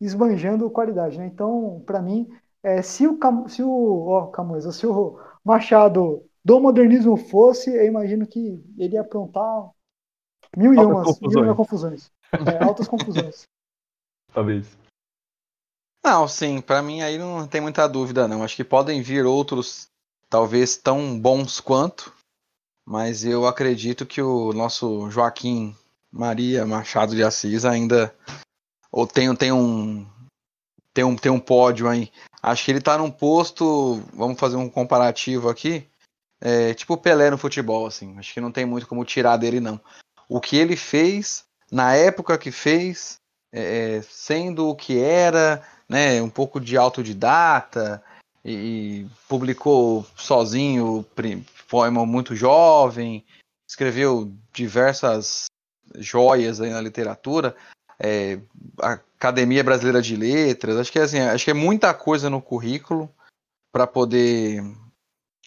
esbanjando 0.00 0.70
qualidade, 0.70 1.18
né? 1.18 1.26
Então, 1.26 1.82
para 1.86 2.02
mim, 2.02 2.28
é, 2.62 2.82
se 2.82 3.06
o 3.06 3.18
Cam- 3.18 3.48
se 3.48 3.62
o 3.62 4.06
ó, 4.06 4.26
Camões, 4.26 4.64
se 4.74 4.86
o 4.86 5.18
Machado 5.44 6.24
do 6.44 6.60
modernismo 6.60 7.16
fosse, 7.16 7.70
eu 7.70 7.86
imagino 7.86 8.26
que 8.26 8.62
ele 8.78 8.94
ia 8.94 9.00
aprontar 9.00 9.70
mil 10.56 10.74
e 10.74 10.78
umas, 10.78 11.20
mil 11.20 11.44
e 11.50 11.54
confusões. 11.54 12.10
é, 12.46 12.58
altas 12.58 12.88
confusões. 12.88 13.42
Talvez. 14.32 14.76
Não, 16.04 16.28
sim, 16.28 16.60
pra 16.60 16.82
mim 16.82 17.00
aí 17.00 17.16
não 17.16 17.46
tem 17.48 17.60
muita 17.60 17.88
dúvida 17.88 18.28
não. 18.28 18.42
Acho 18.42 18.56
que 18.56 18.64
podem 18.64 19.00
vir 19.00 19.24
outros, 19.24 19.88
talvez 20.28 20.76
tão 20.76 21.18
bons 21.18 21.60
quanto, 21.60 22.12
mas 22.84 23.24
eu 23.24 23.46
acredito 23.46 24.04
que 24.04 24.20
o 24.20 24.52
nosso 24.52 25.10
Joaquim 25.10 25.74
Maria 26.12 26.66
Machado 26.66 27.14
de 27.14 27.22
Assis 27.24 27.64
ainda 27.64 28.14
ou 28.94 29.08
tem, 29.08 29.34
tem 29.34 29.50
um 29.50 30.06
tem 30.94 31.02
um 31.02 31.16
tem 31.16 31.32
um 31.32 31.40
pódio 31.40 31.88
aí. 31.88 32.12
Acho 32.40 32.64
que 32.64 32.70
ele 32.70 32.80
tá 32.80 32.96
num 32.96 33.10
posto, 33.10 34.00
vamos 34.12 34.38
fazer 34.38 34.54
um 34.54 34.70
comparativo 34.70 35.48
aqui, 35.48 35.84
é, 36.40 36.72
tipo 36.74 36.96
Pelé 36.96 37.28
no 37.28 37.36
futebol 37.36 37.86
assim. 37.86 38.16
Acho 38.16 38.32
que 38.32 38.40
não 38.40 38.52
tem 38.52 38.64
muito 38.64 38.86
como 38.86 39.04
tirar 39.04 39.36
dele 39.36 39.58
não. 39.58 39.80
O 40.28 40.40
que 40.40 40.56
ele 40.56 40.76
fez 40.76 41.44
na 41.72 41.96
época 41.96 42.38
que 42.38 42.52
fez, 42.52 43.16
é, 43.52 44.00
sendo 44.08 44.68
o 44.68 44.76
que 44.76 45.00
era, 45.00 45.60
né, 45.88 46.22
um 46.22 46.30
pouco 46.30 46.60
de 46.60 46.76
autodidata 46.76 48.00
e, 48.44 48.52
e 48.52 49.10
publicou 49.28 50.06
sozinho 50.16 51.04
poema 51.68 52.06
muito 52.06 52.36
jovem, 52.36 53.24
escreveu 53.68 54.32
diversas 54.52 55.46
joias 55.96 56.60
aí 56.60 56.70
na 56.70 56.80
literatura, 56.80 57.56
é, 57.98 58.38
Academia 58.80 59.64
Brasileira 59.64 60.02
de 60.02 60.16
Letras, 60.16 60.76
acho 60.76 60.92
que 60.92 60.98
é 60.98 61.02
assim, 61.02 61.18
acho 61.20 61.44
que 61.44 61.50
é 61.50 61.54
muita 61.54 61.92
coisa 61.94 62.28
no 62.28 62.40
currículo 62.42 63.08
para 63.72 63.86
poder 63.86 64.62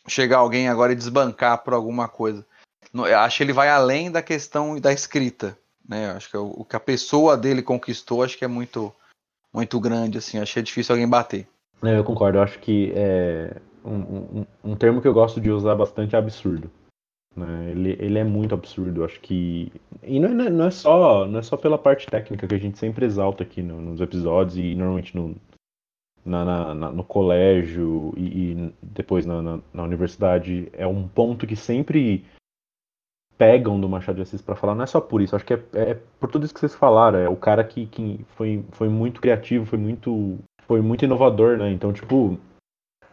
chegar 0.08 0.38
alguém 0.38 0.68
agora 0.68 0.92
e 0.94 0.96
desbancar 0.96 1.64
por 1.64 1.74
alguma 1.74 2.08
coisa. 2.08 2.46
Eu 2.94 3.20
Acho 3.20 3.38
que 3.38 3.44
ele 3.44 3.54
vai 3.54 3.70
além 3.70 4.10
da 4.12 4.22
questão 4.22 4.80
da 4.80 4.92
escrita, 4.94 5.58
né? 5.88 6.12
Acho 6.12 6.30
que 6.30 6.36
é 6.36 6.40
o, 6.40 6.48
o 6.58 6.66
que 6.66 6.76
a 6.76 6.80
pessoa 6.80 7.38
dele 7.38 7.62
conquistou, 7.62 8.24
acho 8.24 8.38
que 8.38 8.46
é 8.46 8.48
muito 8.48 8.94
muito 9.54 9.80
grande, 9.80 10.18
assim. 10.18 10.40
Acho 10.40 10.54
que 10.54 10.60
é 10.60 10.64
difícil 10.64 10.94
alguém 10.94 11.08
bater. 11.08 11.48
É, 11.84 11.98
eu 11.98 12.04
concordo, 12.04 12.38
eu 12.38 12.42
acho 12.44 12.60
que 12.60 12.92
é 12.96 13.56
um, 13.84 14.42
um- 14.42 14.46
um 14.64 14.76
termo 14.76 15.02
que 15.02 15.08
eu 15.08 15.14
gosto 15.14 15.40
de 15.40 15.50
usar 15.50 15.76
bastante 15.76 16.16
é 16.16 16.20
absurdo. 16.20 16.70
Né? 17.38 17.72
Ele, 17.72 17.96
ele 18.00 18.18
é 18.20 18.24
muito 18.24 18.54
absurdo, 18.56 19.04
acho 19.04 19.20
que. 19.22 19.72
E 20.04 20.20
não, 20.20 20.30
é- 20.46 20.50
não 20.50 20.66
é 20.66 20.72
só, 20.72 21.26
não 21.26 21.40
é 21.40 21.44
só 21.44 21.56
pela 21.56 21.78
parte 21.78 22.08
técnica 22.08 22.48
que 22.48 22.56
a 22.56 22.60
gente 22.60 22.78
sempre 22.78 23.06
exalta 23.06 23.44
aqui 23.44 23.62
no- 23.62 23.80
nos 23.82 24.02
episódios 24.02 24.58
e 24.58 24.74
normalmente 24.76 25.16
no, 25.16 25.36
na, 26.26 26.44
na- 26.44 26.74
na- 26.74 26.92
no 26.92 27.04
colégio 27.04 28.14
e, 28.18 28.52
e 28.54 28.74
depois 28.82 29.26
na, 29.26 29.42
na- 29.74 29.84
universidade. 29.84 30.68
É 30.74 30.88
um 30.88 31.08
ponto 31.08 31.46
que 31.48 31.56
sempre 31.56 32.26
pegam 33.38 33.80
do 33.80 33.88
Machado 33.88 34.16
de 34.16 34.24
Assis 34.24 34.42
para 34.42 34.56
falar, 34.56 34.74
não 34.74 34.84
é 34.84 34.88
só 34.88 35.00
por 35.00 35.22
isso, 35.22 35.36
acho 35.36 35.46
que 35.46 35.54
é, 35.54 35.64
é 35.74 35.94
por 36.20 36.32
tudo 36.32 36.44
isso 36.44 36.54
que 36.54 36.60
vocês 36.60 36.74
falaram, 36.74 37.20
é 37.20 37.30
o 37.30 37.36
cara 37.36 37.64
que, 37.64 37.86
que 37.86 38.20
foi, 38.36 38.66
foi 38.72 38.90
muito 38.90 39.22
criativo, 39.22 39.64
foi 39.64 39.78
muito 39.78 40.40
foi 40.66 40.82
muito 40.82 41.06
inovador, 41.06 41.58
né? 41.58 41.72
Então, 41.72 41.94
tipo, 41.94 42.38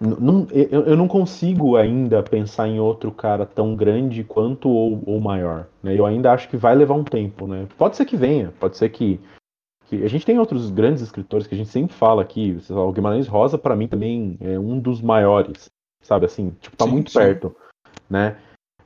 não- 0.01 0.47
eu, 0.51 0.83
eu 0.87 0.97
não 0.97 1.07
consigo 1.09 1.77
ainda 1.77 2.23
pensar 2.23 2.69
em 2.69 2.81
outro 2.81 3.11
cara 3.13 3.47
tão 3.47 3.75
grande 3.77 4.25
quanto 4.25 4.69
ou, 4.69 5.03
ou 5.07 5.21
maior, 5.21 5.67
né? 5.83 5.99
Eu 5.99 6.05
ainda 6.05 6.33
acho 6.33 6.49
que 6.49 6.57
vai 6.57 6.75
levar 6.75 6.95
um 6.95 7.05
tempo, 7.05 7.47
né? 7.47 7.67
Pode 7.79 7.97
ser 7.97 8.05
que 8.05 8.17
venha, 8.17 8.53
pode 8.59 8.77
ser 8.77 8.89
que, 8.91 9.21
que 9.87 10.03
a 10.03 10.09
gente 10.09 10.27
tem 10.27 10.39
outros 10.39 10.71
grandes 10.71 11.03
escritores 11.03 11.47
que 11.47 11.55
a 11.55 11.59
gente 11.59 11.71
sempre 11.71 11.95
fala 11.95 12.23
aqui, 12.23 12.59
o 12.71 12.93
Guimarães 12.93 13.29
Rosa 13.29 13.57
para 13.57 13.77
mim 13.77 13.89
também 13.89 14.37
é 14.41 14.59
um 14.59 14.79
dos 14.79 15.01
maiores, 15.01 15.71
sabe 16.03 16.27
assim, 16.27 16.51
tipo, 16.61 16.77
tá 16.77 16.85
Sim, 16.85 16.91
muito 16.91 17.11
sim. 17.11 17.19
perto, 17.19 17.55
né? 18.11 18.37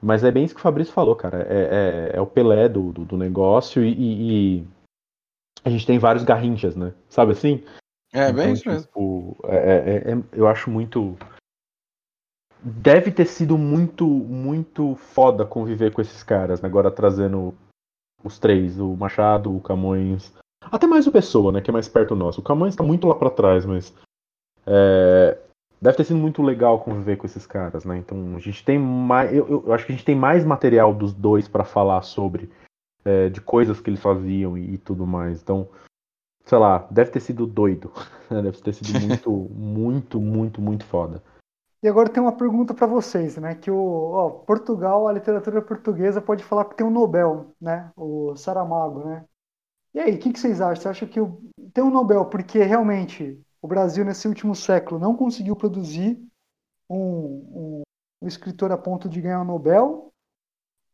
Mas 0.00 0.22
é 0.22 0.30
bem 0.30 0.44
isso 0.44 0.54
que 0.54 0.60
o 0.60 0.62
Fabrício 0.62 0.92
falou, 0.94 1.16
cara. 1.16 1.44
É, 1.48 2.10
é, 2.12 2.16
é 2.18 2.20
o 2.20 2.26
Pelé 2.26 2.68
do, 2.68 2.92
do, 2.92 3.04
do 3.04 3.16
negócio 3.16 3.82
e, 3.82 3.88
e- 3.92 4.58
e 4.60 4.66
a 5.64 5.70
gente 5.70 5.84
tem 5.86 5.98
vários 5.98 6.22
garrinchas, 6.22 6.76
né? 6.76 6.92
Sabe 7.08 7.32
assim? 7.32 7.62
É, 8.12 8.32
bem 8.32 8.44
Então, 8.44 8.52
isso 8.54 8.68
mesmo. 8.68 8.86
tipo, 8.86 9.36
é- 9.44 9.56
é- 10.06 10.12
é- 10.12 10.22
eu 10.32 10.46
acho 10.48 10.70
muito. 10.70 11.16
Deve 12.62 13.10
ter 13.12 13.26
sido 13.26 13.56
muito, 13.56 14.04
muito 14.06 14.96
foda 14.96 15.46
conviver 15.46 15.92
com 15.92 16.00
esses 16.00 16.22
caras, 16.22 16.60
né? 16.60 16.68
Agora 16.68 16.90
trazendo 16.90 17.54
os 18.24 18.38
três, 18.38 18.80
o 18.80 18.96
Machado, 18.96 19.54
o 19.54 19.60
Camões. 19.60 20.32
Até 20.62 20.86
mais 20.86 21.06
o 21.06 21.12
Pessoa, 21.12 21.52
né? 21.52 21.60
Que 21.60 21.70
é 21.70 21.72
mais 21.72 21.88
perto 21.88 22.16
nosso. 22.16 22.40
O 22.40 22.44
Camões 22.44 22.74
tá 22.74 22.82
muito 22.82 23.06
lá 23.06 23.14
pra 23.14 23.30
trás, 23.30 23.64
mas. 23.64 23.94
é, 24.66 25.38
deve 25.80 25.96
ter 25.96 26.04
sido 26.04 26.18
muito 26.18 26.42
legal 26.42 26.80
conviver 26.80 27.16
com 27.16 27.24
esses 27.26 27.46
caras, 27.46 27.84
né? 27.84 27.96
Então 27.96 28.34
a 28.36 28.38
gente 28.40 28.64
tem 28.64 28.78
mais. 28.78 29.32
Eu, 29.32 29.48
eu- 29.48 29.64
eu 29.66 29.72
acho 29.72 29.86
que 29.86 29.92
a 29.92 29.94
gente 29.94 30.04
tem 30.04 30.16
mais 30.16 30.44
material 30.44 30.92
dos 30.92 31.14
dois 31.14 31.46
pra 31.48 31.64
falar 31.64 32.02
sobre. 32.02 32.50
é, 33.04 33.28
de 33.30 33.40
coisas 33.40 33.80
que 33.80 33.88
eles 33.88 34.00
faziam 34.02 34.58
e, 34.58 34.74
e 34.74 34.78
tudo 34.78 35.06
mais. 35.06 35.40
Então 35.40 35.68
sei 36.48 36.58
lá, 36.58 36.78
deve 36.90 37.10
ter 37.10 37.20
sido 37.20 37.46
doido. 37.46 37.92
né? 38.30 38.42
Deve 38.42 38.60
ter 38.60 38.72
sido 38.72 38.98
muito, 38.98 39.30
muito, 39.54 40.20
muito, 40.20 40.60
muito 40.60 40.84
foda. 40.86 41.22
E 41.82 41.86
agora 41.86 42.08
tem 42.08 42.20
uma 42.20 42.36
pergunta 42.36 42.74
para 42.74 42.86
vocês, 42.86 43.36
né? 43.36 43.54
Que 43.54 43.70
o 43.70 44.10
ó, 44.12 44.30
Portugal, 44.30 45.06
a 45.06 45.12
literatura 45.12 45.62
portuguesa 45.62 46.20
pode 46.20 46.42
falar 46.42 46.64
que 46.64 46.76
tem 46.76 46.84
um 46.86 46.90
Nobel, 46.90 47.54
né? 47.60 47.92
O 47.96 48.34
Saramago, 48.34 49.04
né? 49.04 49.24
E 49.94 50.00
aí, 50.00 50.14
o 50.16 50.18
que, 50.18 50.32
que 50.32 50.40
vocês 50.40 50.60
acham? 50.60 50.82
Você 50.82 50.88
acha 50.88 51.06
que 51.06 51.20
o- 51.20 51.40
tem 51.72 51.84
um 51.84 51.90
Nobel 51.90 52.26
porque 52.26 52.58
realmente 52.62 53.40
o 53.62 53.68
Brasil 53.68 54.04
nesse 54.04 54.26
último 54.26 54.54
século 54.54 55.00
não 55.00 55.16
conseguiu 55.16 55.54
produzir 55.54 56.20
um, 56.90 56.98
um, 56.98 57.82
um 58.22 58.28
escritor 58.28 58.72
a 58.72 58.78
ponto 58.78 59.08
de 59.08 59.20
ganhar 59.20 59.40
um 59.40 59.44
Nobel? 59.44 60.12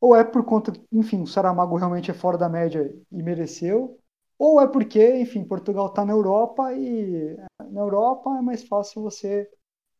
Ou 0.00 0.14
é 0.14 0.22
por 0.22 0.44
conta, 0.44 0.72
enfim, 0.92 1.22
o 1.22 1.26
Saramago 1.26 1.76
realmente 1.76 2.10
é 2.10 2.14
fora 2.14 2.36
da 2.36 2.48
média 2.48 2.94
e 3.10 3.22
mereceu? 3.22 3.98
Ou 4.38 4.60
é 4.60 4.66
porque, 4.66 5.16
enfim, 5.16 5.44
Portugal 5.44 5.86
está 5.86 6.04
na 6.04 6.12
Europa 6.12 6.72
e 6.72 7.36
na 7.70 7.80
Europa 7.80 8.30
é 8.38 8.42
mais 8.42 8.64
fácil 8.64 9.02
você 9.02 9.48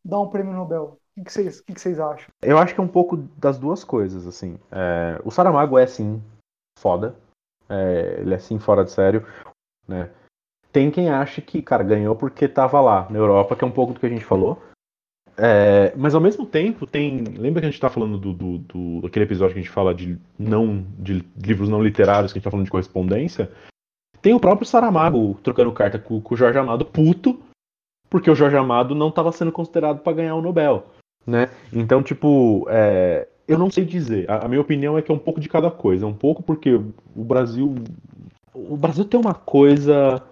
dar 0.03 0.19
um 0.19 0.29
prêmio 0.29 0.53
Nobel? 0.53 0.99
O 1.17 1.23
que, 1.23 1.31
vocês, 1.31 1.61
que, 1.61 1.73
acham? 2.01 2.27
Eu 2.41 2.57
acho 2.57 2.75
que 2.75 2.81
é 2.81 2.83
um 2.83 2.89
pouco 2.89 3.15
das 3.37 3.57
duas 3.57 3.83
coisas, 3.83 4.27
assim. 4.27 4.59
É, 4.69 5.19
o 5.23 5.31
Saramago 5.31 5.77
é, 5.77 5.87
sim, 5.87 6.21
foda. 6.77 7.15
É, 7.69 8.17
ele 8.19 8.33
é, 8.33 8.37
sim, 8.37 8.59
fora 8.59 8.83
de 8.83 8.91
sério. 8.91 9.25
Né? 9.87 10.11
Tem 10.73 10.91
quem 10.91 11.09
acha 11.09 11.41
que, 11.41 11.61
cara, 11.61 11.83
ganhou 11.83 12.15
porque 12.15 12.49
tava 12.49 12.81
lá, 12.81 13.09
na 13.09 13.17
Europa, 13.17 13.55
que 13.55 13.63
é 13.63 13.67
um 13.67 13.71
pouco 13.71 13.93
do 13.93 13.99
que 13.99 14.05
a 14.05 14.09
gente 14.09 14.25
falou. 14.25 14.61
É, 15.37 15.93
mas 15.95 16.15
ao 16.15 16.21
mesmo 16.21 16.45
tempo 16.45 16.85
tem. 16.85 17.23
Lembra 17.23 17.61
que 17.61 17.67
a 17.67 17.71
gente 17.71 17.79
tá 17.79 17.89
falando 17.89 18.17
do, 18.17 18.33
do, 18.33 18.57
do- 18.59 19.07
episódio 19.07 19.53
que 19.53 19.59
a 19.59 19.63
gente 19.63 19.73
fala 19.73 19.93
de 19.93 20.17
não 20.39 20.85
de 20.97 21.25
livros 21.35 21.67
não 21.67 21.83
literários, 21.83 22.31
que 22.31 22.37
a 22.37 22.39
gente 22.39 22.45
tá 22.45 22.51
falando 22.51 22.65
de 22.65 22.71
correspondência? 22.71 23.51
Tem 24.25 24.33
o 24.33 24.39
próprio 24.39 24.67
Saramago 24.67 25.37
trocando 25.43 25.71
carta 25.71 25.99
com, 25.99 26.19
com 26.19 26.33
o 26.33 26.37
Jorge 26.37 26.57
Amado 26.57 26.83
puto, 26.83 27.39
porque 28.09 28.31
o 28.31 28.33
Jorge 28.33 28.57
Amado 28.57 28.95
não 28.95 29.09
estava 29.09 29.31
sendo 29.31 29.51
considerado 29.51 29.99
para 29.99 30.13
ganhar 30.13 30.33
o 30.33 30.41
Nobel, 30.41 30.87
né? 31.27 31.51
Então, 31.71 32.01
tipo, 32.01 32.65
é, 32.67 33.27
eu 33.47 33.59
não 33.59 33.69
sei 33.69 33.85
dizer. 33.85 34.27
A, 34.27 34.45
a, 34.45 34.47
minha 34.47 34.61
opinião 34.61 34.97
é 34.97 35.03
que 35.03 35.11
é 35.11 35.13
um 35.13 35.19
pouco 35.19 35.39
de 35.39 35.47
cada 35.47 35.69
coisa. 35.69 36.07
Um 36.07 36.13
pouco 36.13 36.41
porque 36.41 36.73
o 36.73 37.23
Brasil. 37.23 37.75
O 38.51 38.75
Brasil 38.75 39.05
tem 39.05 39.19
uma 39.19 39.35
coisa 39.35 40.23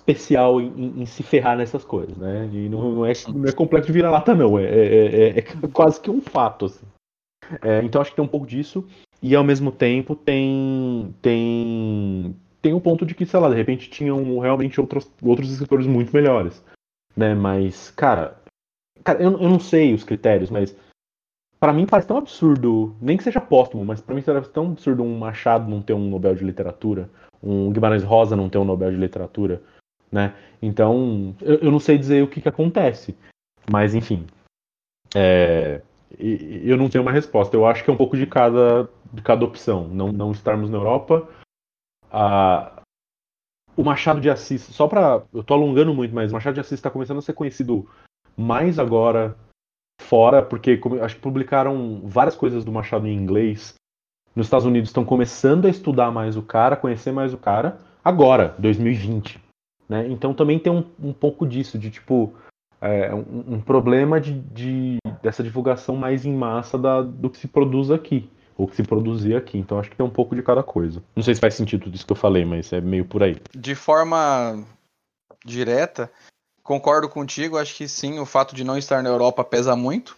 especial 0.00 0.60
em, 0.60 1.00
em 1.00 1.06
se 1.06 1.22
ferrar 1.22 1.56
nessas 1.56 1.82
coisas, 1.82 2.18
né? 2.18 2.46
E 2.52 2.68
não, 2.68 2.92
não 2.92 3.06
é, 3.06 3.12
não 3.34 3.46
é 3.46 3.52
complexo 3.52 3.86
de 3.86 3.94
virar 3.94 4.10
lata, 4.10 4.34
não. 4.34 4.58
É, 4.58 4.64
é, 4.64 5.06
é, 5.06 5.38
é, 5.38 5.42
quase 5.72 5.98
que 5.98 6.10
um 6.10 6.20
fato, 6.20 6.66
assim. 6.66 6.84
É, 7.62 7.82
então 7.82 8.02
acho 8.02 8.10
que 8.10 8.16
tem 8.16 8.24
um 8.24 8.28
pouco 8.28 8.46
disso. 8.46 8.86
E 9.22 9.34
ao 9.34 9.42
mesmo 9.42 9.72
tempo 9.72 10.14
tem. 10.14 11.14
tem. 11.22 12.36
Tem 12.60 12.72
o 12.72 12.76
um 12.76 12.80
ponto 12.80 13.06
de 13.06 13.14
que, 13.14 13.26
sei 13.26 13.40
lá, 13.40 13.48
de 13.48 13.54
repente 13.54 13.90
tinham 13.90 14.38
realmente 14.38 14.80
outros, 14.80 15.10
outros 15.22 15.50
escritores 15.50 15.86
muito 15.86 16.14
melhores. 16.14 16.64
Né? 17.16 17.34
Mas, 17.34 17.90
cara. 17.90 18.38
Cara, 19.02 19.22
eu, 19.22 19.32
eu 19.32 19.48
não 19.48 19.58
sei 19.58 19.94
os 19.94 20.04
critérios, 20.04 20.50
mas 20.50 20.76
para 21.58 21.72
mim 21.72 21.86
parece 21.86 22.08
tão 22.08 22.18
absurdo, 22.18 22.94
nem 23.00 23.16
que 23.16 23.22
seja 23.22 23.40
póstumo, 23.40 23.84
mas 23.84 24.00
para 24.00 24.14
mim 24.14 24.22
parece 24.22 24.50
tão 24.50 24.72
absurdo 24.72 25.02
um 25.02 25.18
Machado 25.18 25.70
não 25.70 25.80
ter 25.80 25.94
um 25.94 26.08
Nobel 26.08 26.34
de 26.34 26.44
Literatura, 26.44 27.08
um 27.42 27.72
Guimarães 27.72 28.02
Rosa 28.02 28.36
não 28.36 28.50
ter 28.50 28.58
um 28.58 28.64
Nobel 28.64 28.90
de 28.90 28.98
Literatura, 28.98 29.62
né? 30.12 30.34
Então, 30.60 31.34
eu, 31.40 31.56
eu 31.56 31.70
não 31.70 31.80
sei 31.80 31.96
dizer 31.96 32.22
o 32.22 32.28
que, 32.28 32.42
que 32.42 32.48
acontece, 32.48 33.16
mas 33.70 33.94
enfim, 33.94 34.26
é, 35.14 35.80
eu 36.18 36.76
não 36.76 36.88
tenho 36.88 37.02
uma 37.02 37.12
resposta. 37.12 37.56
Eu 37.56 37.66
acho 37.66 37.84
que 37.84 37.90
é 37.90 37.92
um 37.92 37.96
pouco 37.96 38.16
de 38.16 38.26
cada, 38.26 38.88
de 39.12 39.22
cada 39.22 39.44
opção. 39.44 39.88
Não, 39.88 40.12
não 40.12 40.32
estarmos 40.32 40.70
na 40.70 40.78
Europa, 40.78 41.28
a, 42.10 42.82
o 43.76 43.84
Machado 43.84 44.20
de 44.20 44.28
Assis, 44.28 44.62
só 44.62 44.86
para, 44.86 45.22
eu 45.32 45.42
tô 45.42 45.54
alongando 45.54 45.94
muito, 45.94 46.14
mas 46.14 46.30
o 46.30 46.34
Machado 46.34 46.54
de 46.54 46.60
Assis 46.60 46.72
está 46.72 46.90
começando 46.90 47.18
a 47.18 47.22
ser 47.22 47.32
conhecido 47.32 47.88
mais 48.36 48.78
agora 48.78 49.36
fora, 50.00 50.42
porque 50.42 50.76
como, 50.76 51.02
acho 51.02 51.16
que 51.16 51.22
publicaram 51.22 52.02
várias 52.04 52.34
coisas 52.34 52.64
do 52.64 52.72
Machado 52.72 53.06
em 53.06 53.14
inglês. 53.14 53.74
Nos 54.34 54.46
Estados 54.46 54.66
Unidos 54.66 54.90
estão 54.90 55.04
começando 55.04 55.66
a 55.66 55.70
estudar 55.70 56.10
mais 56.10 56.36
o 56.36 56.42
cara, 56.42 56.76
conhecer 56.76 57.12
mais 57.12 57.34
o 57.34 57.38
cara, 57.38 57.78
agora, 58.04 58.54
2020. 58.58 59.40
Né? 59.88 60.06
Então 60.08 60.32
também 60.32 60.58
tem 60.58 60.72
um, 60.72 60.84
um 61.02 61.12
pouco 61.12 61.46
disso, 61.46 61.78
de 61.78 61.90
tipo, 61.90 62.32
é, 62.80 63.14
um, 63.14 63.54
um, 63.54 63.60
problema 63.60 64.20
de, 64.20 64.40
de, 64.40 64.98
dessa 65.20 65.42
divulgação 65.42 65.96
mais 65.96 66.24
em 66.24 66.32
massa 66.32 66.78
da, 66.78 67.02
do 67.02 67.28
que 67.28 67.38
se 67.38 67.48
produz 67.48 67.90
aqui, 67.90 68.30
ou 68.60 68.68
que 68.68 68.76
se 68.76 68.82
produzir 68.82 69.34
aqui. 69.34 69.58
Então 69.58 69.78
acho 69.78 69.90
que 69.90 69.96
tem 69.96 70.04
um 70.04 70.10
pouco 70.10 70.34
de 70.34 70.42
cada 70.42 70.62
coisa. 70.62 71.02
Não 71.14 71.22
sei 71.22 71.34
se 71.34 71.40
faz 71.40 71.54
sentido 71.54 71.84
tudo 71.84 71.94
isso 71.94 72.06
que 72.06 72.12
eu 72.12 72.16
falei, 72.16 72.44
mas 72.44 72.72
é 72.72 72.80
meio 72.80 73.04
por 73.04 73.22
aí. 73.22 73.40
De 73.54 73.74
forma 73.74 74.64
direta, 75.44 76.10
Concordo 76.70 77.08
contigo, 77.08 77.58
acho 77.58 77.74
que 77.74 77.88
sim, 77.88 78.20
o 78.20 78.24
fato 78.24 78.54
de 78.54 78.62
não 78.62 78.78
estar 78.78 79.02
na 79.02 79.08
Europa 79.08 79.42
pesa 79.42 79.74
muito. 79.74 80.16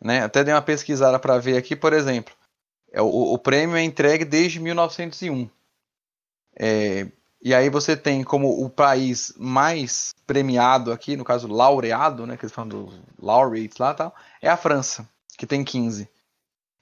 Né? 0.00 0.22
Até 0.22 0.42
dei 0.42 0.54
uma 0.54 0.62
pesquisada 0.62 1.18
para 1.18 1.36
ver 1.36 1.58
aqui, 1.58 1.76
por 1.76 1.92
exemplo. 1.92 2.34
É, 2.90 3.02
o, 3.02 3.06
o 3.06 3.38
prêmio 3.38 3.76
é 3.76 3.82
entregue 3.82 4.24
desde 4.24 4.58
1901. 4.58 5.50
É, 6.58 7.06
e 7.42 7.54
aí 7.54 7.68
você 7.68 7.94
tem 7.94 8.24
como 8.24 8.64
o 8.64 8.70
país 8.70 9.34
mais 9.36 10.14
premiado 10.26 10.90
aqui, 10.90 11.14
no 11.14 11.24
caso 11.24 11.46
laureado, 11.46 12.26
né, 12.26 12.38
que 12.38 12.46
eles 12.46 12.54
falam 12.54 12.70
do 12.70 12.92
laureates 13.20 13.76
lá 13.76 13.92
tal, 13.92 14.14
é 14.40 14.48
a 14.48 14.56
França, 14.56 15.06
que 15.36 15.46
tem 15.46 15.62
15. 15.62 16.08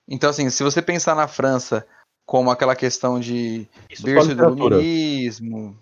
Então 0.09 0.31
assim, 0.31 0.49
se 0.51 0.63
você 0.63 0.83
pensar 0.83 1.15
na 1.15 1.29
França 1.29 1.87
como 2.27 2.51
aquela 2.51 2.75
questão 2.75 3.21
de 3.21 3.69
Isso 3.91 4.03
berço 4.03 4.35
do 4.35 4.43
iluminismo, 4.43 5.79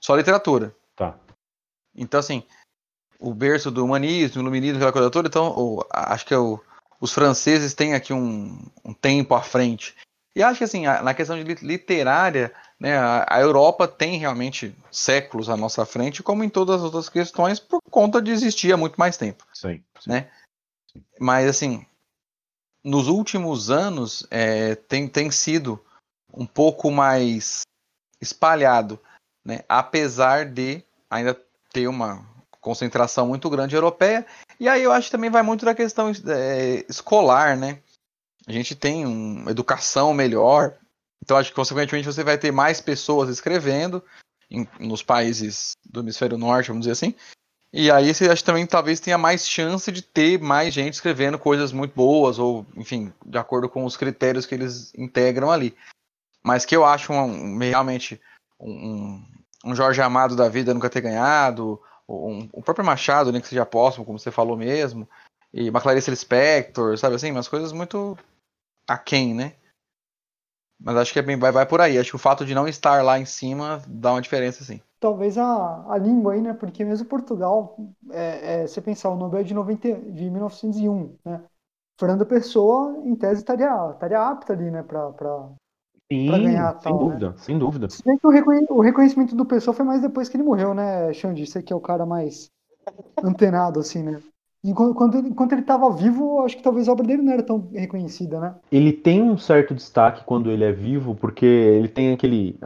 só 0.00 0.14
literatura. 0.14 0.74
Tá. 0.94 1.18
Então 1.94 2.20
assim, 2.20 2.44
o 3.18 3.34
berço 3.34 3.70
do 3.70 3.84
humanismo, 3.84 4.42
iluminismo, 4.42 4.76
aquela 4.76 4.92
coisa 4.92 5.10
toda. 5.10 5.28
Então, 5.28 5.48
o, 5.56 5.84
acho 5.90 6.26
que 6.26 6.34
é 6.34 6.38
os 7.00 7.12
franceses 7.12 7.74
têm 7.74 7.94
aqui 7.94 8.12
um, 8.12 8.58
um, 8.84 8.94
tempo 8.94 9.34
à 9.34 9.42
frente. 9.42 9.94
E 10.34 10.42
acho 10.42 10.58
que 10.58 10.64
assim, 10.64 10.86
a, 10.86 11.02
na 11.02 11.14
questão 11.14 11.42
de 11.42 11.54
literária, 11.64 12.52
né, 12.78 12.98
a, 12.98 13.40
Europa 13.40 13.88
tem 13.88 14.18
realmente 14.18 14.74
séculos 14.90 15.48
à 15.48 15.56
nossa 15.56 15.84
frente, 15.86 16.22
como 16.22 16.44
em 16.44 16.48
todas 16.48 16.76
as 16.76 16.82
outras 16.82 17.08
questões, 17.08 17.58
por 17.58 17.80
conta 17.90 18.20
de 18.20 18.30
existir 18.30 18.72
há 18.72 18.76
muito 18.76 18.96
mais 18.96 19.16
tempo. 19.16 19.46
Sim. 19.52 19.82
sim. 20.00 20.10
Né? 20.10 20.30
Mas 21.18 21.48
assim, 21.48 21.86
nos 22.86 23.08
últimos 23.08 23.68
anos 23.68 24.24
é, 24.30 24.76
tem, 24.76 25.08
tem 25.08 25.28
sido 25.28 25.84
um 26.32 26.46
pouco 26.46 26.88
mais 26.88 27.62
espalhado, 28.20 29.00
né? 29.44 29.64
apesar 29.68 30.46
de 30.46 30.84
ainda 31.10 31.34
ter 31.72 31.88
uma 31.88 32.24
concentração 32.60 33.26
muito 33.26 33.50
grande 33.50 33.74
europeia. 33.74 34.24
E 34.60 34.68
aí 34.68 34.84
eu 34.84 34.92
acho 34.92 35.08
que 35.08 35.12
também 35.12 35.30
vai 35.30 35.42
muito 35.42 35.64
da 35.64 35.74
questão 35.74 36.12
é, 36.28 36.86
escolar, 36.88 37.56
né? 37.56 37.80
A 38.46 38.52
gente 38.52 38.76
tem 38.76 39.04
uma 39.04 39.50
educação 39.50 40.14
melhor, 40.14 40.78
então 41.20 41.36
acho 41.36 41.50
que 41.50 41.56
consequentemente 41.56 42.06
você 42.06 42.22
vai 42.22 42.38
ter 42.38 42.52
mais 42.52 42.80
pessoas 42.80 43.28
escrevendo 43.28 44.00
em, 44.48 44.66
nos 44.78 45.02
países 45.02 45.72
do 45.84 46.00
hemisfério 46.00 46.38
norte, 46.38 46.68
vamos 46.68 46.82
dizer 46.86 46.92
assim. 46.92 47.16
E 47.72 47.90
aí 47.90 48.14
você 48.14 48.28
acha 48.28 48.44
também 48.44 48.66
talvez 48.66 49.00
tenha 49.00 49.18
mais 49.18 49.46
chance 49.46 49.90
de 49.92 50.00
ter 50.00 50.40
mais 50.40 50.72
gente 50.72 50.94
escrevendo 50.94 51.38
coisas 51.38 51.72
muito 51.72 51.94
boas, 51.94 52.38
ou, 52.38 52.66
enfim, 52.76 53.12
de 53.24 53.36
acordo 53.36 53.68
com 53.68 53.84
os 53.84 53.96
critérios 53.96 54.46
que 54.46 54.54
eles 54.54 54.94
integram 54.96 55.50
ali. 55.50 55.76
Mas 56.42 56.64
que 56.64 56.76
eu 56.76 56.84
acho 56.84 57.12
um, 57.12 57.58
realmente 57.58 58.20
um, 58.58 59.22
um 59.64 59.74
Jorge 59.74 60.00
Amado 60.00 60.36
da 60.36 60.48
vida 60.48 60.72
nunca 60.72 60.88
ter 60.88 61.00
ganhado, 61.00 61.80
um, 62.08 62.48
o 62.52 62.62
próprio 62.62 62.86
Machado, 62.86 63.32
né, 63.32 63.40
que 63.40 63.48
seja 63.48 63.66
póstumo, 63.66 64.06
como 64.06 64.18
você 64.18 64.30
falou 64.30 64.56
mesmo, 64.56 65.08
e 65.52 65.68
uma 65.68 65.80
Clarice 65.80 66.10
Lispector, 66.10 66.96
sabe 66.96 67.16
assim, 67.16 67.30
umas 67.30 67.48
coisas 67.48 67.72
muito 67.72 68.16
aquém, 68.86 69.34
né? 69.34 69.54
Mas 70.78 70.96
acho 70.96 71.12
que 71.12 71.18
é 71.18 71.22
bem, 71.22 71.38
vai, 71.38 71.50
vai 71.50 71.66
por 71.66 71.80
aí. 71.80 71.98
Acho 71.98 72.10
que 72.10 72.16
o 72.16 72.20
fato 72.20 72.44
de 72.44 72.54
não 72.54 72.68
estar 72.68 73.02
lá 73.02 73.18
em 73.18 73.24
cima 73.24 73.82
dá 73.88 74.12
uma 74.12 74.20
diferença, 74.20 74.62
sim. 74.62 74.80
Talvez 74.98 75.36
a, 75.36 75.84
a 75.92 75.98
língua 75.98 76.32
aí, 76.32 76.40
né? 76.40 76.54
Porque 76.54 76.84
mesmo 76.84 77.06
Portugal, 77.06 77.76
é, 78.10 78.62
é, 78.62 78.66
você 78.66 78.80
pensar, 78.80 79.10
o 79.10 79.16
Nobel 79.16 79.44
de, 79.44 79.52
90, 79.54 79.94
de 80.12 80.30
1901, 80.30 81.16
né? 81.24 81.44
Fernando 81.98 82.26
Pessoa, 82.26 83.00
em 83.04 83.14
tese, 83.14 83.40
estaria, 83.40 83.90
estaria 83.92 84.20
apta 84.20 84.52
ali, 84.52 84.70
né? 84.70 84.82
Pra, 84.82 85.10
pra, 85.12 85.48
Sim, 86.10 86.26
pra 86.26 86.38
ganhar 86.38 86.72
sem 86.74 86.92
tal, 86.92 86.98
dúvida, 86.98 87.30
né? 87.30 87.34
sem 87.38 87.58
dúvida. 87.58 87.90
Se 87.90 88.02
bem 88.04 88.18
que 88.18 88.26
o, 88.26 88.30
reconhe 88.30 88.66
o, 88.70 88.80
reconhecimento 88.80 89.34
do 89.34 89.44
pessoal 89.44 89.74
foi 89.74 89.84
mais 89.84 90.00
depois 90.00 90.28
que 90.28 90.36
ele 90.36 90.44
morreu, 90.44 90.74
né, 90.74 91.12
Xande? 91.12 91.46
Você 91.46 91.62
que 91.62 91.72
é 91.72 91.76
o 91.76 91.80
cara 91.80 92.06
mais 92.06 92.50
antenado, 93.22 93.80
assim, 93.80 94.02
né? 94.02 94.20
Enquanto, 94.64 95.18
enquanto 95.18 95.52
ele 95.52 95.60
estava 95.60 95.88
vivo, 95.90 96.40
acho 96.42 96.56
que 96.56 96.62
talvez 96.62 96.88
a 96.88 96.92
obra 96.92 97.06
dele 97.06 97.22
não 97.22 97.32
era 97.32 97.42
tão 97.42 97.68
reconhecida, 97.72 98.40
né? 98.40 98.54
Ele 98.70 98.92
tem 98.92 99.22
um 99.22 99.38
certo 99.38 99.74
destaque 99.74 100.24
quando 100.24 100.50
ele 100.50 100.64
é 100.64 100.72
vivo, 100.72 101.14
porque 101.14 101.46
ele 101.46 101.88
tem 101.88 102.12
aquele. 102.12 102.58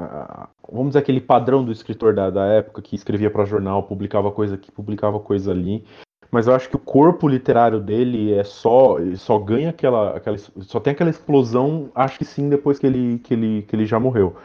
Vamos 0.71 0.89
dizer, 0.89 1.01
aquele 1.01 1.21
padrão 1.21 1.65
do 1.65 1.73
escritor 1.73 2.15
da, 2.15 2.31
da 2.31 2.47
época 2.47 2.83
que 2.83 2.95
escrevia 2.95 3.31
para 3.31 3.45
jornal, 3.45 3.83
publicava 3.83 4.31
coisa 4.31 4.55
aqui, 4.55 4.71
publicava 4.71 5.19
coisa 5.19 5.51
ali. 5.51 5.85
Mas 6.31 6.47
eu 6.47 6.55
acho 6.55 6.69
que 6.69 6.77
o 6.77 6.81
corpo 6.81 7.27
literário 7.27 7.81
dele 7.81 8.33
é 8.33 8.45
só 8.45 8.97
só 9.17 9.39
ganha 9.39 9.71
aquela, 9.71 10.17
aquela 10.17 10.39
só 10.39 10.79
tem 10.79 10.93
aquela 10.93 11.11
explosão 11.11 11.91
acho 11.95 12.19
que 12.19 12.25
sim 12.25 12.49
depois 12.49 12.79
que 12.79 12.87
ele 12.87 13.19
que 13.19 13.35
ele, 13.35 13.63
que 13.63 13.75
ele 13.75 13.85
já 13.85 13.99
morreu. 13.99 14.37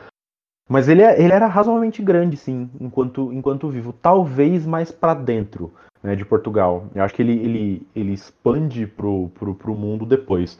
Mas 0.67 0.89
ele, 0.89 1.03
é, 1.03 1.21
ele 1.21 1.31
era 1.31 1.45
razoavelmente 1.45 2.01
grande 2.01 2.37
sim 2.37 2.71
enquanto 2.79 3.31
enquanto 3.31 3.69
vivo. 3.69 3.93
Talvez 3.93 4.65
mais 4.65 4.91
para 4.91 5.13
dentro 5.13 5.71
né, 6.01 6.15
de 6.15 6.25
Portugal. 6.25 6.87
Eu 6.95 7.03
acho 7.03 7.13
que 7.13 7.21
ele 7.21 7.33
ele, 7.33 7.87
ele 7.95 8.13
expande 8.13 8.87
pro, 8.87 9.29
pro, 9.29 9.53
pro 9.53 9.75
mundo 9.75 10.07
depois 10.07 10.57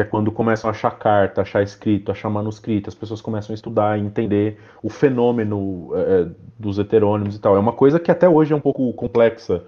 que 0.00 0.06
é 0.06 0.10
quando 0.10 0.32
começam 0.32 0.68
a 0.68 0.72
achar 0.72 0.92
carta, 0.92 1.42
achar 1.42 1.62
escrito, 1.62 2.10
achar 2.10 2.30
manuscrito, 2.30 2.88
as 2.88 2.94
pessoas 2.94 3.20
começam 3.20 3.52
a 3.52 3.54
estudar 3.54 3.98
e 3.98 4.02
entender 4.02 4.58
o 4.82 4.88
fenômeno 4.88 5.90
é, 5.94 6.28
dos 6.58 6.78
heterônimos 6.78 7.36
e 7.36 7.38
tal. 7.38 7.54
É 7.54 7.58
uma 7.58 7.72
coisa 7.72 8.00
que 8.00 8.10
até 8.10 8.26
hoje 8.26 8.52
é 8.52 8.56
um 8.56 8.60
pouco 8.60 8.92
complexa 8.94 9.62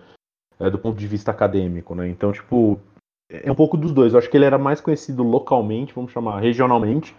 é, 0.58 0.70
do 0.70 0.78
ponto 0.78 0.98
de 0.98 1.06
vista 1.06 1.30
acadêmico, 1.30 1.94
né? 1.94 2.08
Então, 2.08 2.32
tipo, 2.32 2.80
é 3.30 3.50
um 3.50 3.54
pouco 3.54 3.76
dos 3.76 3.92
dois. 3.92 4.12
Eu 4.12 4.18
acho 4.18 4.30
que 4.30 4.36
ele 4.36 4.46
era 4.46 4.58
mais 4.58 4.80
conhecido 4.80 5.22
localmente, 5.22 5.94
vamos 5.94 6.12
chamar 6.12 6.40
regionalmente, 6.40 7.14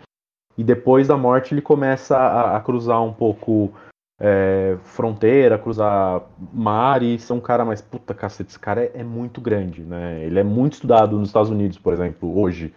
e 0.58 0.64
depois 0.64 1.08
da 1.08 1.18
morte 1.18 1.54
ele 1.54 1.62
começa 1.62 2.18
a, 2.18 2.58
a 2.58 2.62
cruzar 2.62 3.04
um 3.04 3.14
pouco 3.14 3.72
é, 4.20 4.78
fronteira, 4.84 5.60
cruzar 5.60 6.24
mar 6.52 7.04
e 7.04 7.20
ser 7.20 7.34
um 7.34 7.42
cara 7.42 7.64
mais 7.64 7.82
puta 7.82 8.14
cacete. 8.14 8.50
Esse 8.50 8.60
cara 8.60 8.84
é, 8.84 8.92
é, 8.96 9.04
muito 9.04 9.40
grande, 9.40 9.82
né? 9.82 10.24
Ele 10.24 10.40
é 10.40 10.44
muito 10.44 10.74
estudado 10.74 11.18
nos 11.18 11.30
Estados 11.30 11.52
Unidos, 11.52 11.78
por 11.78 11.94
exemplo, 11.94 12.40
hoje. 12.40 12.74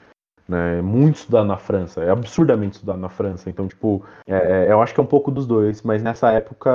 Né? 0.49 0.79
É 0.79 0.83
muito 0.83 1.17
estudado 1.17 1.47
na 1.47 1.57
França, 1.57 2.03
é 2.03 2.11
absurdamente 2.11 2.75
estudado 2.75 3.01
na 3.01 3.09
França. 3.09 3.51
Então, 3.51 3.67
tipo, 3.67 4.05
é, 4.27 4.67
é 4.67 4.73
eu 4.73 4.81
acho 4.81 4.95
que 4.95 5.01
é 5.01 5.03
um 5.03 5.07
pouco 5.07 5.31
dos 5.31 5.47
dois, 5.47 5.83
mas 5.83 6.03
nessa 6.03 6.31
época 6.31 6.71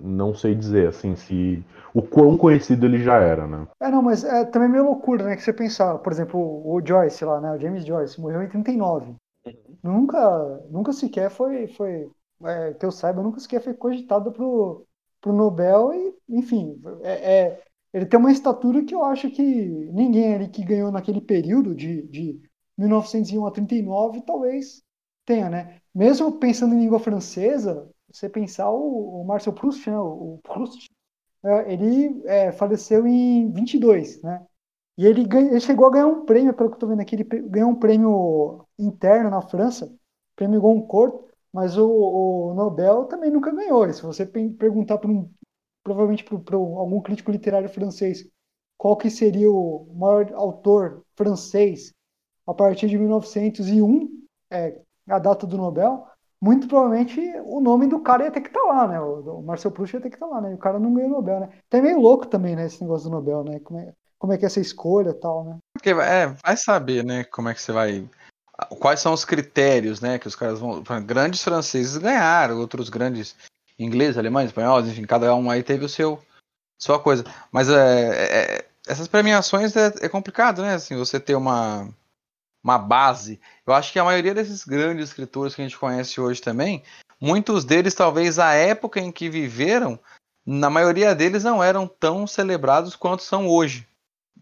não 0.00 0.34
sei 0.34 0.54
dizer 0.54 0.88
assim 0.88 1.16
se 1.16 1.64
o 1.92 2.00
quão 2.00 2.38
conhecido 2.38 2.86
ele 2.86 3.02
já 3.02 3.16
era, 3.16 3.46
né? 3.46 3.66
É, 3.80 3.90
não, 3.90 4.02
mas 4.02 4.24
é 4.24 4.44
também 4.44 4.68
meio 4.68 4.84
loucura, 4.84 5.24
né? 5.24 5.36
Que 5.36 5.42
você 5.42 5.52
pensar, 5.52 5.98
por 5.98 6.12
exemplo, 6.12 6.38
o 6.40 6.80
Joyce 6.84 7.24
lá, 7.24 7.40
né? 7.40 7.52
O 7.52 7.58
James 7.58 7.84
Joyce 7.84 8.20
morreu 8.20 8.42
em 8.42 8.48
39. 8.48 9.06
Uhum. 9.44 9.54
Nunca, 9.82 10.60
nunca 10.70 10.92
sequer 10.92 11.30
foi, 11.30 11.66
foi 11.68 12.08
é, 12.44 12.72
que 12.74 12.86
eu 12.86 12.92
saiba, 12.92 13.22
nunca 13.22 13.40
sequer 13.40 13.62
foi 13.62 13.74
cogitado 13.74 14.32
pro, 14.32 14.86
pro 15.20 15.32
Nobel 15.32 15.92
e, 15.92 16.14
enfim, 16.28 16.80
é, 17.02 17.12
é, 17.12 17.62
ele 17.92 18.06
tem 18.06 18.18
uma 18.18 18.32
estatura 18.32 18.84
que 18.84 18.94
eu 18.94 19.04
acho 19.04 19.30
que 19.30 19.42
ninguém 19.42 20.34
ali 20.34 20.48
que 20.48 20.64
ganhou 20.64 20.90
naquele 20.90 21.20
período 21.20 21.74
de, 21.74 22.02
de 22.08 22.40
1901 22.78 23.46
a 23.46 23.50
39 23.50 24.22
talvez 24.22 24.82
tenha, 25.24 25.48
né? 25.50 25.80
Mesmo 25.94 26.38
pensando 26.38 26.74
em 26.74 26.80
língua 26.80 26.98
francesa, 26.98 27.88
você 28.10 28.28
pensar 28.28 28.70
o, 28.70 29.22
o 29.22 29.24
Marcel 29.26 29.52
Proust, 29.52 29.88
né? 29.88 29.98
O, 29.98 30.40
Proust, 30.42 30.90
é, 31.44 31.72
ele 31.72 32.22
é, 32.26 32.52
faleceu 32.52 33.06
em 33.06 33.50
22, 33.52 34.22
né? 34.22 34.46
E 34.96 35.06
ele, 35.06 35.24
ganha, 35.26 35.50
ele 35.50 35.60
chegou 35.60 35.86
a 35.86 35.90
ganhar 35.90 36.06
um 36.06 36.24
prêmio, 36.24 36.54
pelo 36.54 36.68
que 36.68 36.74
eu 36.74 36.76
estou 36.76 36.88
vendo 36.88 37.00
aqui, 37.00 37.16
ele 37.16 37.24
ganhou 37.24 37.70
um 37.70 37.78
prêmio 37.78 38.66
interno 38.78 39.30
na 39.30 39.40
França, 39.42 39.92
prêmio 40.36 40.60
Goncourt, 40.60 41.24
mas 41.52 41.76
o, 41.76 41.88
o 41.88 42.54
Nobel 42.54 43.06
também 43.06 43.30
nunca 43.30 43.50
ganhou. 43.52 43.86
E 43.86 43.92
se 43.94 44.02
você 44.02 44.26
perguntar 44.26 44.98
para 44.98 45.10
um, 45.10 45.30
provavelmente 45.82 46.24
para 46.24 46.56
algum 46.56 47.00
crítico 47.00 47.30
literário 47.30 47.68
francês 47.68 48.26
qual 48.82 48.96
que 48.96 49.08
seria 49.08 49.48
o 49.48 49.86
maior 49.94 50.32
autor 50.34 51.04
francês 51.14 51.92
a 52.44 52.52
partir 52.52 52.88
de 52.88 52.98
1901, 52.98 54.08
é, 54.50 54.80
a 55.08 55.20
data 55.20 55.46
do 55.46 55.56
Nobel, 55.56 56.04
muito 56.40 56.66
provavelmente 56.66 57.20
o 57.44 57.60
nome 57.60 57.86
do 57.86 58.00
cara 58.00 58.24
ia 58.24 58.30
ter 58.32 58.40
que 58.40 58.48
estar 58.48 58.60
tá 58.60 58.66
lá, 58.66 58.88
né? 58.88 59.00
O, 59.00 59.38
o 59.38 59.42
Marcel 59.44 59.70
Proust 59.70 59.94
ia 59.94 60.00
ter 60.00 60.10
que 60.10 60.16
estar 60.16 60.26
tá 60.26 60.32
lá, 60.32 60.40
né? 60.40 60.50
E 60.50 60.54
o 60.54 60.58
cara 60.58 60.80
não 60.80 60.92
ganhou 60.92 61.10
o 61.10 61.12
Nobel, 61.12 61.38
né? 61.38 61.50
Tá 61.70 61.80
meio 61.80 62.00
louco 62.00 62.26
também, 62.26 62.56
né? 62.56 62.66
Esse 62.66 62.82
negócio 62.82 63.08
do 63.08 63.14
Nobel, 63.14 63.44
né? 63.44 63.60
Como 63.60 63.78
é, 63.78 63.92
como 64.18 64.32
é 64.32 64.36
que 64.36 64.44
é 64.44 64.48
essa 64.48 64.58
escolha 64.58 65.10
e 65.10 65.14
tal, 65.14 65.44
né? 65.44 65.58
Porque, 65.74 65.90
é, 65.90 66.26
vai 66.44 66.56
saber, 66.56 67.04
né? 67.04 67.22
Como 67.22 67.48
é 67.48 67.54
que 67.54 67.62
você 67.62 67.70
vai 67.70 68.04
quais 68.80 69.00
são 69.00 69.12
os 69.12 69.24
critérios, 69.24 70.00
né, 70.00 70.18
que 70.18 70.28
os 70.28 70.36
caras 70.36 70.60
vão. 70.60 70.82
Grandes 71.04 71.42
franceses 71.42 71.96
ganharam, 71.96 72.58
outros 72.58 72.88
grandes 72.88 73.36
ingleses, 73.78 74.18
alemães, 74.18 74.46
espanhóis, 74.46 74.86
enfim, 74.86 75.04
cada 75.04 75.34
um 75.34 75.50
aí 75.50 75.62
teve 75.62 75.84
o 75.84 75.88
seu 75.88 76.22
sua 76.78 76.98
coisa. 76.98 77.24
Mas 77.50 77.68
é, 77.68 77.74
é, 77.74 78.56
é 78.56 78.68
essas 78.86 79.08
premiações 79.08 79.76
é, 79.76 79.92
é, 80.00 80.08
complicado, 80.08 80.62
né? 80.62 80.74
Assim, 80.74 80.96
você 80.96 81.20
ter 81.20 81.34
uma 81.34 81.88
uma 82.62 82.78
base. 82.78 83.40
Eu 83.66 83.74
acho 83.74 83.92
que 83.92 83.98
a 83.98 84.04
maioria 84.04 84.34
desses 84.34 84.64
grandes 84.64 85.08
escritores 85.08 85.54
que 85.54 85.60
a 85.60 85.64
gente 85.64 85.78
conhece 85.78 86.20
hoje 86.20 86.40
também, 86.40 86.82
muitos 87.20 87.64
deles 87.64 87.94
talvez 87.94 88.38
a 88.38 88.52
época 88.52 89.00
em 89.00 89.10
que 89.10 89.28
viveram, 89.28 89.98
na 90.46 90.70
maioria 90.70 91.14
deles 91.14 91.42
não 91.42 91.62
eram 91.62 91.88
tão 91.88 92.26
celebrados 92.26 92.94
quanto 92.94 93.24
são 93.24 93.48
hoje. 93.48 93.86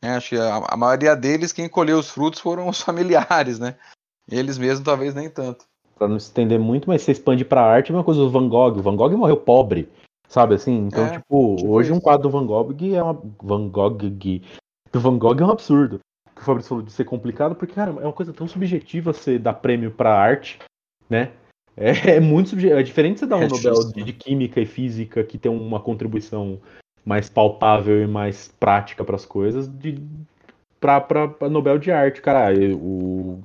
Né? 0.03 0.17
Acho 0.17 0.31
que 0.31 0.37
a, 0.37 0.57
a 0.57 0.77
maioria 0.77 1.17
deles 1.17 1.53
quem 1.53 1.69
colheu 1.69 1.99
os 1.99 2.11
frutos 2.11 2.41
foram 2.41 2.69
os 2.69 2.81
familiares, 2.83 3.59
né? 3.59 3.77
Eles 4.29 4.59
mesmos 4.59 4.85
talvez 4.85 5.15
nem 5.15 5.29
tanto. 5.29 5.65
Pra 6.01 6.09
não 6.09 6.19
se 6.19 6.29
estender 6.29 6.59
muito, 6.59 6.89
mas 6.89 7.03
você 7.03 7.13
expande 7.13 7.45
pra 7.45 7.61
arte, 7.61 7.93
é 7.93 7.95
uma 7.95 8.03
coisa 8.03 8.21
do 8.21 8.31
Van 8.31 8.49
Gogh. 8.49 8.79
O 8.79 8.83
Van 8.83 8.97
Gogh 8.97 9.19
morreu 9.19 9.37
pobre, 9.37 9.87
sabe 10.27 10.55
assim? 10.55 10.87
Então, 10.87 11.05
é, 11.05 11.11
tipo, 11.11 11.57
tipo, 11.57 11.71
hoje 11.71 11.91
isso. 11.91 11.99
um 11.99 12.01
quadro 12.01 12.23
do 12.23 12.31
Van 12.31 12.47
Gogh 12.47 12.95
é 12.95 13.03
uma. 13.03 13.21
Van 13.43 13.69
Gogh. 13.69 13.99
Do 14.91 14.99
Van 14.99 15.19
Gogh 15.19 15.39
é 15.39 15.45
um 15.45 15.51
absurdo. 15.51 16.01
O 16.35 16.41
Fabrício 16.41 16.71
falou 16.71 16.83
de 16.83 16.91
ser 16.91 17.05
complicado, 17.05 17.55
porque, 17.55 17.75
cara, 17.75 17.91
é 17.91 18.05
uma 18.05 18.15
coisa 18.15 18.33
tão 18.33 18.49
subjetiva 18.49 19.13
você 19.13 19.39
dar 19.39 19.53
prêmio 19.53 19.91
pra 19.91 20.19
arte, 20.19 20.59
né? 21.09 21.33
É, 21.77 22.17
é 22.17 22.21
muito 22.21 22.49
subjetivo. 22.49 22.81
É 22.81 22.83
diferente 22.83 23.21
você 23.21 23.27
dar 23.27 23.37
um 23.37 23.43
é 23.43 23.49
Nobel 23.49 23.93
de, 23.93 24.03
de, 24.03 24.13
Química 24.15 24.59
e 24.59 24.65
Física 24.65 25.23
que 25.23 25.37
tem 25.37 25.53
uma 25.53 25.81
contribuição 25.81 26.59
mais 27.05 27.29
palpável 27.29 28.03
e 28.03 28.07
mais 28.07 28.49
prática 28.59 29.05
para 29.05 29.17
as 29.17 29.27
coisas, 29.27 29.69
de 29.69 30.03
para 30.81 31.51
Nobel 31.51 31.79
de 31.79 31.93
Arte, 31.93 32.23
cara. 32.23 32.55
O 32.75 33.43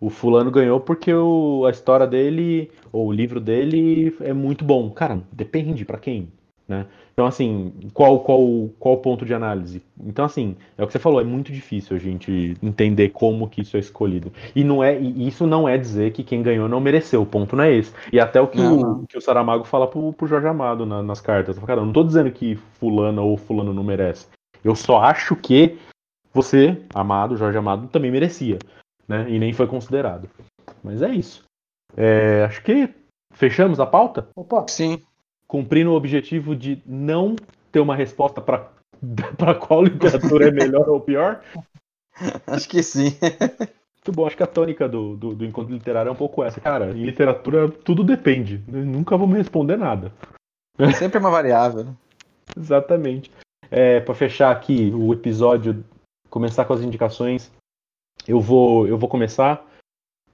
o 0.00 0.10
fulano 0.10 0.50
ganhou 0.50 0.80
porque 0.80 1.12
o, 1.12 1.64
a 1.66 1.70
história 1.70 2.06
dele, 2.06 2.70
ou 2.92 3.08
o 3.08 3.12
livro 3.12 3.40
dele 3.40 4.16
é 4.20 4.32
muito 4.32 4.64
bom. 4.64 4.90
Cara, 4.90 5.20
depende 5.32 5.84
para 5.84 5.98
quem, 5.98 6.28
né? 6.68 6.86
Então, 7.12 7.26
assim, 7.26 7.72
qual, 7.92 8.20
qual, 8.20 8.40
qual 8.78 8.94
o 8.94 8.98
ponto 8.98 9.26
de 9.26 9.34
análise? 9.34 9.82
Então, 10.00 10.24
assim, 10.24 10.54
é 10.76 10.84
o 10.84 10.86
que 10.86 10.92
você 10.92 11.00
falou, 11.00 11.20
é 11.20 11.24
muito 11.24 11.50
difícil 11.50 11.96
a 11.96 11.98
gente 11.98 12.56
entender 12.62 13.08
como 13.08 13.48
que 13.48 13.62
isso 13.62 13.76
é 13.76 13.80
escolhido. 13.80 14.32
E 14.54 14.62
não 14.62 14.84
é, 14.84 14.96
e 14.96 15.26
isso 15.26 15.44
não 15.44 15.68
é 15.68 15.76
dizer 15.76 16.12
que 16.12 16.22
quem 16.22 16.44
ganhou 16.44 16.68
não 16.68 16.78
mereceu, 16.78 17.22
o 17.22 17.26
ponto 17.26 17.56
não 17.56 17.64
é 17.64 17.72
esse. 17.74 17.92
E 18.12 18.20
até 18.20 18.40
o 18.40 18.46
que, 18.46 18.60
o, 18.60 19.04
que 19.08 19.18
o 19.18 19.20
Saramago 19.20 19.64
fala 19.64 19.88
pro, 19.88 20.12
pro 20.12 20.28
Jorge 20.28 20.46
Amado 20.46 20.86
na, 20.86 21.02
nas 21.02 21.20
cartas. 21.20 21.58
Cara, 21.58 21.80
eu 21.80 21.86
não 21.86 21.92
tô 21.92 22.04
dizendo 22.04 22.30
que 22.30 22.54
fulano 22.54 23.24
ou 23.24 23.36
fulano 23.36 23.74
não 23.74 23.82
merece. 23.82 24.28
Eu 24.62 24.76
só 24.76 25.00
acho 25.00 25.34
que 25.34 25.76
você, 26.32 26.80
Amado, 26.94 27.36
Jorge 27.36 27.58
Amado, 27.58 27.88
também 27.88 28.12
merecia 28.12 28.60
né? 29.08 29.28
E 29.28 29.38
nem 29.38 29.52
foi 29.52 29.66
considerado. 29.66 30.28
Mas 30.82 31.02
é 31.02 31.10
isso. 31.10 31.44
É, 31.96 32.44
acho 32.44 32.62
que 32.62 32.94
fechamos 33.32 33.80
a 33.80 33.86
pauta? 33.86 34.28
Opa. 34.36 34.66
Sim. 34.68 35.02
Cumprindo 35.46 35.90
o 35.90 35.96
objetivo 35.96 36.54
de 36.54 36.82
não 36.84 37.34
ter 37.72 37.80
uma 37.80 37.96
resposta 37.96 38.40
para 38.40 38.70
para 39.36 39.54
qual 39.54 39.84
literatura 39.84 40.48
é 40.48 40.50
melhor 40.50 40.88
ou 40.88 41.00
pior? 41.00 41.42
Acho 42.48 42.68
que 42.68 42.82
sim. 42.82 43.16
Muito 44.08 44.16
bom, 44.16 44.26
acho 44.26 44.36
que 44.36 44.42
a 44.42 44.46
tônica 44.46 44.88
do, 44.88 45.16
do, 45.16 45.34
do, 45.36 45.44
encontro 45.44 45.72
literário 45.72 46.08
é 46.08 46.12
um 46.12 46.16
pouco 46.16 46.42
essa. 46.42 46.60
Cara, 46.60 46.90
em 46.90 47.04
literatura 47.04 47.68
tudo 47.68 48.02
depende. 48.02 48.60
Nunca 48.66 49.16
vamos 49.16 49.36
responder 49.36 49.76
nada. 49.76 50.12
Sempre 50.96 51.18
é 51.18 51.20
uma 51.20 51.30
variável. 51.30 51.84
Né? 51.84 51.94
Exatamente. 52.58 53.30
É, 53.70 54.00
para 54.00 54.14
fechar 54.14 54.50
aqui 54.50 54.90
o 54.94 55.12
episódio, 55.12 55.84
começar 56.30 56.64
com 56.64 56.72
as 56.72 56.80
indicações. 56.80 57.52
Eu 58.28 58.40
vou, 58.40 58.86
eu 58.86 58.98
vou 58.98 59.08
começar 59.08 59.66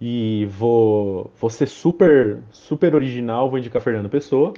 e 0.00 0.46
vou, 0.46 1.30
vou 1.40 1.48
ser 1.48 1.68
super, 1.68 2.42
super 2.50 2.92
original, 2.92 3.48
vou 3.48 3.58
indicar 3.58 3.80
Fernando 3.80 4.10
Pessoa, 4.10 4.52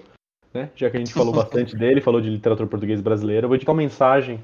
né? 0.54 0.70
Já 0.74 0.90
que 0.90 0.96
a 0.96 0.98
gente 0.98 1.12
falou 1.12 1.34
bastante 1.36 1.76
dele, 1.76 2.00
falou 2.00 2.22
de 2.22 2.30
literatura 2.30 2.66
portuguesa 2.66 3.02
brasileira, 3.02 3.44
eu 3.44 3.48
vou 3.48 3.56
indicar 3.56 3.74
uma 3.74 3.82
mensagem 3.82 4.42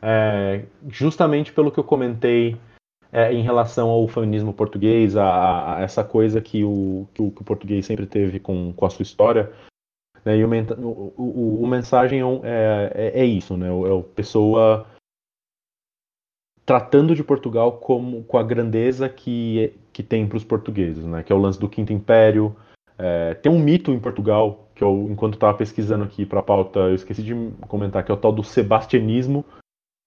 é, 0.00 0.64
justamente 0.88 1.52
pelo 1.52 1.72
que 1.72 1.80
eu 1.80 1.84
comentei 1.84 2.56
é, 3.10 3.32
em 3.32 3.42
relação 3.42 3.88
ao 3.88 4.06
feminismo 4.06 4.52
português, 4.52 5.16
a, 5.16 5.78
a, 5.78 5.80
essa 5.80 6.04
coisa 6.04 6.40
que 6.40 6.62
o, 6.62 7.08
que 7.12 7.22
o, 7.22 7.30
que 7.32 7.42
o 7.42 7.44
português 7.44 7.86
sempre 7.86 8.06
teve 8.06 8.38
com, 8.38 8.72
com 8.72 8.86
a 8.86 8.90
sua 8.90 9.02
história. 9.02 9.52
Né? 10.24 10.36
E 10.36 10.44
o, 10.44 10.48
o, 10.48 11.12
o, 11.16 11.62
o 11.64 11.66
mensagem 11.66 12.20
é, 12.44 12.92
é, 12.94 13.20
é, 13.22 13.24
isso, 13.24 13.56
né? 13.56 13.66
É 13.66 13.70
o 13.70 14.02
Pessoa 14.02 14.86
tratando 16.68 17.14
de 17.14 17.24
Portugal 17.24 17.72
como 17.72 18.22
com 18.24 18.36
a 18.36 18.42
grandeza 18.42 19.08
que, 19.08 19.72
que 19.90 20.02
tem 20.02 20.26
para 20.26 20.36
os 20.36 20.44
portugueses, 20.44 21.02
né? 21.02 21.22
Que 21.22 21.32
é 21.32 21.34
o 21.34 21.38
lance 21.38 21.58
do 21.58 21.66
Quinto 21.66 21.94
Império. 21.94 22.54
É, 22.98 23.32
tem 23.32 23.50
um 23.50 23.58
mito 23.58 23.90
em 23.90 23.98
Portugal 23.98 24.68
que 24.74 24.84
eu, 24.84 25.08
enquanto 25.10 25.34
estava 25.34 25.56
pesquisando 25.56 26.04
aqui 26.04 26.26
para 26.26 26.40
a 26.40 26.42
pauta, 26.42 26.80
eu 26.80 26.94
esqueci 26.94 27.22
de 27.22 27.34
comentar 27.68 28.04
que 28.04 28.12
é 28.12 28.14
o 28.14 28.18
tal 28.18 28.30
do 28.30 28.44
sebastianismo, 28.44 29.46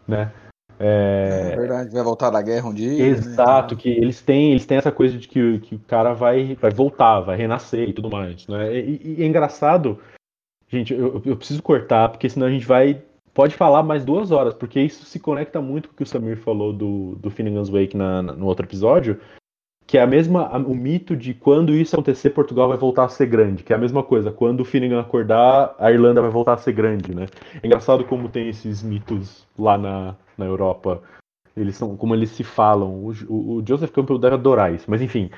né? 0.08 0.32
É... 0.80 1.50
é 1.54 1.56
verdade, 1.56 1.90
vai 1.92 2.04
voltar 2.04 2.30
da 2.30 2.44
guerra 2.44 2.70
um 2.70 2.74
dia. 2.76 2.92
Né? 2.92 3.08
Exato, 3.08 3.74
né? 3.74 3.82
que 3.82 3.90
eles 3.90 4.22
têm, 4.22 4.52
eles 4.52 4.66
têm 4.68 4.78
essa 4.78 4.92
coisa 4.92 5.18
de 5.18 5.28
que, 5.28 5.60
que 5.62 5.74
o 5.74 5.80
cara 5.80 6.14
vai, 6.14 6.56
vai 6.62 6.70
voltar, 6.70 7.22
vai 7.22 7.38
renascer 7.38 7.90
e 7.90 7.94
tudo 7.94 8.12
mais. 8.12 8.46
Né? 8.48 8.78
E, 8.78 9.16
e 9.18 9.24
é 9.24 9.26
engraçado, 9.26 10.00
gente, 10.68 10.94
eu, 10.94 11.24
eu 11.26 11.36
preciso 11.36 11.64
cortar, 11.64 12.10
porque 12.10 12.30
senão 12.30 12.46
a 12.46 12.52
gente 12.52 12.68
vai 12.68 13.02
pode 13.34 13.56
falar 13.56 13.84
mais 13.84 14.04
duas 14.04 14.32
horas, 14.32 14.54
porque 14.54 14.80
isso 14.80 15.06
se 15.06 15.20
conecta 15.20 15.62
muito 15.62 15.90
com 15.90 15.94
o 15.94 15.98
que 15.98 16.04
o 16.04 16.06
Samir 16.06 16.38
falou 16.38 16.74
do, 16.74 17.16
do 17.16 17.30
Finnegan's 17.30 17.70
Wake 17.70 17.96
na, 17.96 18.22
na, 18.22 18.34
no 18.34 18.46
outro 18.46 18.66
episódio, 18.66 19.20
que 19.88 19.98
é 19.98 20.02
a 20.02 20.08
mesma, 20.08 20.58
o 20.58 20.76
mito 20.76 21.16
de 21.16 21.34
quando 21.34 21.74
isso 21.74 21.96
acontecer, 21.96 22.30
Portugal 22.30 22.70
vai 22.70 22.78
voltar 22.78 23.06
a 23.06 23.10
ser 23.10 23.26
grande, 23.26 23.64
que 23.64 23.74
é 23.74 23.76
a 23.76 23.80
mesma 23.80 24.04
coisa, 24.04 24.32
quando 24.32 24.62
o 24.62 24.66
Finnegan 24.66 25.02
acordar, 25.02 25.76
a 25.78 25.92
Irlanda 25.92 26.22
vai 26.22 26.32
voltar 26.32 26.54
a 26.54 26.58
ser 26.58 26.72
grande, 26.72 27.14
né? 27.14 27.26
É 27.62 27.68
engraçado 27.68 28.06
como 28.06 28.30
tem 28.30 28.48
esses 28.48 28.82
mitos 28.82 29.46
lá 29.58 29.78
na, 29.78 30.16
na 30.38 30.46
Europa, 30.46 31.02
eles 31.58 31.76
são, 31.76 31.98
como 31.98 32.16
eles 32.16 32.30
se 32.30 32.44
falam, 32.44 32.90
o, 32.90 33.12
o, 33.28 33.56
o 33.56 33.64
Joseph 33.68 33.92
Campbell 33.92 34.18
deve 34.18 34.36
adorar 34.36 34.74
isso, 34.74 34.86
mas 34.90 35.02
enfim... 35.02 35.30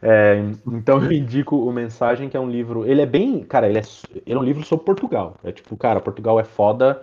É, 0.00 0.38
então 0.68 1.02
eu 1.02 1.10
indico 1.10 1.56
o 1.56 1.72
Mensagem, 1.72 2.28
que 2.28 2.36
é 2.36 2.40
um 2.40 2.48
livro. 2.48 2.86
Ele 2.86 3.02
é 3.02 3.06
bem. 3.06 3.42
Cara, 3.42 3.68
ele 3.68 3.78
é, 3.78 3.82
ele 4.24 4.36
é 4.36 4.38
um 4.38 4.44
livro 4.44 4.64
sobre 4.64 4.84
Portugal. 4.84 5.34
É 5.42 5.50
tipo, 5.50 5.76
cara, 5.76 6.00
Portugal 6.00 6.38
é 6.38 6.44
foda, 6.44 7.02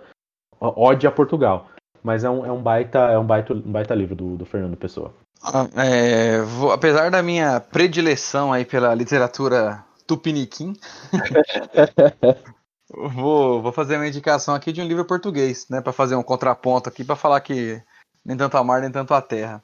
ode 0.60 1.06
a 1.06 1.10
Portugal. 1.10 1.68
Mas 2.02 2.24
é 2.24 2.30
um, 2.30 2.46
é 2.46 2.52
um, 2.52 2.62
baita, 2.62 2.98
é 2.98 3.18
um, 3.18 3.24
baita, 3.24 3.52
um 3.52 3.72
baita 3.72 3.94
livro 3.94 4.14
do, 4.14 4.36
do 4.36 4.46
Fernando 4.46 4.76
Pessoa. 4.76 5.12
Ah, 5.42 5.68
é, 5.76 6.40
vou, 6.42 6.72
apesar 6.72 7.10
da 7.10 7.22
minha 7.22 7.60
predileção 7.60 8.52
aí 8.52 8.64
pela 8.64 8.94
literatura 8.94 9.84
tupiniquim, 10.06 10.74
vou, 12.88 13.60
vou 13.60 13.72
fazer 13.72 13.96
uma 13.96 14.06
indicação 14.06 14.54
aqui 14.54 14.72
de 14.72 14.80
um 14.80 14.86
livro 14.86 15.04
português, 15.04 15.66
né, 15.68 15.80
para 15.80 15.92
fazer 15.92 16.16
um 16.16 16.22
contraponto 16.22 16.88
aqui, 16.88 17.04
para 17.04 17.16
falar 17.16 17.40
que 17.40 17.82
nem 18.24 18.36
tanto 18.36 18.56
a 18.56 18.64
mar, 18.64 18.80
nem 18.80 18.90
tanto 18.90 19.14
a 19.14 19.20
terra. 19.20 19.62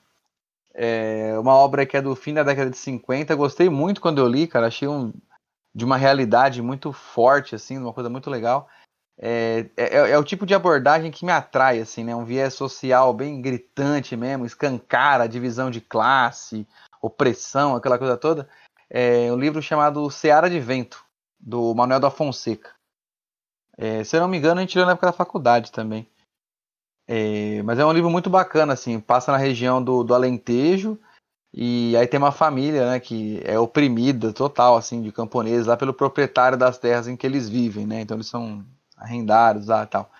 É 0.74 1.38
uma 1.38 1.54
obra 1.54 1.84
que 1.84 1.96
é 1.96 2.02
do 2.02 2.16
fim 2.16 2.34
da 2.34 2.42
década 2.42 2.70
de 2.70 2.78
50, 2.78 3.34
gostei 3.34 3.68
muito 3.68 4.00
quando 4.00 4.18
eu 4.18 4.26
li, 4.26 4.46
cara, 4.46 4.68
achei 4.68 4.88
um, 4.88 5.12
de 5.74 5.84
uma 5.84 5.96
realidade 5.96 6.62
muito 6.62 6.92
forte, 6.92 7.54
assim, 7.54 7.78
uma 7.78 7.92
coisa 7.92 8.08
muito 8.08 8.30
legal. 8.30 8.68
É, 9.18 9.66
é, 9.76 10.10
é, 10.10 10.18
o 10.18 10.24
tipo 10.24 10.46
de 10.46 10.54
abordagem 10.54 11.10
que 11.10 11.24
me 11.24 11.32
atrai, 11.32 11.80
assim, 11.80 12.02
né? 12.02 12.14
Um 12.14 12.24
viés 12.24 12.54
social 12.54 13.12
bem 13.12 13.40
gritante 13.40 14.16
mesmo, 14.16 14.46
escancara 14.46 15.24
a 15.24 15.28
divisão 15.28 15.70
de 15.70 15.80
classe, 15.80 16.66
opressão, 17.00 17.76
aquela 17.76 17.98
coisa 17.98 18.16
toda. 18.16 18.48
É 18.90 19.32
um 19.32 19.36
livro 19.36 19.62
chamado 19.62 20.10
Seara 20.10 20.50
de 20.50 20.60
Vento, 20.60 21.04
do 21.38 21.74
Manuel 21.74 22.00
da 22.00 22.10
Fonseca. 22.10 22.70
É, 23.76 24.04
se 24.04 24.16
eu 24.16 24.20
não 24.20 24.28
me 24.28 24.38
engano, 24.38 24.60
a 24.60 24.62
gente 24.62 24.76
leu 24.76 24.86
na 24.86 24.92
época 24.92 25.06
da 25.06 25.12
faculdade 25.12 25.72
também. 25.72 26.08
É, 27.06 27.62
mas 27.62 27.78
é 27.78 27.84
um 27.84 27.92
livro 27.92 28.10
muito 28.10 28.30
bacana, 28.30 28.72
assim, 28.74 29.00
passa 29.00 29.32
na 29.32 29.38
região 29.38 29.82
do, 29.82 30.04
do 30.04 30.14
Alentejo, 30.14 30.98
e 31.52 31.94
aí 31.96 32.06
tem 32.06 32.18
uma 32.18 32.32
família, 32.32 32.90
né, 32.90 33.00
que 33.00 33.40
é 33.44 33.58
oprimida 33.58 34.32
total, 34.32 34.76
assim, 34.76 35.02
de 35.02 35.12
camponeses 35.12 35.66
lá 35.66 35.76
pelo 35.76 35.92
proprietário 35.92 36.56
das 36.56 36.78
terras 36.78 37.08
em 37.08 37.16
que 37.16 37.26
eles 37.26 37.48
vivem, 37.48 37.86
né? 37.86 38.00
Então 38.00 38.16
eles 38.16 38.26
são 38.26 38.64
arrendados 39.02 39.66
lá 39.66 39.86
tal. 39.86 40.10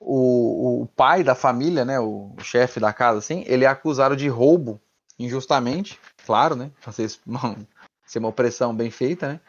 O, 0.00 0.82
o 0.82 0.86
pai 0.86 1.22
da 1.22 1.34
família, 1.34 1.84
né, 1.84 2.00
o, 2.00 2.34
chefe 2.42 2.80
da 2.80 2.92
casa, 2.92 3.18
assim, 3.18 3.44
ele 3.46 3.64
é 3.64 3.68
acusado 3.68 4.16
de 4.16 4.28
roubo 4.28 4.80
injustamente, 5.18 6.00
claro, 6.26 6.56
né? 6.56 6.70
Ser 6.90 7.08
uma, 7.24 7.56
ser 8.04 8.18
uma 8.18 8.28
opressão 8.28 8.74
bem 8.74 8.90
feita, 8.90 9.28
né? 9.34 9.40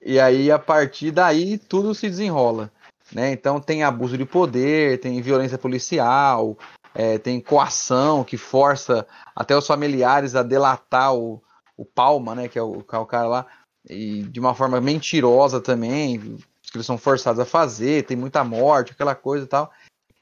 E 0.00 0.18
aí, 0.18 0.50
a 0.50 0.58
partir 0.58 1.10
daí, 1.10 1.58
tudo 1.58 1.94
se 1.94 2.08
desenrola. 2.08 2.72
Né? 3.12 3.32
Então 3.32 3.60
tem 3.60 3.82
abuso 3.82 4.16
de 4.16 4.24
poder, 4.24 5.00
tem 5.00 5.20
violência 5.20 5.58
policial, 5.58 6.56
é, 6.94 7.18
tem 7.18 7.40
coação 7.40 8.22
que 8.22 8.36
força 8.36 9.06
até 9.34 9.56
os 9.56 9.66
familiares 9.66 10.34
a 10.34 10.42
delatar 10.42 11.14
o, 11.14 11.42
o 11.76 11.84
Palma, 11.84 12.34
né, 12.34 12.48
que 12.48 12.58
é 12.58 12.62
o, 12.62 12.82
que 12.82 12.94
é 12.94 12.98
o 12.98 13.06
cara 13.06 13.28
lá, 13.28 13.46
e 13.88 14.22
de 14.24 14.38
uma 14.38 14.54
forma 14.54 14.80
mentirosa 14.80 15.60
também, 15.60 16.38
que 16.70 16.76
eles 16.76 16.86
são 16.86 16.98
forçados 16.98 17.40
a 17.40 17.44
fazer, 17.44 18.04
tem 18.04 18.16
muita 18.16 18.44
morte, 18.44 18.92
aquela 18.92 19.14
coisa 19.14 19.44
e 19.44 19.48
tal. 19.48 19.70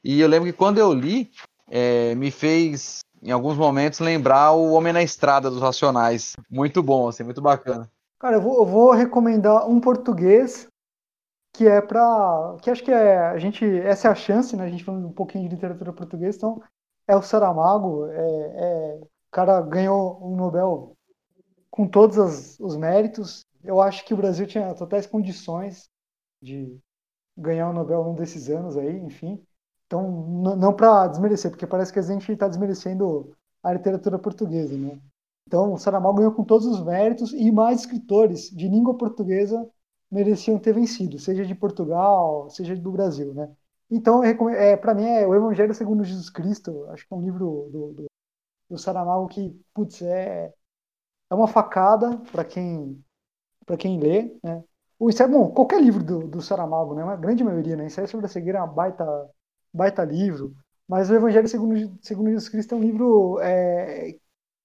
E 0.03 0.19
eu 0.19 0.27
lembro 0.27 0.51
que 0.51 0.57
quando 0.57 0.77
eu 0.77 0.93
li, 0.93 1.31
é, 1.69 2.15
me 2.15 2.31
fez, 2.31 2.99
em 3.21 3.31
alguns 3.31 3.57
momentos, 3.57 3.99
lembrar 3.99 4.51
o 4.51 4.71
Homem 4.71 4.93
na 4.93 5.03
Estrada 5.03 5.49
dos 5.49 5.61
Racionais. 5.61 6.35
Muito 6.49 6.81
bom, 6.81 7.07
assim, 7.07 7.23
muito 7.23 7.41
bacana. 7.41 7.89
Cara, 8.19 8.37
eu 8.37 8.41
vou, 8.41 8.57
eu 8.57 8.65
vou 8.65 8.91
recomendar 8.91 9.67
um 9.67 9.79
português 9.79 10.67
que 11.53 11.67
é 11.67 11.81
para 11.81 12.55
que 12.61 12.69
acho 12.69 12.83
que 12.83 12.91
é 12.91 13.17
a 13.17 13.37
gente 13.39 13.65
essa 13.79 14.07
é 14.07 14.11
a 14.11 14.15
chance, 14.15 14.55
né? 14.55 14.65
A 14.65 14.69
gente 14.69 14.83
falando 14.83 15.07
um 15.07 15.11
pouquinho 15.11 15.43
de 15.43 15.55
literatura 15.55 15.91
portuguesa, 15.91 16.37
então 16.37 16.61
é 17.07 17.15
o 17.15 17.21
Saramago, 17.21 18.05
é, 18.11 18.19
é 18.19 18.99
o 19.01 19.31
cara 19.31 19.59
ganhou 19.61 20.19
um 20.21 20.35
Nobel 20.35 20.95
com 21.69 21.87
todos 21.87 22.17
as, 22.17 22.59
os 22.59 22.75
méritos. 22.75 23.45
Eu 23.63 23.81
acho 23.81 24.05
que 24.05 24.13
o 24.13 24.17
Brasil 24.17 24.45
tinha 24.45 24.73
totais 24.73 25.05
condições 25.07 25.89
de 26.41 26.79
ganhar 27.37 27.69
o 27.69 27.73
Nobel 27.73 28.03
num 28.03 28.15
desses 28.15 28.49
anos 28.49 28.77
aí, 28.77 28.97
enfim. 28.99 29.43
Então, 29.85 30.11
não 30.57 30.73
para 30.75 31.07
desmerecer, 31.07 31.51
porque 31.51 31.67
parece 31.67 31.93
que 31.93 31.99
a 31.99 32.01
gente 32.01 32.31
está 32.31 32.47
desmerecendo 32.47 33.35
a 33.63 33.73
literatura 33.73 34.19
portuguesa, 34.19 34.77
né? 34.77 34.99
Então, 35.47 35.73
o 35.73 35.77
Saramago 35.77 36.17
ganhou 36.17 36.33
com 36.33 36.43
todos 36.43 36.67
os 36.67 36.83
méritos 36.83 37.31
e 37.33 37.51
mais 37.51 37.81
escritores 37.81 38.49
de 38.49 38.67
língua 38.67 38.97
portuguesa 38.97 39.69
mereciam 40.11 40.59
ter 40.59 40.73
vencido, 40.73 41.19
seja 41.19 41.45
de 41.45 41.55
Portugal, 41.55 42.49
seja 42.49 42.75
do 42.75 42.91
Brasil, 42.91 43.33
né? 43.33 43.49
Então, 43.89 44.23
é, 44.23 44.75
para 44.75 44.93
mim, 44.93 45.05
é 45.05 45.25
o 45.25 45.33
Evangelho 45.33 45.73
segundo 45.73 46.03
Jesus 46.03 46.29
Cristo. 46.29 46.85
Acho 46.89 47.07
que 47.07 47.13
é 47.13 47.17
um 47.17 47.21
livro 47.21 47.69
do, 47.71 47.93
do, 47.93 48.05
do 48.69 48.77
Saramago 48.77 49.27
que, 49.27 49.57
putz, 49.73 50.01
é, 50.01 50.53
é 51.29 51.35
uma 51.35 51.47
facada 51.47 52.17
para 52.31 52.45
quem 52.45 53.03
quem 53.77 53.99
lê, 53.99 54.37
né? 54.43 54.63
O, 54.99 55.09
isso 55.09 55.21
é 55.21 55.27
bom, 55.27 55.51
qualquer 55.51 55.81
livro 55.81 56.03
do, 56.03 56.27
do 56.27 56.41
Saramago, 56.41 56.95
né? 56.95 57.03
Uma 57.03 57.15
grande 57.15 57.43
maioria, 57.43 57.75
né? 57.75 57.85
É 57.85 58.07
sobre 58.07 58.25
a 58.25 58.29
cegueira 58.29 58.59
é 58.59 58.61
uma 58.61 58.67
baita, 58.67 59.05
baita 59.73 60.03
livro. 60.03 60.55
Mas 60.87 61.09
o 61.09 61.15
Evangelho 61.15 61.47
segundo, 61.47 61.97
segundo 62.01 62.29
Jesus 62.29 62.49
Cristo 62.49 62.73
é 62.73 62.77
um 62.77 62.81
livro 62.81 63.39
é, 63.41 64.15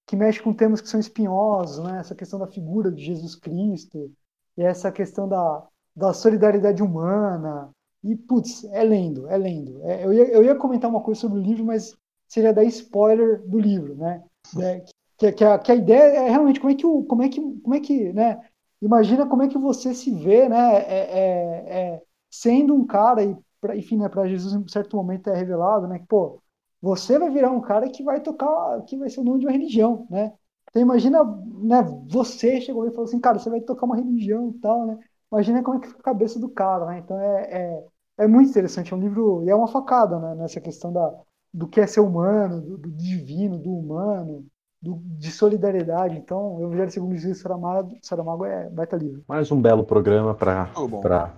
que 0.06 0.16
mexe 0.16 0.42
com 0.42 0.54
temas 0.54 0.80
que 0.80 0.88
são 0.88 1.00
espinhosos, 1.00 1.84
né? 1.84 1.98
Essa 2.00 2.14
questão 2.14 2.38
da 2.38 2.46
figura 2.46 2.90
de 2.90 3.04
Jesus 3.04 3.34
Cristo, 3.36 4.10
e 4.56 4.62
essa 4.62 4.92
questão 4.92 5.28
da, 5.28 5.66
da 5.94 6.12
solidariedade 6.12 6.82
humana. 6.82 7.70
E, 8.04 8.16
putz, 8.16 8.64
é 8.64 8.82
lendo, 8.82 9.28
é 9.28 9.36
lendo. 9.36 9.80
É, 9.84 10.04
eu, 10.04 10.12
ia, 10.12 10.28
eu 10.28 10.44
ia 10.44 10.54
comentar 10.56 10.90
uma 10.90 11.02
coisa 11.02 11.20
sobre 11.20 11.38
o 11.38 11.42
livro, 11.42 11.64
mas 11.64 11.94
seria 12.26 12.52
dar 12.52 12.64
spoiler 12.64 13.40
do 13.46 13.58
livro, 13.58 13.94
né? 13.94 14.22
É, 14.60 14.84
que, 15.16 15.32
que, 15.32 15.44
a, 15.44 15.58
que 15.58 15.72
a 15.72 15.74
ideia 15.74 16.02
é 16.26 16.30
realmente 16.30 16.58
como 16.58 16.72
é 16.72 16.74
que, 16.74 16.86
o, 16.86 17.04
como 17.04 17.22
é 17.22 17.28
que, 17.28 17.40
como 17.60 17.74
é 17.74 17.80
que 17.80 18.12
né? 18.12 18.40
Imagina 18.82 19.26
como 19.28 19.44
é 19.44 19.48
que 19.48 19.58
você 19.58 19.94
se 19.94 20.12
vê, 20.12 20.48
né? 20.48 20.56
É, 20.78 21.18
é, 21.18 21.94
é 21.96 22.02
sendo 22.30 22.74
um 22.74 22.86
cara, 22.86 23.24
e 23.24 23.36
pra, 23.60 23.76
enfim, 23.76 23.96
né, 23.98 24.08
para 24.10 24.28
Jesus 24.28 24.54
em 24.54 24.66
certo 24.68 24.96
momento 24.96 25.30
é 25.30 25.36
revelado, 25.36 25.88
né? 25.88 26.00
Que, 26.00 26.06
pô, 26.06 26.42
você 26.80 27.18
vai 27.18 27.30
virar 27.30 27.50
um 27.52 27.60
cara 27.60 27.88
que 27.90 28.02
vai 28.02 28.20
tocar, 28.20 28.82
que 28.84 28.96
vai 28.96 29.08
ser 29.10 29.20
o 29.20 29.24
nome 29.24 29.40
de 29.40 29.46
uma 29.46 29.52
religião, 29.52 30.06
né? 30.10 30.32
Então 30.70 30.82
imagina, 30.82 31.22
né, 31.24 31.82
você 32.08 32.60
chegou 32.60 32.86
e 32.86 32.90
falou 32.90 33.04
assim, 33.04 33.20
cara, 33.20 33.38
você 33.38 33.50
vai 33.50 33.60
tocar 33.60 33.86
uma 33.86 33.96
religião 33.96 34.50
e 34.50 34.54
tal, 34.60 34.86
né? 34.86 34.98
Imagina 35.30 35.62
como 35.62 35.78
é 35.78 35.80
que 35.80 35.88
fica 35.88 36.00
a 36.00 36.02
cabeça 36.04 36.38
do 36.40 36.48
cara, 36.50 36.86
né? 36.86 36.98
Então 36.98 37.18
é, 37.20 37.78
é, 38.18 38.24
é 38.24 38.26
muito 38.26 38.50
interessante, 38.50 38.92
é 38.92 38.96
um 38.96 39.00
livro, 39.00 39.44
e 39.44 39.50
é 39.50 39.54
uma 39.54 39.68
facada, 39.68 40.18
né, 40.18 40.34
nessa 40.34 40.60
questão 40.60 40.92
da, 40.92 41.20
do 41.52 41.68
que 41.68 41.80
é 41.80 41.86
ser 41.86 42.00
humano, 42.00 42.60
do, 42.60 42.78
do 42.78 42.90
divino, 42.90 43.58
do 43.58 43.70
humano, 43.72 44.46
do, 44.82 45.00
de 45.18 45.30
solidariedade. 45.30 46.16
Então, 46.16 46.56
o 46.56 46.64
Evangelho 46.64 46.90
segundo 46.90 47.16
Jesus 47.16 47.38
Saramago, 47.38 47.96
Saramago 48.02 48.44
é 48.44 48.68
baita 48.68 48.96
livro. 48.96 49.22
Mais 49.28 49.50
um 49.52 49.60
belo 49.60 49.84
programa 49.84 50.34
para 50.34 50.68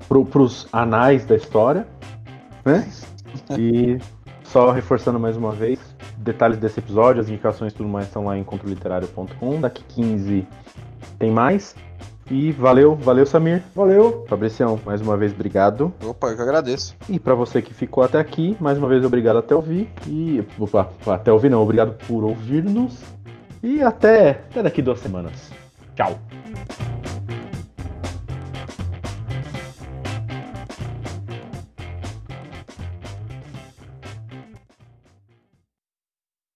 pro, 0.09 0.43
os 0.43 0.67
anais 0.73 1.27
da 1.27 1.37
história, 1.37 1.87
né? 2.65 2.89
E 3.59 3.99
só 4.45 4.71
reforçando 4.71 5.19
mais 5.19 5.37
uma 5.37 5.51
vez, 5.51 5.81
detalhes 6.17 6.57
desse 6.57 6.79
episódio, 6.79 7.21
as 7.21 7.29
indicações 7.29 7.73
e 7.73 7.77
tudo 7.77 7.89
mais 7.89 8.07
estão 8.07 8.27
lá 8.27 8.39
em 8.39 8.45
controliterário.com. 8.45 9.61
Daqui 9.61 9.83
15 9.89 10.47
tem 11.19 11.33
mais. 11.33 11.75
E 12.31 12.53
valeu, 12.53 12.95
valeu 12.95 13.27
Samir. 13.27 13.65
Valeu. 13.75 14.25
Fabricião, 14.29 14.79
mais 14.87 15.01
uma 15.01 15.17
vez 15.17 15.33
obrigado. 15.33 15.93
Opa, 16.07 16.29
eu 16.29 16.37
que 16.37 16.43
agradeço. 16.43 16.95
E 17.09 17.19
para 17.19 17.35
você 17.35 17.61
que 17.61 17.75
ficou 17.75 18.05
até 18.05 18.21
aqui, 18.21 18.57
mais 18.61 18.79
uma 18.79 18.87
vez 18.87 19.05
obrigado 19.05 19.39
até 19.39 19.55
ouvir. 19.55 19.91
E. 20.07 20.45
Opa, 20.59 20.89
até 21.09 21.33
ouvir 21.33 21.51
não, 21.51 21.61
obrigado 21.61 21.99
por 22.07 22.23
ouvir-nos. 22.23 23.03
E 23.65 23.83
até, 23.83 24.43
até 24.51 24.63
daqui 24.63 24.83
duas 24.83 25.01
semanas. 25.01 25.51
Tchau. 25.97 26.21